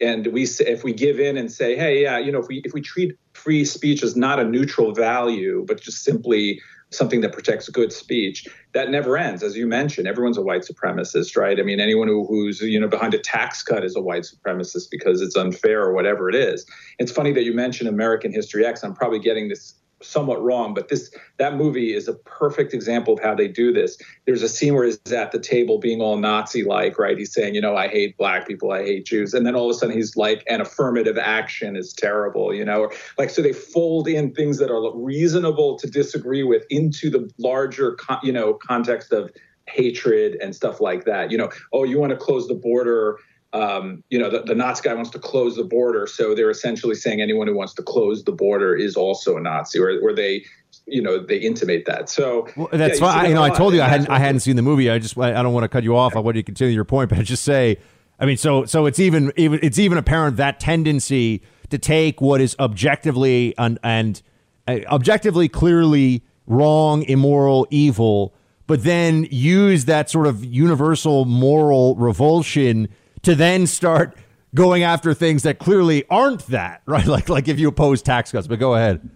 and 0.00 0.26
we 0.28 0.44
if 0.44 0.84
we 0.84 0.92
give 0.92 1.20
in 1.20 1.36
and 1.36 1.50
say, 1.50 1.76
hey, 1.76 2.02
yeah, 2.02 2.18
you 2.18 2.32
know, 2.32 2.40
if 2.40 2.48
we 2.48 2.62
if 2.64 2.72
we 2.72 2.80
treat 2.80 3.16
free 3.34 3.64
speech 3.64 4.02
as 4.02 4.16
not 4.16 4.40
a 4.40 4.44
neutral 4.44 4.92
value, 4.92 5.64
but 5.66 5.80
just 5.80 6.02
simply 6.02 6.60
something 6.90 7.20
that 7.20 7.32
protects 7.32 7.68
good 7.68 7.92
speech 7.92 8.46
that 8.72 8.90
never 8.90 9.16
ends. 9.16 9.42
As 9.42 9.56
you 9.56 9.66
mentioned 9.66 10.06
everyone's 10.06 10.38
a 10.38 10.42
white 10.42 10.62
supremacist 10.62 11.36
right? 11.36 11.58
I 11.58 11.62
mean 11.62 11.80
anyone 11.80 12.08
who, 12.08 12.26
who's 12.26 12.60
you 12.60 12.78
know 12.78 12.88
behind 12.88 13.14
a 13.14 13.18
tax 13.18 13.62
cut 13.62 13.84
is 13.84 13.96
a 13.96 14.00
white 14.00 14.22
supremacist 14.22 14.90
because 14.90 15.20
it's 15.20 15.36
unfair 15.36 15.82
or 15.82 15.92
whatever 15.92 16.28
it 16.28 16.34
is. 16.34 16.64
It's 16.98 17.12
funny 17.12 17.32
that 17.32 17.42
you 17.42 17.52
mentioned 17.52 17.88
american 17.88 18.32
history 18.32 18.64
x. 18.64 18.82
I'm 18.82 18.94
probably 18.94 19.18
getting 19.18 19.48
this 19.48 19.74
somewhat 20.06 20.42
wrong, 20.42 20.74
but 20.74 20.88
this 20.88 21.10
that 21.38 21.56
movie 21.56 21.94
is 21.94 22.08
a 22.08 22.14
perfect 22.14 22.72
example 22.72 23.14
of 23.14 23.20
how 23.20 23.34
they 23.34 23.48
do 23.48 23.72
this. 23.72 23.98
There's 24.24 24.42
a 24.42 24.48
scene 24.48 24.74
where 24.74 24.84
he's 24.84 24.98
at 25.12 25.32
the 25.32 25.38
table 25.38 25.78
being 25.78 26.00
all 26.00 26.16
Nazi 26.16 26.64
like, 26.64 26.98
right? 26.98 27.18
He's 27.18 27.32
saying, 27.32 27.54
you 27.54 27.60
know, 27.60 27.76
I 27.76 27.88
hate 27.88 28.16
black 28.16 28.46
people, 28.46 28.72
I 28.72 28.82
hate 28.82 29.06
Jews, 29.06 29.34
and 29.34 29.46
then 29.46 29.54
all 29.54 29.70
of 29.70 29.76
a 29.76 29.78
sudden 29.78 29.94
he's 29.94 30.16
like, 30.16 30.44
an 30.48 30.60
affirmative 30.60 31.18
action 31.18 31.76
is 31.76 31.92
terrible, 31.92 32.54
you 32.54 32.64
know, 32.64 32.90
like 33.18 33.30
so 33.30 33.42
they 33.42 33.52
fold 33.52 34.08
in 34.08 34.32
things 34.32 34.58
that 34.58 34.70
are 34.70 34.96
reasonable 34.96 35.78
to 35.78 35.86
disagree 35.86 36.42
with 36.42 36.64
into 36.70 37.10
the 37.10 37.30
larger, 37.38 37.96
you 38.22 38.32
know, 38.32 38.54
context 38.54 39.12
of 39.12 39.30
hatred 39.68 40.36
and 40.40 40.54
stuff 40.54 40.80
like 40.80 41.04
that. 41.04 41.30
You 41.30 41.38
know, 41.38 41.50
oh, 41.72 41.84
you 41.84 41.98
want 41.98 42.10
to 42.10 42.16
close 42.16 42.46
the 42.46 42.54
border 42.54 43.18
um, 43.56 44.04
you 44.10 44.18
know, 44.18 44.28
the, 44.28 44.42
the 44.42 44.54
Nazi 44.54 44.82
guy 44.82 44.92
wants 44.92 45.10
to 45.10 45.18
close 45.18 45.56
the 45.56 45.64
border. 45.64 46.06
So 46.06 46.34
they're 46.34 46.50
essentially 46.50 46.94
saying 46.94 47.22
anyone 47.22 47.46
who 47.46 47.56
wants 47.56 47.72
to 47.74 47.82
close 47.82 48.22
the 48.24 48.32
border 48.32 48.76
is 48.76 48.96
also 48.96 49.36
a 49.36 49.40
Nazi, 49.40 49.78
or, 49.78 49.98
or 50.02 50.12
they, 50.12 50.44
you 50.86 51.00
know, 51.00 51.18
they 51.18 51.38
intimate 51.38 51.86
that. 51.86 52.10
So 52.10 52.48
well, 52.56 52.68
that's 52.70 53.00
yeah, 53.00 53.12
fine. 53.12 53.24
You, 53.24 53.28
you 53.30 53.34
know, 53.36 53.42
I 53.42 53.50
told 53.50 53.72
you 53.72 53.80
I 53.80 53.88
hadn't, 53.88 54.10
I 54.10 54.18
hadn't 54.18 54.40
seen 54.40 54.56
the 54.56 54.62
movie. 54.62 54.90
I 54.90 54.98
just, 54.98 55.16
I 55.18 55.42
don't 55.42 55.54
want 55.54 55.64
to 55.64 55.68
cut 55.68 55.84
you 55.84 55.96
off. 55.96 56.16
I 56.16 56.18
want 56.18 56.36
you 56.36 56.42
to 56.42 56.46
continue 56.46 56.74
your 56.74 56.84
point, 56.84 57.08
but 57.10 57.18
I 57.18 57.22
just 57.22 57.44
say, 57.44 57.78
I 58.20 58.26
mean, 58.26 58.36
so, 58.36 58.66
so 58.66 58.84
it's 58.84 58.98
even, 58.98 59.32
even, 59.36 59.58
it's 59.62 59.78
even 59.78 59.96
apparent 59.96 60.36
that 60.36 60.60
tendency 60.60 61.42
to 61.70 61.78
take 61.78 62.20
what 62.20 62.40
is 62.42 62.56
objectively 62.58 63.54
and, 63.56 63.78
and 63.82 64.20
uh, 64.68 64.80
objectively 64.86 65.48
clearly 65.48 66.22
wrong, 66.46 67.02
immoral, 67.04 67.66
evil, 67.70 68.34
but 68.66 68.82
then 68.82 69.26
use 69.30 69.86
that 69.86 70.10
sort 70.10 70.26
of 70.26 70.44
universal 70.44 71.24
moral 71.24 71.96
revulsion 71.96 72.88
to 73.26 73.34
then 73.34 73.66
start 73.66 74.16
going 74.54 74.84
after 74.84 75.12
things 75.12 75.42
that 75.42 75.58
clearly 75.58 76.04
aren't 76.08 76.46
that, 76.46 76.80
right? 76.86 77.06
Like 77.06 77.28
like 77.28 77.48
if 77.48 77.58
you 77.58 77.68
oppose 77.68 78.00
tax 78.02 78.32
cuts, 78.32 78.46
but 78.46 78.58
go 78.58 78.74
ahead. 78.74 79.08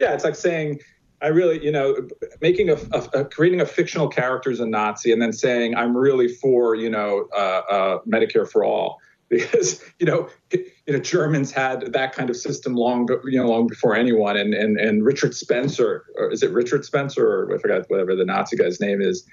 Yeah, 0.00 0.12
it's 0.12 0.24
like 0.24 0.34
saying 0.34 0.80
I 1.22 1.28
really, 1.28 1.64
you 1.64 1.70
know, 1.70 1.96
making 2.42 2.68
a, 2.68 2.74
a, 2.92 3.20
a, 3.20 3.24
creating 3.24 3.60
a 3.60 3.66
fictional 3.66 4.08
character 4.08 4.50
as 4.50 4.60
a 4.60 4.66
Nazi 4.66 5.12
and 5.12 5.22
then 5.22 5.32
saying 5.32 5.74
I'm 5.76 5.96
really 5.96 6.28
for, 6.28 6.74
you 6.74 6.90
know, 6.90 7.28
uh, 7.34 7.62
uh, 7.70 7.98
Medicare 8.06 8.50
for 8.50 8.64
all 8.64 8.98
because 9.30 9.82
you 9.98 10.06
know, 10.06 10.28
you 10.52 10.92
know, 10.92 10.98
Germans 10.98 11.50
had 11.50 11.92
that 11.92 12.12
kind 12.12 12.28
of 12.28 12.36
system 12.36 12.74
long, 12.74 13.08
you 13.24 13.40
know, 13.40 13.48
long 13.48 13.68
before 13.68 13.94
anyone. 13.94 14.36
And 14.36 14.52
and 14.52 14.78
and 14.78 15.04
Richard 15.04 15.34
Spencer, 15.34 16.04
or 16.16 16.30
is 16.32 16.42
it 16.42 16.50
Richard 16.50 16.84
Spencer, 16.84 17.26
or 17.26 17.54
I 17.54 17.58
forgot 17.58 17.84
whatever 17.88 18.16
the 18.16 18.24
Nazi 18.24 18.56
guy's 18.56 18.80
name 18.80 19.00
is, 19.00 19.26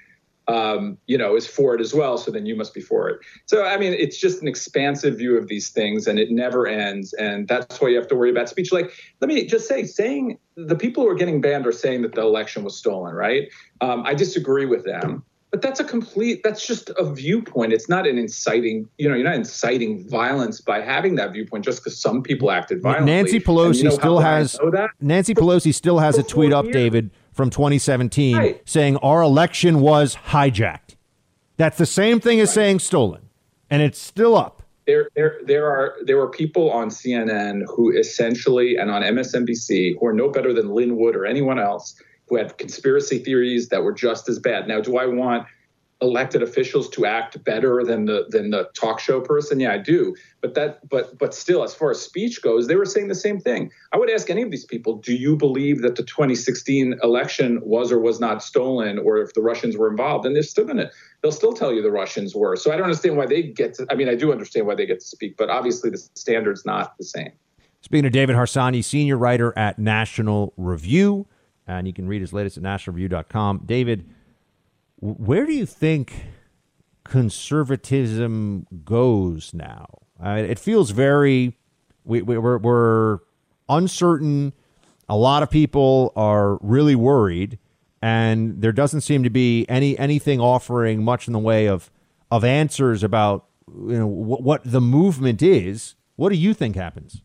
um, 0.48 0.98
you 1.06 1.16
know, 1.16 1.36
is 1.36 1.46
for 1.46 1.74
it 1.74 1.80
as 1.80 1.94
well. 1.94 2.18
So 2.18 2.30
then 2.30 2.46
you 2.46 2.56
must 2.56 2.74
be 2.74 2.80
for 2.80 3.08
it. 3.08 3.20
So, 3.46 3.64
I 3.64 3.76
mean, 3.76 3.92
it's 3.92 4.18
just 4.18 4.42
an 4.42 4.48
expansive 4.48 5.18
view 5.18 5.36
of 5.36 5.48
these 5.48 5.70
things 5.70 6.06
and 6.06 6.18
it 6.18 6.30
never 6.30 6.66
ends. 6.66 7.12
And 7.14 7.46
that's 7.46 7.80
why 7.80 7.88
you 7.88 7.96
have 7.96 8.08
to 8.08 8.16
worry 8.16 8.30
about 8.30 8.48
speech. 8.48 8.72
Like, 8.72 8.92
let 9.20 9.28
me 9.28 9.46
just 9.46 9.68
say, 9.68 9.84
saying 9.84 10.38
the 10.56 10.76
people 10.76 11.04
who 11.04 11.08
are 11.08 11.14
getting 11.14 11.40
banned 11.40 11.66
are 11.66 11.72
saying 11.72 12.02
that 12.02 12.14
the 12.14 12.22
election 12.22 12.64
was 12.64 12.76
stolen, 12.76 13.14
right? 13.14 13.48
Um, 13.80 14.02
I 14.04 14.14
disagree 14.14 14.66
with 14.66 14.84
them. 14.84 15.24
But 15.52 15.60
that's 15.60 15.80
a 15.80 15.84
complete, 15.84 16.40
that's 16.42 16.66
just 16.66 16.90
a 16.96 17.04
viewpoint. 17.04 17.74
It's 17.74 17.86
not 17.86 18.06
an 18.06 18.16
inciting, 18.16 18.88
you 18.96 19.06
know, 19.06 19.14
you're 19.14 19.26
not 19.26 19.34
inciting 19.34 20.08
violence 20.08 20.62
by 20.62 20.80
having 20.80 21.16
that 21.16 21.32
viewpoint 21.32 21.66
just 21.66 21.84
because 21.84 22.00
some 22.00 22.22
people 22.22 22.50
acted 22.50 22.80
violently. 22.80 23.12
Nancy 23.12 23.38
Pelosi 23.38 23.76
you 23.76 23.84
know 23.84 23.90
still 23.90 24.18
has, 24.18 24.58
Nancy 24.98 25.34
Pelosi 25.34 25.74
still 25.74 25.98
has 25.98 26.16
a 26.16 26.22
tweet 26.22 26.54
up. 26.54 26.64
David 26.70 27.10
from 27.32 27.50
2017 27.50 28.36
right. 28.36 28.62
saying 28.64 28.96
our 28.98 29.22
election 29.22 29.80
was 29.80 30.16
hijacked. 30.28 30.96
That's 31.56 31.78
the 31.78 31.86
same 31.86 32.20
thing 32.20 32.40
as 32.40 32.48
right. 32.48 32.54
saying 32.54 32.78
stolen, 32.80 33.28
and 33.70 33.82
it's 33.82 33.98
still 33.98 34.36
up. 34.36 34.62
There, 34.86 35.08
there, 35.14 35.40
there 35.44 35.66
are 35.66 35.96
there 36.04 36.16
were 36.16 36.30
people 36.30 36.70
on 36.70 36.88
CNN 36.88 37.62
who 37.68 37.96
essentially 37.96 38.76
and 38.76 38.90
on 38.90 39.02
MSNBC 39.02 39.98
who 39.98 40.06
are 40.06 40.12
no 40.12 40.28
better 40.28 40.52
than 40.52 40.74
Lin 40.74 40.96
Wood 40.96 41.14
or 41.14 41.24
anyone 41.24 41.58
else 41.58 41.94
who 42.28 42.36
had 42.36 42.56
conspiracy 42.58 43.18
theories 43.18 43.68
that 43.68 43.82
were 43.82 43.92
just 43.92 44.28
as 44.28 44.38
bad. 44.38 44.66
Now, 44.66 44.80
do 44.80 44.96
I 44.96 45.06
want 45.06 45.46
elected 46.02 46.42
officials 46.42 46.88
to 46.90 47.06
act 47.06 47.42
better 47.44 47.84
than 47.84 48.04
the 48.04 48.26
than 48.28 48.50
the 48.50 48.68
talk 48.74 49.00
show 49.00 49.20
person? 49.20 49.60
Yeah 49.60 49.72
i 49.72 49.78
do. 49.78 50.14
But 50.40 50.54
that 50.54 50.86
but 50.88 51.16
but 51.18 51.34
still 51.34 51.62
as 51.62 51.74
far 51.74 51.92
as 51.92 52.02
speech 52.02 52.42
goes 52.42 52.66
they 52.66 52.76
were 52.76 52.84
saying 52.84 53.08
the 53.08 53.14
same 53.14 53.40
thing. 53.40 53.70
I 53.92 53.96
would 53.96 54.10
ask 54.10 54.28
any 54.28 54.42
of 54.42 54.50
these 54.50 54.64
people 54.64 54.96
do 54.96 55.14
you 55.14 55.36
believe 55.36 55.80
that 55.82 55.96
the 55.96 56.02
2016 56.02 56.96
election 57.02 57.60
was 57.62 57.90
or 57.90 58.00
was 58.00 58.20
not 58.20 58.42
stolen? 58.42 58.98
Or 58.98 59.18
if 59.18 59.32
the 59.34 59.40
russians 59.40 59.76
were 59.76 59.88
involved 59.88 60.26
and 60.26 60.34
they're 60.34 60.42
still 60.42 60.64
gonna 60.64 60.90
they'll 61.22 61.32
still 61.32 61.52
tell 61.52 61.72
you 61.72 61.80
the 61.80 61.90
russians 61.90 62.34
were. 62.34 62.56
So 62.56 62.72
i 62.72 62.76
don't 62.76 62.84
understand 62.84 63.16
why 63.16 63.26
they 63.26 63.42
get 63.42 63.74
to 63.74 63.86
i 63.90 63.94
mean 63.94 64.08
i 64.08 64.14
do 64.14 64.32
understand 64.32 64.66
why 64.66 64.74
they 64.74 64.86
get 64.86 65.00
to 65.00 65.06
speak 65.06 65.36
but 65.36 65.48
obviously 65.48 65.88
the 65.90 65.98
standard's 66.14 66.66
not 66.66 66.98
the 66.98 67.04
same. 67.04 67.32
Speaking 67.80 68.06
of 68.06 68.12
david 68.12 68.36
harsanyi 68.36 68.84
senior 68.84 69.16
writer 69.16 69.56
at 69.56 69.78
national 69.78 70.52
review. 70.56 71.26
And 71.64 71.86
you 71.86 71.92
can 71.92 72.08
read 72.08 72.20
his 72.20 72.32
latest 72.32 72.56
at 72.56 72.62
nationalreview.com 72.64 73.62
david 73.64 74.04
where 75.02 75.46
do 75.46 75.52
you 75.52 75.66
think 75.66 76.14
conservatism 77.02 78.68
goes 78.84 79.52
now? 79.52 79.86
Uh, 80.24 80.36
it 80.36 80.60
feels 80.60 80.90
very 80.90 81.58
we, 82.04 82.22
we 82.22 82.38
we're, 82.38 82.58
we're 82.58 83.18
uncertain. 83.68 84.52
A 85.08 85.16
lot 85.16 85.42
of 85.42 85.50
people 85.50 86.12
are 86.14 86.56
really 86.62 86.94
worried, 86.94 87.58
and 88.00 88.62
there 88.62 88.70
doesn't 88.70 89.00
seem 89.00 89.24
to 89.24 89.30
be 89.30 89.66
any 89.68 89.98
anything 89.98 90.40
offering 90.40 91.02
much 91.02 91.26
in 91.26 91.32
the 91.32 91.40
way 91.40 91.66
of 91.66 91.90
of 92.30 92.44
answers 92.44 93.02
about 93.02 93.46
you 93.68 93.98
know 93.98 94.06
what, 94.06 94.42
what 94.42 94.60
the 94.64 94.80
movement 94.80 95.42
is 95.42 95.96
What 96.14 96.28
do 96.30 96.36
you 96.36 96.54
think 96.54 96.76
happens? 96.76 97.22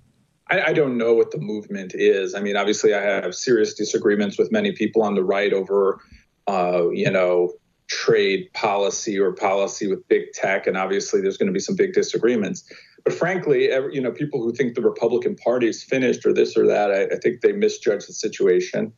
I, 0.49 0.61
I, 0.61 0.73
don't 0.73 0.97
know 0.97 1.13
what 1.13 1.31
the 1.31 1.39
movement 1.39 1.93
is. 1.93 2.33
I 2.33 2.39
mean, 2.39 2.55
obviously, 2.55 2.93
I 2.93 3.01
have 3.01 3.35
serious 3.35 3.73
disagreements 3.73 4.37
with 4.37 4.49
many 4.49 4.71
people 4.71 5.03
on 5.03 5.13
the 5.13 5.23
right 5.23 5.51
over, 5.51 5.99
uh, 6.47 6.89
you 6.89 7.11
know, 7.11 7.51
trade 7.87 8.51
policy 8.53 9.17
or 9.17 9.33
policy 9.33 9.87
with 9.87 10.07
big 10.07 10.31
tech, 10.33 10.67
and 10.67 10.77
obviously, 10.77 11.21
there's 11.21 11.37
going 11.37 11.47
to 11.47 11.53
be 11.53 11.59
some 11.59 11.75
big 11.75 11.93
disagreements. 11.93 12.71
But 13.03 13.13
frankly, 13.13 13.69
every, 13.69 13.95
you 13.95 14.01
know, 14.01 14.11
people 14.11 14.41
who 14.41 14.53
think 14.53 14.75
the 14.75 14.81
Republican 14.81 15.35
Party 15.35 15.67
is 15.67 15.83
finished 15.83 16.25
or 16.25 16.33
this 16.33 16.57
or 16.57 16.67
that, 16.67 16.91
I, 16.91 17.03
I 17.03 17.17
think 17.21 17.41
they 17.41 17.53
misjudge 17.53 18.05
the 18.05 18.13
situation. 18.13 18.91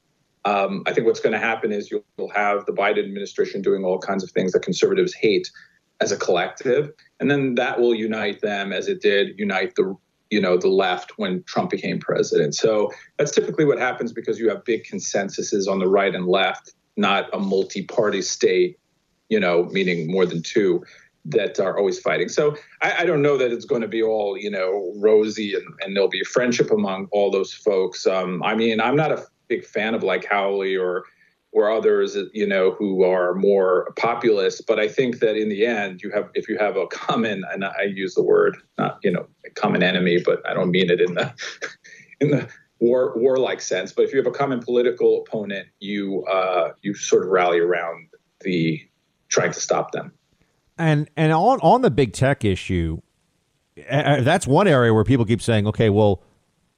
Um, 0.46 0.84
I 0.88 0.94
think 0.94 1.06
what's 1.06 1.20
going 1.20 1.34
to 1.34 1.40
happen 1.40 1.72
is 1.72 1.92
you'll, 1.92 2.04
have 2.34 2.66
the 2.66 2.72
Biden 2.72 3.00
administration 3.00 3.62
doing 3.62 3.84
all 3.84 3.98
kinds 3.98 4.24
of 4.24 4.32
things 4.32 4.52
that 4.52 4.62
conservatives 4.62 5.14
hate 5.14 5.50
as 6.00 6.12
a 6.12 6.18
collective, 6.18 6.92
and 7.20 7.30
then 7.30 7.56
that 7.56 7.80
will 7.80 7.94
unite 7.94 8.42
them 8.42 8.72
as 8.72 8.88
it 8.88 9.02
did 9.02 9.38
unite 9.38 9.76
the 9.76 9.96
you 10.30 10.40
know 10.40 10.58
the 10.58 10.70
left 10.70 11.14
when 11.18 11.44
Trump 11.44 11.72
became 11.72 12.00
president. 12.00 12.56
So 12.56 12.92
that's 13.18 13.32
typically 13.32 13.66
what 13.66 13.80
happens 13.80 14.14
because 14.14 14.40
you 14.40 14.50
have 14.50 14.64
big 14.64 14.84
consensuses 14.84 15.68
on 15.68 15.80
the 15.80 15.88
right 15.88 16.14
and 16.14 16.28
left, 16.28 16.74
not 17.00 17.34
a 17.34 17.40
multi-party 17.40 18.22
state, 18.22 18.78
you 19.30 19.40
know, 19.40 19.66
meaning 19.66 20.12
more 20.12 20.26
than 20.26 20.44
two 20.44 20.84
that 21.26 21.60
are 21.60 21.78
always 21.78 22.00
fighting. 22.00 22.30
So 22.30 22.56
I, 22.82 23.00
I 23.00 23.06
don't 23.06 23.22
know 23.22 23.38
that 23.38 23.52
it's 23.52 23.66
going 23.66 23.82
to 23.82 23.88
be 23.88 24.02
all 24.02 24.38
you 24.38 24.50
know 24.50 24.94
rosy 24.98 25.56
and, 25.56 25.66
and 25.82 25.96
there'll 25.96 26.10
be 26.10 26.24
friendship 26.24 26.72
among 26.72 27.08
all 27.12 27.32
those 27.32 27.54
folks. 27.54 28.06
Um, 28.06 28.44
I 28.44 28.56
mean, 28.56 28.80
I'm 28.80 28.96
not 28.96 29.12
a 29.12 29.26
big 29.48 29.66
fan 29.66 29.96
of 29.96 30.04
like 30.04 30.26
Hawley 30.26 30.76
or 30.76 31.06
or 31.52 31.72
others, 31.72 32.16
you 32.34 32.46
know, 32.46 32.72
who 32.72 33.04
are 33.04 33.34
more 33.34 33.92
populist. 33.98 34.68
But 34.68 34.80
I 34.80 34.88
think 34.88 35.20
that 35.20 35.36
in 35.36 35.50
the 35.50 35.66
end, 35.66 36.02
you 36.04 36.12
have 36.12 36.30
if 36.34 36.48
you 36.48 36.58
have 36.58 36.78
a 36.78 36.88
common, 36.88 37.44
and 37.52 37.66
I 37.66 37.84
use 37.84 38.16
the 38.16 38.24
word 38.24 38.58
not 38.78 39.00
you 39.04 39.12
know 39.12 39.28
common 39.56 39.84
enemy, 39.84 40.22
but 40.24 40.48
I 40.48 40.54
don't 40.54 40.72
mean 40.72 40.90
it 40.90 41.02
in 41.02 41.16
the 41.16 41.34
in 42.20 42.32
the 42.32 42.48
war 42.80 43.14
warlike 43.16 43.62
sense. 43.62 43.92
But 43.92 44.06
if 44.06 44.12
you 44.12 44.18
have 44.18 44.28
a 44.28 44.32
common 44.32 44.60
political 44.62 45.22
opponent, 45.22 45.68
you 45.80 46.26
uh, 46.26 46.72
you 46.82 46.94
sort 46.96 47.24
of 47.24 47.30
rally 47.30 47.60
around 47.60 48.08
the 48.42 48.82
trying 49.28 49.52
to 49.52 49.60
stop 49.60 49.92
them. 49.92 50.14
And 50.78 51.10
and 51.18 51.32
on 51.32 51.60
on 51.62 51.82
the 51.82 51.92
big 51.92 52.14
tech 52.14 52.46
issue, 52.46 53.02
that's 53.76 54.48
one 54.48 54.68
area 54.68 54.94
where 54.94 55.04
people 55.04 55.26
keep 55.26 55.42
saying, 55.42 55.68
okay, 55.68 55.90
well, 55.90 56.24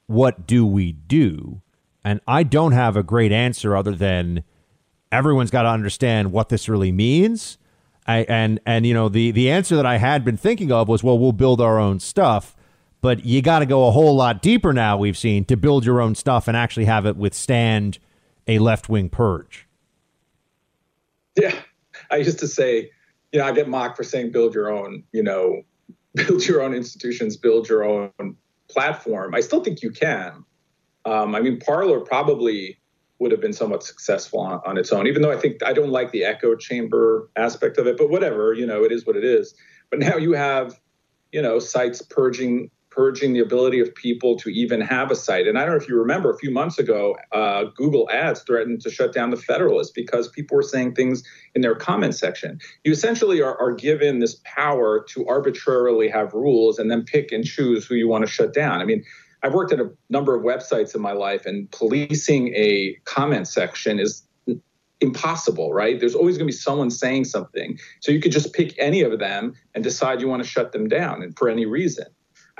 what 0.06 0.46
do 0.46 0.66
we 0.66 0.92
do? 0.92 1.62
And 2.04 2.20
I 2.26 2.42
don't 2.42 2.72
have 2.72 2.96
a 2.96 3.02
great 3.02 3.30
answer 3.30 3.76
other 3.76 3.94
than 3.94 4.42
everyone's 5.12 5.50
got 5.50 5.62
to 5.62 5.68
understand 5.68 6.32
what 6.32 6.48
this 6.48 6.68
really 6.68 6.90
means. 6.90 7.58
I, 8.06 8.18
and 8.28 8.60
and 8.66 8.84
you 8.84 8.94
know 8.94 9.08
the 9.08 9.30
the 9.30 9.50
answer 9.50 9.76
that 9.76 9.86
I 9.86 9.98
had 9.98 10.24
been 10.24 10.36
thinking 10.36 10.72
of 10.72 10.88
was 10.88 11.04
well 11.04 11.18
we'll 11.18 11.32
build 11.32 11.60
our 11.60 11.78
own 11.78 12.00
stuff, 12.00 12.56
but 13.02 13.26
you 13.26 13.42
got 13.42 13.58
to 13.58 13.66
go 13.66 13.86
a 13.86 13.90
whole 13.90 14.16
lot 14.16 14.40
deeper 14.40 14.72
now. 14.72 14.96
We've 14.96 15.18
seen 15.18 15.44
to 15.46 15.56
build 15.56 15.84
your 15.84 16.00
own 16.00 16.14
stuff 16.14 16.48
and 16.48 16.56
actually 16.56 16.86
have 16.86 17.04
it 17.04 17.16
withstand 17.16 17.98
a 18.46 18.58
left 18.60 18.88
wing 18.88 19.10
purge. 19.10 19.66
Yeah, 21.36 21.54
I 22.10 22.16
used 22.16 22.38
to 22.38 22.48
say, 22.48 22.90
you 23.32 23.40
know, 23.40 23.44
I 23.44 23.52
get 23.52 23.68
mocked 23.68 23.96
for 23.96 24.04
saying 24.04 24.30
build 24.30 24.54
your 24.54 24.70
own, 24.70 25.02
you 25.12 25.22
know, 25.22 25.62
build 26.14 26.46
your 26.46 26.62
own 26.62 26.74
institutions, 26.74 27.36
build 27.36 27.68
your 27.68 27.84
own 27.84 28.36
platform. 28.70 29.34
I 29.34 29.40
still 29.40 29.62
think 29.62 29.82
you 29.82 29.90
can. 29.90 30.44
Um, 31.04 31.34
I 31.34 31.40
mean, 31.40 31.58
Parler 31.58 32.00
probably 32.00 32.78
would 33.18 33.32
have 33.32 33.40
been 33.40 33.52
somewhat 33.52 33.82
successful 33.82 34.40
on, 34.40 34.60
on 34.64 34.78
its 34.78 34.92
own, 34.92 35.06
even 35.06 35.22
though 35.22 35.32
I 35.32 35.36
think 35.36 35.62
I 35.64 35.72
don't 35.72 35.90
like 35.90 36.12
the 36.12 36.24
echo 36.24 36.54
chamber 36.54 37.28
aspect 37.36 37.78
of 37.78 37.86
it, 37.86 37.96
but 37.96 38.10
whatever, 38.10 38.52
you 38.52 38.66
know, 38.66 38.84
it 38.84 38.92
is 38.92 39.06
what 39.06 39.16
it 39.16 39.24
is. 39.24 39.54
But 39.90 39.98
now 39.98 40.16
you 40.16 40.32
have, 40.32 40.78
you 41.32 41.42
know, 41.42 41.58
sites 41.58 42.02
purging 42.02 42.70
purging 42.94 43.32
the 43.32 43.40
ability 43.40 43.80
of 43.80 43.94
people 43.94 44.36
to 44.36 44.48
even 44.50 44.80
have 44.80 45.10
a 45.10 45.16
site. 45.16 45.46
And 45.46 45.58
I 45.58 45.62
don't 45.62 45.70
know 45.70 45.82
if 45.82 45.88
you 45.88 45.98
remember 45.98 46.30
a 46.30 46.36
few 46.36 46.50
months 46.50 46.78
ago, 46.78 47.16
uh, 47.32 47.64
Google 47.74 48.08
Ads 48.10 48.42
threatened 48.42 48.80
to 48.82 48.90
shut 48.90 49.12
down 49.12 49.30
the 49.30 49.36
Federalist 49.36 49.94
because 49.94 50.28
people 50.28 50.56
were 50.56 50.62
saying 50.62 50.94
things 50.94 51.22
in 51.54 51.62
their 51.62 51.74
comment 51.74 52.14
section. 52.14 52.58
You 52.84 52.92
essentially 52.92 53.40
are, 53.40 53.58
are 53.60 53.72
given 53.72 54.18
this 54.18 54.40
power 54.44 55.04
to 55.10 55.26
arbitrarily 55.26 56.08
have 56.08 56.32
rules 56.32 56.78
and 56.78 56.90
then 56.90 57.04
pick 57.04 57.32
and 57.32 57.44
choose 57.44 57.86
who 57.86 57.94
you 57.94 58.08
want 58.08 58.24
to 58.24 58.30
shut 58.30 58.52
down. 58.52 58.80
I 58.80 58.84
mean, 58.84 59.04
I've 59.42 59.54
worked 59.54 59.72
at 59.72 59.80
a 59.80 59.90
number 60.08 60.34
of 60.36 60.42
websites 60.42 60.94
in 60.94 61.00
my 61.00 61.12
life, 61.12 61.46
and 61.46 61.68
policing 61.72 62.54
a 62.54 62.96
comment 63.04 63.48
section 63.48 63.98
is 63.98 64.22
impossible, 65.00 65.72
right? 65.72 65.98
There's 65.98 66.14
always 66.14 66.38
going 66.38 66.46
to 66.46 66.52
be 66.52 66.56
someone 66.56 66.90
saying 66.90 67.24
something. 67.24 67.78
So 68.00 68.12
you 68.12 68.20
could 68.20 68.30
just 68.30 68.52
pick 68.52 68.78
any 68.78 69.02
of 69.02 69.18
them 69.18 69.54
and 69.74 69.82
decide 69.82 70.20
you 70.20 70.28
want 70.28 70.42
to 70.44 70.48
shut 70.48 70.70
them 70.70 70.88
down 70.88 71.22
and 71.22 71.36
for 71.36 71.48
any 71.48 71.66
reason. 71.66 72.06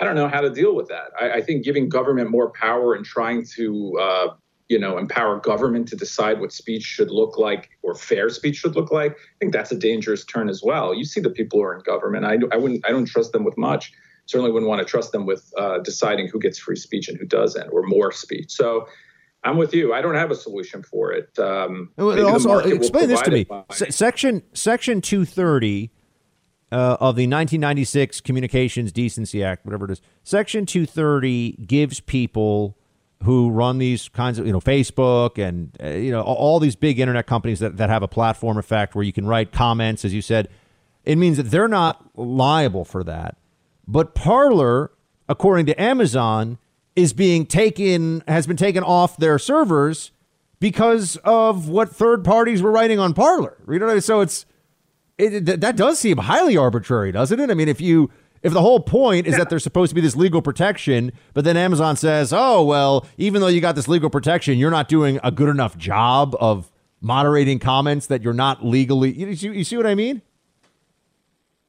I 0.03 0.05
don't 0.05 0.17
know 0.17 0.27
how 0.27 0.41
to 0.41 0.51
deal 0.51 0.75
with 0.75 0.89
that. 0.89 1.13
I, 1.21 1.35
I 1.35 1.43
think 1.43 1.63
giving 1.63 1.89
government 1.89 2.29
more 2.29 2.51
power 2.51 2.95
and 2.95 3.05
trying 3.05 3.47
to, 3.55 3.97
uh, 4.01 4.35
you 4.69 4.77
know, 4.77 4.99
empower 4.99 5.39
government 5.39 5.87
to 5.89 5.97
decide 5.97 6.41
what 6.41 6.53
speech 6.53 6.83
should 6.83 7.09
look 7.09 7.39
like 7.39 7.71
or 7.83 7.95
fair 7.95 8.29
speech 8.29 8.57
should 8.57 8.75
look 8.75 8.91
like. 8.91 9.13
I 9.13 9.39
think 9.39 9.53
that's 9.53 9.71
a 9.71 9.79
dangerous 9.79 10.25
turn 10.25 10.49
as 10.49 10.61
well. 10.61 10.93
You 10.93 11.05
see 11.05 11.21
the 11.21 11.31
people 11.31 11.61
who 11.61 11.67
are 11.67 11.77
in 11.77 11.83
government. 11.83 12.25
I, 12.25 12.39
I 12.51 12.57
wouldn't. 12.57 12.85
I 12.85 12.91
don't 12.91 13.07
trust 13.07 13.31
them 13.31 13.45
with 13.45 13.57
much 13.57 13.93
certainly 14.27 14.51
wouldn't 14.51 14.69
want 14.69 14.81
to 14.81 14.85
trust 14.85 15.13
them 15.13 15.27
with 15.27 15.53
uh, 15.59 15.79
deciding 15.79 16.29
who 16.29 16.39
gets 16.39 16.59
free 16.59 16.77
speech 16.77 17.09
and 17.09 17.19
who 17.19 17.27
doesn't, 17.27 17.69
or 17.71 17.83
more 17.83 18.13
speech. 18.13 18.53
So 18.53 18.87
I'm 19.45 19.57
with 19.57 19.75
you. 19.75 19.93
I 19.93 20.01
don't 20.01 20.15
have 20.15 20.31
a 20.31 20.35
solution 20.35 20.83
for 20.83 21.13
it. 21.13 21.37
Um, 21.39 21.91
also, 21.99 22.59
explain 22.59 23.09
this 23.09 23.21
to 23.23 23.31
me. 23.31 23.47
section 23.71 24.43
Section 24.53 25.01
230 25.01 25.91
uh, 26.73 26.97
of 26.99 27.17
the 27.17 27.27
1996 27.27 28.23
Communications 28.23 28.93
Decency 28.93 29.45
Act, 29.45 29.67
whatever 29.67 29.85
it 29.85 29.91
is. 29.91 30.01
Section 30.25 30.65
230 30.65 31.59
gives 31.67 32.01
people 32.01 32.79
who 33.25 33.51
run 33.51 33.79
these 33.79 34.09
kinds 34.09 34.39
of, 34.39 34.47
you 34.47 34.53
know, 34.53 34.61
Facebook 34.61 35.39
and 35.39 35.77
uh, 35.83 35.91
you 35.91 36.11
know 36.11 36.23
all 36.23 36.59
these 36.59 36.75
big 36.75 36.99
internet 36.99 37.27
companies 37.27 37.61
that, 37.61 37.77
that 37.77 37.91
have 37.91 38.03
a 38.03 38.09
platform 38.09 38.57
effect 38.57 38.95
where 38.95 39.05
you 39.05 39.13
can 39.13 39.27
write 39.27 39.53
comments, 39.53 40.05
as 40.05 40.15
you 40.15 40.23
said. 40.23 40.49
It 41.05 41.17
means 41.17 41.37
that 41.37 41.45
they're 41.45 41.69
not 41.69 42.17
liable 42.17 42.85
for 42.85 43.05
that. 43.05 43.37
But 43.87 44.15
Parler, 44.15 44.93
according 45.29 45.67
to 45.67 45.81
Amazon, 45.81 46.59
is 46.97 47.13
being 47.13 47.45
taken 47.45 48.23
has 48.27 48.47
been 48.47 48.57
taken 48.57 48.83
off 48.83 49.19
their 49.19 49.39
servers 49.39 50.11
because 50.59 51.17
of 51.19 51.69
what 51.69 51.91
third 51.91 52.25
parties 52.25 52.63
were 52.63 52.71
writing 52.71 52.99
on 52.99 53.13
Parler. 53.13 53.59
You 53.69 53.79
know, 53.79 53.99
so 53.99 54.21
it's 54.21 54.47
it, 55.23 55.61
that 55.61 55.77
does 55.77 55.99
seem 55.99 56.19
highly 56.19 56.57
arbitrary, 56.57 57.13
doesn't 57.13 57.39
it? 57.39 57.51
I 57.51 57.55
mean, 57.55 57.69
if 57.69 57.81
you 57.81 58.11
if 58.43 58.53
the 58.53 58.61
whole 58.61 58.81
point 58.81 59.27
is 59.27 59.33
yeah. 59.33 59.39
that 59.39 59.51
there's 59.51 59.63
supposed 59.63 59.91
to 59.91 59.95
be 59.95 60.01
this 60.01 60.17
legal 60.17 60.43
protection, 60.43 61.13
but 61.33 61.45
then 61.45 61.57
Amazon 61.57 61.97
says, 61.97 62.33
"Oh, 62.33 62.63
well, 62.65 63.07
even 63.17 63.41
though 63.41 63.49
you 63.49 63.61
got 63.61 63.77
this 63.77 63.89
legal 63.89 64.11
protection, 64.11 64.59
you're 64.59 64.71
not 64.71 64.89
doing 64.89 65.21
a 65.23 65.31
good 65.31 65.49
enough 65.49 65.77
job 65.77 66.37
of 66.41 66.71
moderating 67.01 67.59
comments 67.59 68.07
that 68.09 68.23
you're 68.23 68.33
not 68.33 68.65
legally." 68.65 69.13
You, 69.13 69.53
you 69.53 69.65
see 69.65 69.77
what 69.77 69.87
I 69.87 69.95
mean? 69.95 70.23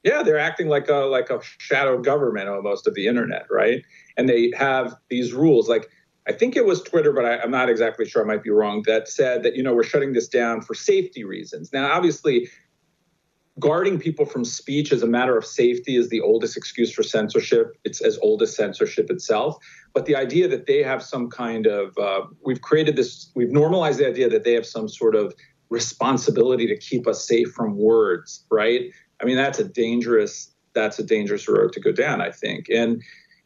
Yeah, 0.02 0.22
they're 0.22 0.38
acting 0.38 0.68
like 0.68 0.88
a 0.88 0.96
like 1.06 1.30
a 1.30 1.40
shadow 1.58 1.98
government 1.98 2.48
almost 2.48 2.86
of 2.86 2.94
the 2.94 3.06
internet, 3.06 3.46
right? 3.50 3.82
And 4.16 4.28
they 4.28 4.52
have 4.56 4.96
these 5.08 5.32
rules. 5.32 5.68
Like 5.68 5.88
I 6.26 6.32
think 6.32 6.56
it 6.56 6.64
was 6.64 6.82
Twitter, 6.82 7.12
but 7.12 7.24
I, 7.24 7.42
am 7.42 7.50
not 7.50 7.68
exactly 7.68 8.06
sure. 8.06 8.22
I 8.22 8.26
might 8.26 8.42
be 8.42 8.50
wrong. 8.50 8.82
That 8.86 9.08
said 9.08 9.42
that 9.42 9.56
you 9.56 9.62
know 9.62 9.74
we're 9.74 9.82
shutting 9.82 10.12
this 10.12 10.28
down 10.28 10.62
for 10.62 10.74
safety 10.74 11.24
reasons. 11.24 11.72
Now, 11.72 11.92
obviously, 11.92 12.48
guarding 13.60 13.98
people 13.98 14.24
from 14.24 14.44
speech 14.44 14.92
as 14.92 15.02
a 15.02 15.06
matter 15.06 15.36
of 15.36 15.44
safety 15.44 15.96
is 15.96 16.08
the 16.08 16.20
oldest 16.20 16.56
excuse 16.56 16.92
for 16.92 17.02
censorship. 17.02 17.76
It's 17.84 18.00
as 18.00 18.18
old 18.18 18.42
as 18.42 18.54
censorship 18.54 19.10
itself. 19.10 19.56
But 19.92 20.06
the 20.06 20.16
idea 20.16 20.48
that 20.48 20.66
they 20.66 20.82
have 20.82 21.02
some 21.02 21.30
kind 21.30 21.66
of 21.66 21.96
uh, 21.96 22.22
we've 22.44 22.60
created 22.60 22.96
this, 22.96 23.30
we've 23.34 23.52
normalized 23.52 24.00
the 24.00 24.08
idea 24.08 24.28
that 24.28 24.44
they 24.44 24.54
have 24.54 24.66
some 24.66 24.88
sort 24.88 25.14
of 25.14 25.34
responsibility 25.70 26.66
to 26.66 26.76
keep 26.76 27.06
us 27.06 27.26
safe 27.26 27.52
from 27.52 27.76
words, 27.76 28.44
right? 28.50 28.90
I 29.20 29.24
mean, 29.24 29.36
that's 29.36 29.58
a 29.58 29.64
dangerous 29.64 30.50
that's 30.74 30.98
a 30.98 31.04
dangerous 31.04 31.48
road 31.48 31.72
to 31.72 31.80
go 31.80 31.92
down, 31.92 32.20
I 32.20 32.32
think. 32.32 32.66
And 32.68 33.00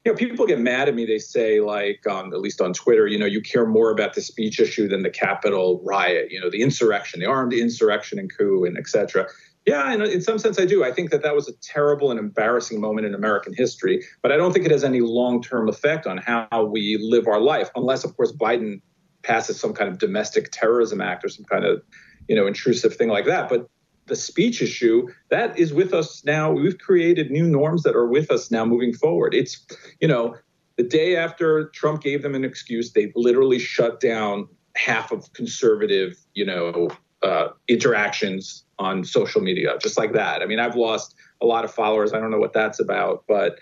you 0.04 0.12
know, 0.12 0.16
people 0.16 0.46
get 0.46 0.59
mad 0.59 0.88
at 0.88 0.94
me. 0.94 1.04
They 1.04 1.18
say, 1.18 1.61
like, 1.61 2.06
um, 2.06 2.32
at 2.32 2.40
least 2.40 2.62
on 2.62 2.72
Twitter, 2.72 3.06
you 3.06 3.18
know, 3.18 3.26
you 3.26 3.42
care 3.42 3.66
more 3.66 3.90
about 3.90 4.14
the 4.14 4.22
speech 4.22 4.59
issue 4.59 4.88
than 4.88 5.02
the 5.02 5.11
Capitol 5.11 5.82
riot. 5.84 6.30
You 6.30 6.40
know, 6.40 6.48
the 6.48 6.62
insurrection, 6.62 7.20
the 7.20 7.26
armed 7.26 7.52
insurrection 7.52 8.18
and 8.18 8.34
coup, 8.34 8.64
and 8.64 8.78
etc. 8.78 9.26
Yeah, 9.69 9.93
and 9.93 10.03
in 10.03 10.23
some 10.23 10.39
sense, 10.39 10.59
I 10.59 10.64
do. 10.64 10.83
I 10.83 10.91
think 10.91 11.11
that 11.11 11.23
that 11.23 11.35
was 11.35 11.47
a 11.47 11.53
terrible 11.61 12.11
and 12.11 12.19
embarrassing 12.19 12.81
moment 12.81 13.07
in 13.07 13.14
American 13.14 13.53
history, 13.53 14.03
but 14.23 14.33
I 14.33 14.39
don't 14.39 14.51
think 14.51 14.64
it 14.64 14.71
has 14.71 14.83
any 14.83 15.01
long-term 15.01 15.69
effect 15.69 16.07
on 16.07 16.16
how 16.16 16.64
we 16.64 16.97
live 16.99 17.27
our 17.27 17.39
life, 17.39 17.69
unless, 17.77 18.03
of 18.03 18.16
course, 18.16 18.33
Biden 18.33 18.81
passes 19.23 19.61
some 19.61 19.75
kind 19.75 19.91
of 19.91 19.99
domestic 19.99 20.49
terrorism 20.53 21.03
act 21.03 21.23
or 21.23 21.29
some 21.29 21.45
kind 21.45 21.66
of, 21.66 21.83
you 22.29 22.35
know, 22.35 22.47
intrusive 22.47 22.97
thing 22.97 23.11
like 23.11 23.27
that. 23.27 23.51
But 23.51 23.69
the 24.07 24.16
speech 24.16 24.62
issue 24.62 25.07
that 25.29 25.59
is 25.59 25.75
with 25.75 25.93
us 25.93 26.25
now 26.25 26.51
we've 26.51 26.79
created 26.79 27.31
new 27.31 27.47
norms 27.47 27.83
that 27.83 27.95
are 27.95 28.07
with 28.07 28.31
us 28.31 28.51
now 28.51 28.64
moving 28.64 28.95
forward 28.95 29.35
it's 29.35 29.66
you 30.01 30.09
know 30.09 30.35
the 30.77 30.83
day 30.83 31.14
after 31.14 31.69
trump 31.75 32.01
gave 32.01 32.23
them 32.23 32.35
an 32.35 32.43
excuse 32.43 32.93
they 32.95 33.12
literally 33.14 33.59
shut 33.59 34.01
down 34.01 34.49
half 34.77 35.12
of 35.12 35.31
conservative 35.35 36.16
you 36.33 36.47
know 36.47 36.89
uh, 37.23 37.49
interactions 37.69 38.64
on 38.79 39.05
social 39.05 39.41
media 39.41 39.76
just 39.83 39.99
like 39.99 40.12
that 40.12 40.43
i 40.43 40.47
mean 40.47 40.59
i've 40.59 40.76
lost 40.76 41.14
a 41.43 41.47
lot 41.47 41.64
of 41.64 41.72
followers 41.72 42.12
i 42.12 42.20
don't 42.20 42.31
know 42.31 42.39
what 42.39 42.53
that's 42.53 42.81
about 42.81 43.24
but 43.26 43.59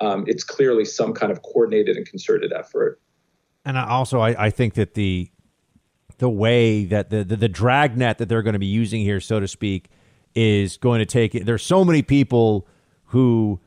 um, 0.00 0.24
it's 0.26 0.44
clearly 0.44 0.84
some 0.84 1.12
kind 1.12 1.32
of 1.32 1.42
coordinated 1.42 1.96
and 1.96 2.06
concerted 2.06 2.52
effort. 2.52 3.00
And 3.64 3.78
I 3.78 3.88
also, 3.88 4.20
I, 4.20 4.46
I 4.46 4.50
think 4.50 4.74
that 4.74 4.94
the 4.94 5.30
the 6.18 6.28
way 6.28 6.84
that 6.84 7.10
the, 7.10 7.22
the 7.22 7.36
the 7.36 7.48
dragnet 7.48 8.18
that 8.18 8.28
they're 8.28 8.42
going 8.42 8.54
to 8.54 8.58
be 8.58 8.66
using 8.66 9.02
here, 9.02 9.20
so 9.20 9.40
to 9.40 9.48
speak, 9.48 9.88
is 10.34 10.76
going 10.76 11.00
to 11.00 11.06
take 11.06 11.34
it. 11.34 11.46
There's 11.46 11.62
so 11.62 11.84
many 11.84 12.02
people 12.02 12.66
who, 13.06 13.60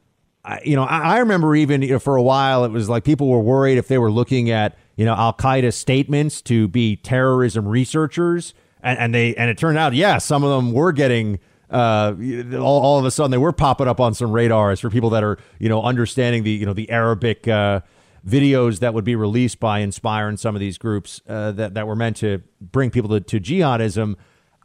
you 0.64 0.76
know, 0.76 0.84
I, 0.84 1.16
I 1.16 1.20
remember 1.20 1.56
even 1.56 1.82
you 1.82 1.90
know, 1.90 2.00
for 2.00 2.16
a 2.16 2.24
while 2.24 2.66
it 2.66 2.72
was 2.72 2.90
like 2.90 3.04
people 3.04 3.28
were 3.28 3.42
worried 3.42 3.78
if 3.78 3.88
they 3.88 3.98
were 3.98 4.12
looking 4.12 4.50
at 4.50 4.78
you 4.96 5.06
know 5.06 5.14
Al 5.14 5.34
Qaeda 5.34 5.74
statements 5.74 6.42
to 6.44 6.68
be 6.68 6.96
terrorism 6.96 7.68
researchers, 7.68 8.54
and, 8.84 9.00
and 9.00 9.16
they 9.16 9.36
and 9.36 9.50
it 9.50 9.58
turned 9.58 9.78
out, 9.78 9.94
yeah, 9.94 10.18
some 10.18 10.44
of 10.44 10.50
them 10.50 10.74
were 10.74 10.92
getting. 10.92 11.40
Uh, 11.70 12.14
all, 12.56 12.82
all 12.82 13.00
of 13.00 13.06
a 13.06 13.12
sudden, 13.12 13.32
they 13.32 13.38
were 13.38 13.54
popping 13.54 13.88
up 13.88 14.02
on 14.02 14.14
some 14.14 14.30
radars 14.30 14.82
for 14.82 14.90
people 14.90 15.10
that 15.12 15.24
are, 15.24 15.38
you 15.58 15.70
know, 15.70 15.82
understanding 15.82 16.44
the, 16.44 16.52
you 16.52 16.66
know, 16.66 16.74
the 16.74 16.90
Arabic 16.90 17.48
uh, 17.48 17.80
videos 18.28 18.80
that 18.80 18.94
would 18.94 19.06
be 19.06 19.16
released 19.16 19.58
by 19.62 19.80
Inspire 19.80 20.28
and 20.28 20.38
some 20.38 20.54
of 20.54 20.60
these 20.60 20.78
groups 20.78 21.22
uh, 21.30 21.52
that 21.54 21.76
that 21.76 21.88
were 21.88 21.96
meant 21.96 22.18
to 22.18 22.44
bring 22.60 22.90
people 22.90 23.10
to, 23.10 23.22
to 23.22 23.40
jihadism. 23.40 24.16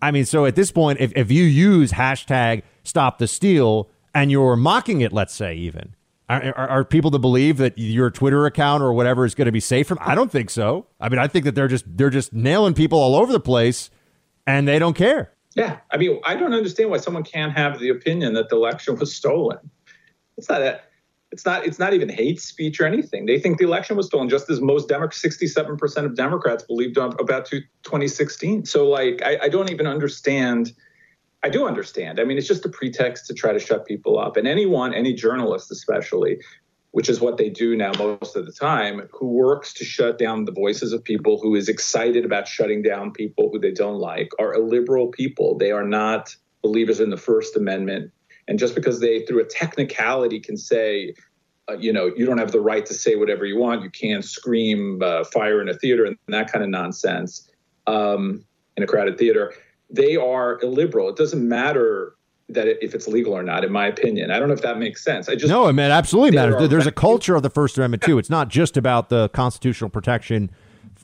I 0.02 0.10
mean, 0.10 0.24
so 0.24 0.44
at 0.44 0.56
this 0.56 0.70
point, 0.70 1.00
if, 1.00 1.12
if 1.16 1.30
you 1.30 1.44
use 1.44 1.92
hashtag 1.92 2.62
Stop 2.82 3.18
the 3.18 3.26
Steal 3.26 3.88
and 4.14 4.30
you're 4.30 4.56
mocking 4.56 5.00
it, 5.00 5.12
let's 5.12 5.34
say 5.34 5.54
even, 5.54 5.94
are, 6.28 6.42
are, 6.56 6.68
are, 6.68 6.84
people 6.84 7.10
to 7.12 7.18
believe 7.18 7.56
that 7.58 7.78
your 7.78 8.10
Twitter 8.10 8.46
account 8.46 8.82
or 8.82 8.92
whatever 8.92 9.24
is 9.24 9.34
going 9.34 9.46
to 9.46 9.52
be 9.52 9.60
safe 9.60 9.86
from? 9.86 9.98
I 10.00 10.14
don't 10.14 10.30
think 10.30 10.50
so. 10.50 10.86
I 11.00 11.08
mean, 11.08 11.18
I 11.18 11.28
think 11.28 11.44
that 11.44 11.54
they're 11.54 11.68
just 11.68 11.84
they're 11.86 12.10
just 12.10 12.32
nailing 12.32 12.74
people 12.74 12.98
all 12.98 13.14
over 13.14 13.32
the 13.32 13.40
place, 13.40 13.90
and 14.46 14.66
they 14.66 14.78
don't 14.78 14.94
care. 14.94 15.32
Yeah, 15.54 15.78
I 15.90 15.96
mean, 15.96 16.20
I 16.24 16.36
don't 16.36 16.52
understand 16.52 16.90
why 16.90 16.98
someone 16.98 17.22
can't 17.22 17.52
have 17.52 17.78
the 17.78 17.88
opinion 17.88 18.34
that 18.34 18.50
the 18.50 18.56
election 18.56 18.96
was 18.96 19.14
stolen. 19.14 19.58
It's 20.36 20.48
not 20.48 20.58
that. 20.58 20.90
It's 21.32 21.44
not. 21.44 21.66
It's 21.66 21.78
not 21.78 21.92
even 21.94 22.08
hate 22.08 22.40
speech 22.40 22.80
or 22.80 22.84
anything. 22.84 23.26
They 23.26 23.38
think 23.38 23.58
the 23.58 23.64
election 23.64 23.96
was 23.96 24.06
stolen, 24.06 24.28
just 24.28 24.48
as 24.50 24.60
most 24.60 24.88
Democrats, 24.88 25.20
sixty-seven 25.20 25.76
percent 25.76 26.06
of 26.06 26.14
Democrats 26.14 26.62
believed 26.62 26.98
about 26.98 27.46
2016. 27.46 28.66
So, 28.66 28.88
like, 28.88 29.22
I, 29.24 29.38
I 29.44 29.48
don't 29.48 29.70
even 29.70 29.86
understand 29.86 30.72
I 31.46 31.48
do 31.48 31.66
understand. 31.66 32.18
I 32.18 32.24
mean, 32.24 32.38
it's 32.38 32.48
just 32.48 32.64
a 32.64 32.68
pretext 32.68 33.26
to 33.26 33.34
try 33.34 33.52
to 33.52 33.60
shut 33.60 33.86
people 33.86 34.18
up. 34.18 34.36
And 34.36 34.48
anyone, 34.48 34.92
any 34.92 35.12
journalist 35.12 35.70
especially, 35.70 36.38
which 36.96 37.10
is 37.10 37.20
what 37.20 37.36
they 37.36 37.50
do 37.50 37.76
now 37.76 37.92
most 37.98 38.36
of 38.36 38.46
the 38.46 38.52
time, 38.52 39.06
who 39.12 39.26
works 39.26 39.74
to 39.74 39.84
shut 39.84 40.18
down 40.18 40.46
the 40.46 40.50
voices 40.50 40.94
of 40.94 41.04
people, 41.04 41.38
who 41.38 41.54
is 41.54 41.68
excited 41.68 42.24
about 42.24 42.48
shutting 42.48 42.80
down 42.80 43.10
people 43.12 43.50
who 43.52 43.58
they 43.58 43.70
don't 43.70 43.98
like, 43.98 44.30
are 44.38 44.54
illiberal 44.54 45.08
people. 45.08 45.58
They 45.58 45.72
are 45.72 45.84
not 45.84 46.34
believers 46.62 46.98
in 46.98 47.10
the 47.10 47.18
First 47.18 47.54
Amendment. 47.54 48.10
And 48.48 48.58
just 48.58 48.74
because 48.74 49.00
they, 49.00 49.26
through 49.26 49.42
a 49.42 49.44
technicality, 49.44 50.40
can 50.40 50.56
say, 50.56 51.12
uh, 51.68 51.76
you 51.76 51.92
know, 51.92 52.10
you 52.16 52.24
don't 52.24 52.38
have 52.38 52.52
the 52.52 52.62
right 52.62 52.86
to 52.86 52.94
say 52.94 53.14
whatever 53.14 53.44
you 53.44 53.58
want, 53.58 53.82
you 53.82 53.90
can't 53.90 54.24
scream 54.24 55.02
uh, 55.02 55.24
fire 55.24 55.60
in 55.60 55.68
a 55.68 55.74
theater 55.74 56.06
and 56.06 56.16
that 56.28 56.50
kind 56.50 56.64
of 56.64 56.70
nonsense 56.70 57.46
um, 57.86 58.42
in 58.78 58.82
a 58.82 58.86
crowded 58.86 59.18
theater 59.18 59.52
they 59.90 60.16
are 60.16 60.58
illiberal. 60.62 61.08
It 61.08 61.16
doesn't 61.16 61.48
matter 61.48 62.15
that 62.48 62.68
if 62.84 62.94
it's 62.94 63.08
legal 63.08 63.32
or 63.32 63.42
not, 63.42 63.64
in 63.64 63.72
my 63.72 63.86
opinion. 63.86 64.30
I 64.30 64.38
don't 64.38 64.48
know 64.48 64.54
if 64.54 64.62
that 64.62 64.78
makes 64.78 65.02
sense. 65.02 65.28
I 65.28 65.34
just 65.34 65.48
no, 65.48 65.72
man, 65.72 65.90
absolutely 65.90 66.36
matters. 66.36 66.68
There's 66.68 66.86
a 66.86 66.92
culture 66.92 67.34
of 67.34 67.42
the 67.42 67.50
First 67.50 67.76
Amendment 67.76 68.02
too. 68.02 68.18
It's 68.18 68.30
not 68.30 68.48
just 68.48 68.76
about 68.76 69.08
the 69.08 69.28
constitutional 69.30 69.90
protection 69.90 70.50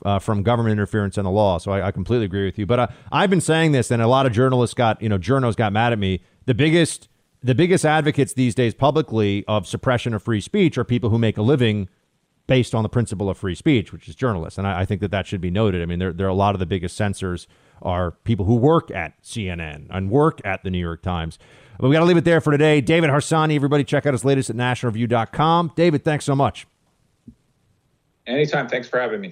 uh, 0.05 0.19
from 0.19 0.43
government 0.43 0.71
interference 0.71 1.17
in 1.17 1.25
the 1.25 1.31
law. 1.31 1.57
So 1.57 1.71
I, 1.71 1.87
I 1.87 1.91
completely 1.91 2.25
agree 2.25 2.45
with 2.45 2.57
you. 2.57 2.65
But 2.65 2.79
uh, 2.79 2.87
I've 3.11 3.29
been 3.29 3.41
saying 3.41 3.73
this, 3.73 3.91
and 3.91 4.01
a 4.01 4.07
lot 4.07 4.25
of 4.25 4.31
journalists 4.31 4.73
got 4.73 5.01
you 5.01 5.09
know 5.09 5.17
journalists 5.17 5.57
got 5.57 5.73
mad 5.73 5.91
at 5.91 5.99
me. 5.99 6.21
The 6.45 6.53
biggest 6.53 7.09
the 7.41 7.55
biggest 7.55 7.85
advocates 7.85 8.33
these 8.33 8.55
days 8.55 8.73
publicly 8.73 9.43
of 9.47 9.67
suppression 9.67 10.13
of 10.13 10.23
free 10.23 10.39
speech 10.39 10.77
are 10.77 10.85
people 10.85 11.09
who 11.09 11.19
make 11.19 11.37
a 11.37 11.41
living 11.41 11.89
based 12.47 12.73
on 12.73 12.83
the 12.83 12.89
principle 12.89 13.29
of 13.29 13.37
free 13.37 13.55
speech, 13.55 13.91
which 13.91 14.07
is 14.07 14.15
journalists. 14.15 14.57
And 14.57 14.67
I, 14.67 14.81
I 14.81 14.85
think 14.85 15.01
that 15.01 15.11
that 15.11 15.27
should 15.27 15.41
be 15.41 15.51
noted. 15.51 15.81
I 15.81 15.85
mean, 15.85 15.99
there, 15.99 16.13
there 16.13 16.25
are 16.25 16.29
a 16.29 16.35
lot 16.35 16.55
of 16.55 16.59
the 16.59 16.65
biggest 16.65 16.95
censors 16.95 17.47
are 17.81 18.11
people 18.11 18.45
who 18.45 18.55
work 18.55 18.91
at 18.91 19.21
CNN 19.23 19.87
and 19.89 20.09
work 20.09 20.41
at 20.45 20.63
the 20.63 20.69
New 20.69 20.79
York 20.79 21.01
Times. 21.01 21.39
But 21.79 21.87
we 21.87 21.93
got 21.93 21.99
to 21.99 22.05
leave 22.05 22.17
it 22.17 22.25
there 22.25 22.41
for 22.41 22.51
today. 22.51 22.81
David 22.81 23.09
Harsanyi, 23.09 23.55
everybody 23.55 23.83
check 23.83 24.05
out 24.05 24.13
his 24.13 24.23
latest 24.23 24.49
at 24.49 24.55
nationalreview.com. 24.55 25.73
David, 25.75 26.03
thanks 26.03 26.25
so 26.25 26.35
much. 26.35 26.67
Anytime. 28.27 28.69
Thanks 28.69 28.87
for 28.87 28.99
having 28.99 29.21
me. 29.21 29.31